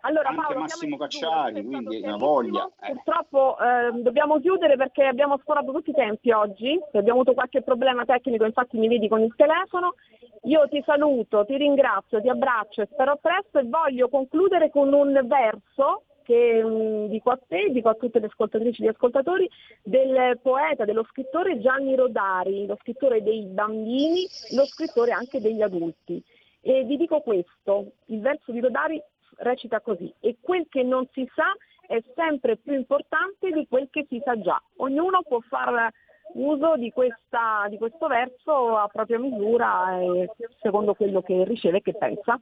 Allora, 0.00 0.28
anche 0.28 0.40
Paolo, 0.40 0.60
Massimo 0.60 0.96
Cacciari, 0.96 1.64
quindi 1.64 2.00
una 2.02 2.16
voglia. 2.16 2.70
eh. 2.80 2.92
Purtroppo 2.92 3.56
eh, 3.58 3.90
dobbiamo 4.02 4.38
chiudere 4.40 4.76
perché 4.76 5.04
abbiamo 5.04 5.38
sforato 5.38 5.72
tutti 5.72 5.90
i 5.90 5.94
tempi 5.94 6.30
oggi, 6.30 6.78
abbiamo 6.92 7.20
avuto 7.20 7.34
qualche 7.34 7.62
problema 7.62 8.04
tecnico, 8.04 8.44
infatti 8.44 8.78
mi 8.78 8.88
vedi 8.88 9.08
con 9.08 9.20
il 9.20 9.34
telefono. 9.36 9.94
Io 10.42 10.68
ti 10.68 10.80
saluto, 10.86 11.44
ti 11.44 11.56
ringrazio, 11.56 12.20
ti 12.20 12.28
abbraccio 12.28 12.82
e 12.82 12.88
spero 12.92 13.18
presto 13.20 13.58
e 13.58 13.64
voglio 13.64 14.08
concludere 14.08 14.70
con 14.70 14.92
un 14.92 15.12
verso 15.24 16.04
che 16.26 16.62
mm, 16.62 17.06
dico 17.06 17.30
a 17.30 17.38
te, 17.46 17.70
dico 17.70 17.88
a 17.88 17.94
tutte 17.94 18.18
le 18.18 18.26
ascoltatrici 18.26 18.82
e 18.82 18.86
gli 18.86 18.88
ascoltatori, 18.88 19.48
del 19.82 20.38
poeta, 20.42 20.84
dello 20.84 21.04
scrittore 21.04 21.60
Gianni 21.60 21.94
Rodari, 21.94 22.66
lo 22.66 22.76
scrittore 22.80 23.22
dei 23.22 23.44
bambini, 23.44 24.26
lo 24.50 24.66
scrittore 24.66 25.12
anche 25.12 25.40
degli 25.40 25.62
adulti. 25.62 26.22
E 26.60 26.82
vi 26.82 26.96
dico 26.96 27.20
questo, 27.20 27.92
il 28.06 28.20
verso 28.20 28.50
di 28.50 28.58
Rodari 28.60 29.00
recita 29.36 29.80
così, 29.80 30.12
e 30.18 30.36
quel 30.40 30.66
che 30.68 30.82
non 30.82 31.06
si 31.12 31.30
sa 31.32 31.54
è 31.86 32.02
sempre 32.16 32.56
più 32.56 32.74
importante 32.74 33.52
di 33.52 33.64
quel 33.68 33.88
che 33.88 34.04
si 34.08 34.20
sa 34.24 34.36
già. 34.40 34.60
Ognuno 34.78 35.22
può 35.22 35.38
fare 35.48 35.92
uso 36.32 36.76
di, 36.76 36.90
questa, 36.90 37.66
di 37.68 37.78
questo 37.78 38.08
verso 38.08 38.76
a 38.76 38.88
propria 38.88 39.20
misura 39.20 40.00
e 40.00 40.28
secondo 40.60 40.94
quello 40.94 41.22
che 41.22 41.44
riceve 41.44 41.78
e 41.78 41.82
che 41.82 41.94
pensa. 41.94 42.40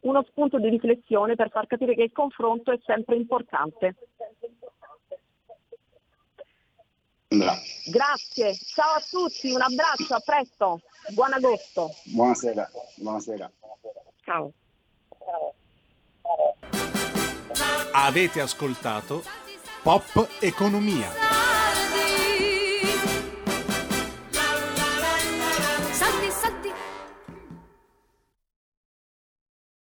Uno 0.00 0.24
spunto 0.28 0.58
di 0.58 0.68
riflessione 0.68 1.34
per 1.34 1.50
far 1.50 1.66
capire 1.66 1.94
che 1.94 2.02
il 2.02 2.12
confronto 2.12 2.72
è 2.72 2.78
sempre 2.84 3.16
importante. 3.16 3.96
Andrà. 7.28 7.54
Grazie, 7.90 8.54
ciao 8.54 8.94
a 8.94 9.02
tutti, 9.08 9.50
un 9.52 9.60
abbraccio, 9.60 10.14
a 10.14 10.20
presto, 10.20 10.82
buon 11.14 11.32
agosto. 11.32 11.90
Buonasera, 12.04 12.70
buonasera. 12.96 13.50
Ciao. 14.24 14.52
Avete 17.92 18.40
ascoltato 18.40 19.22
Pop 19.82 20.28
Economia. 20.40 21.08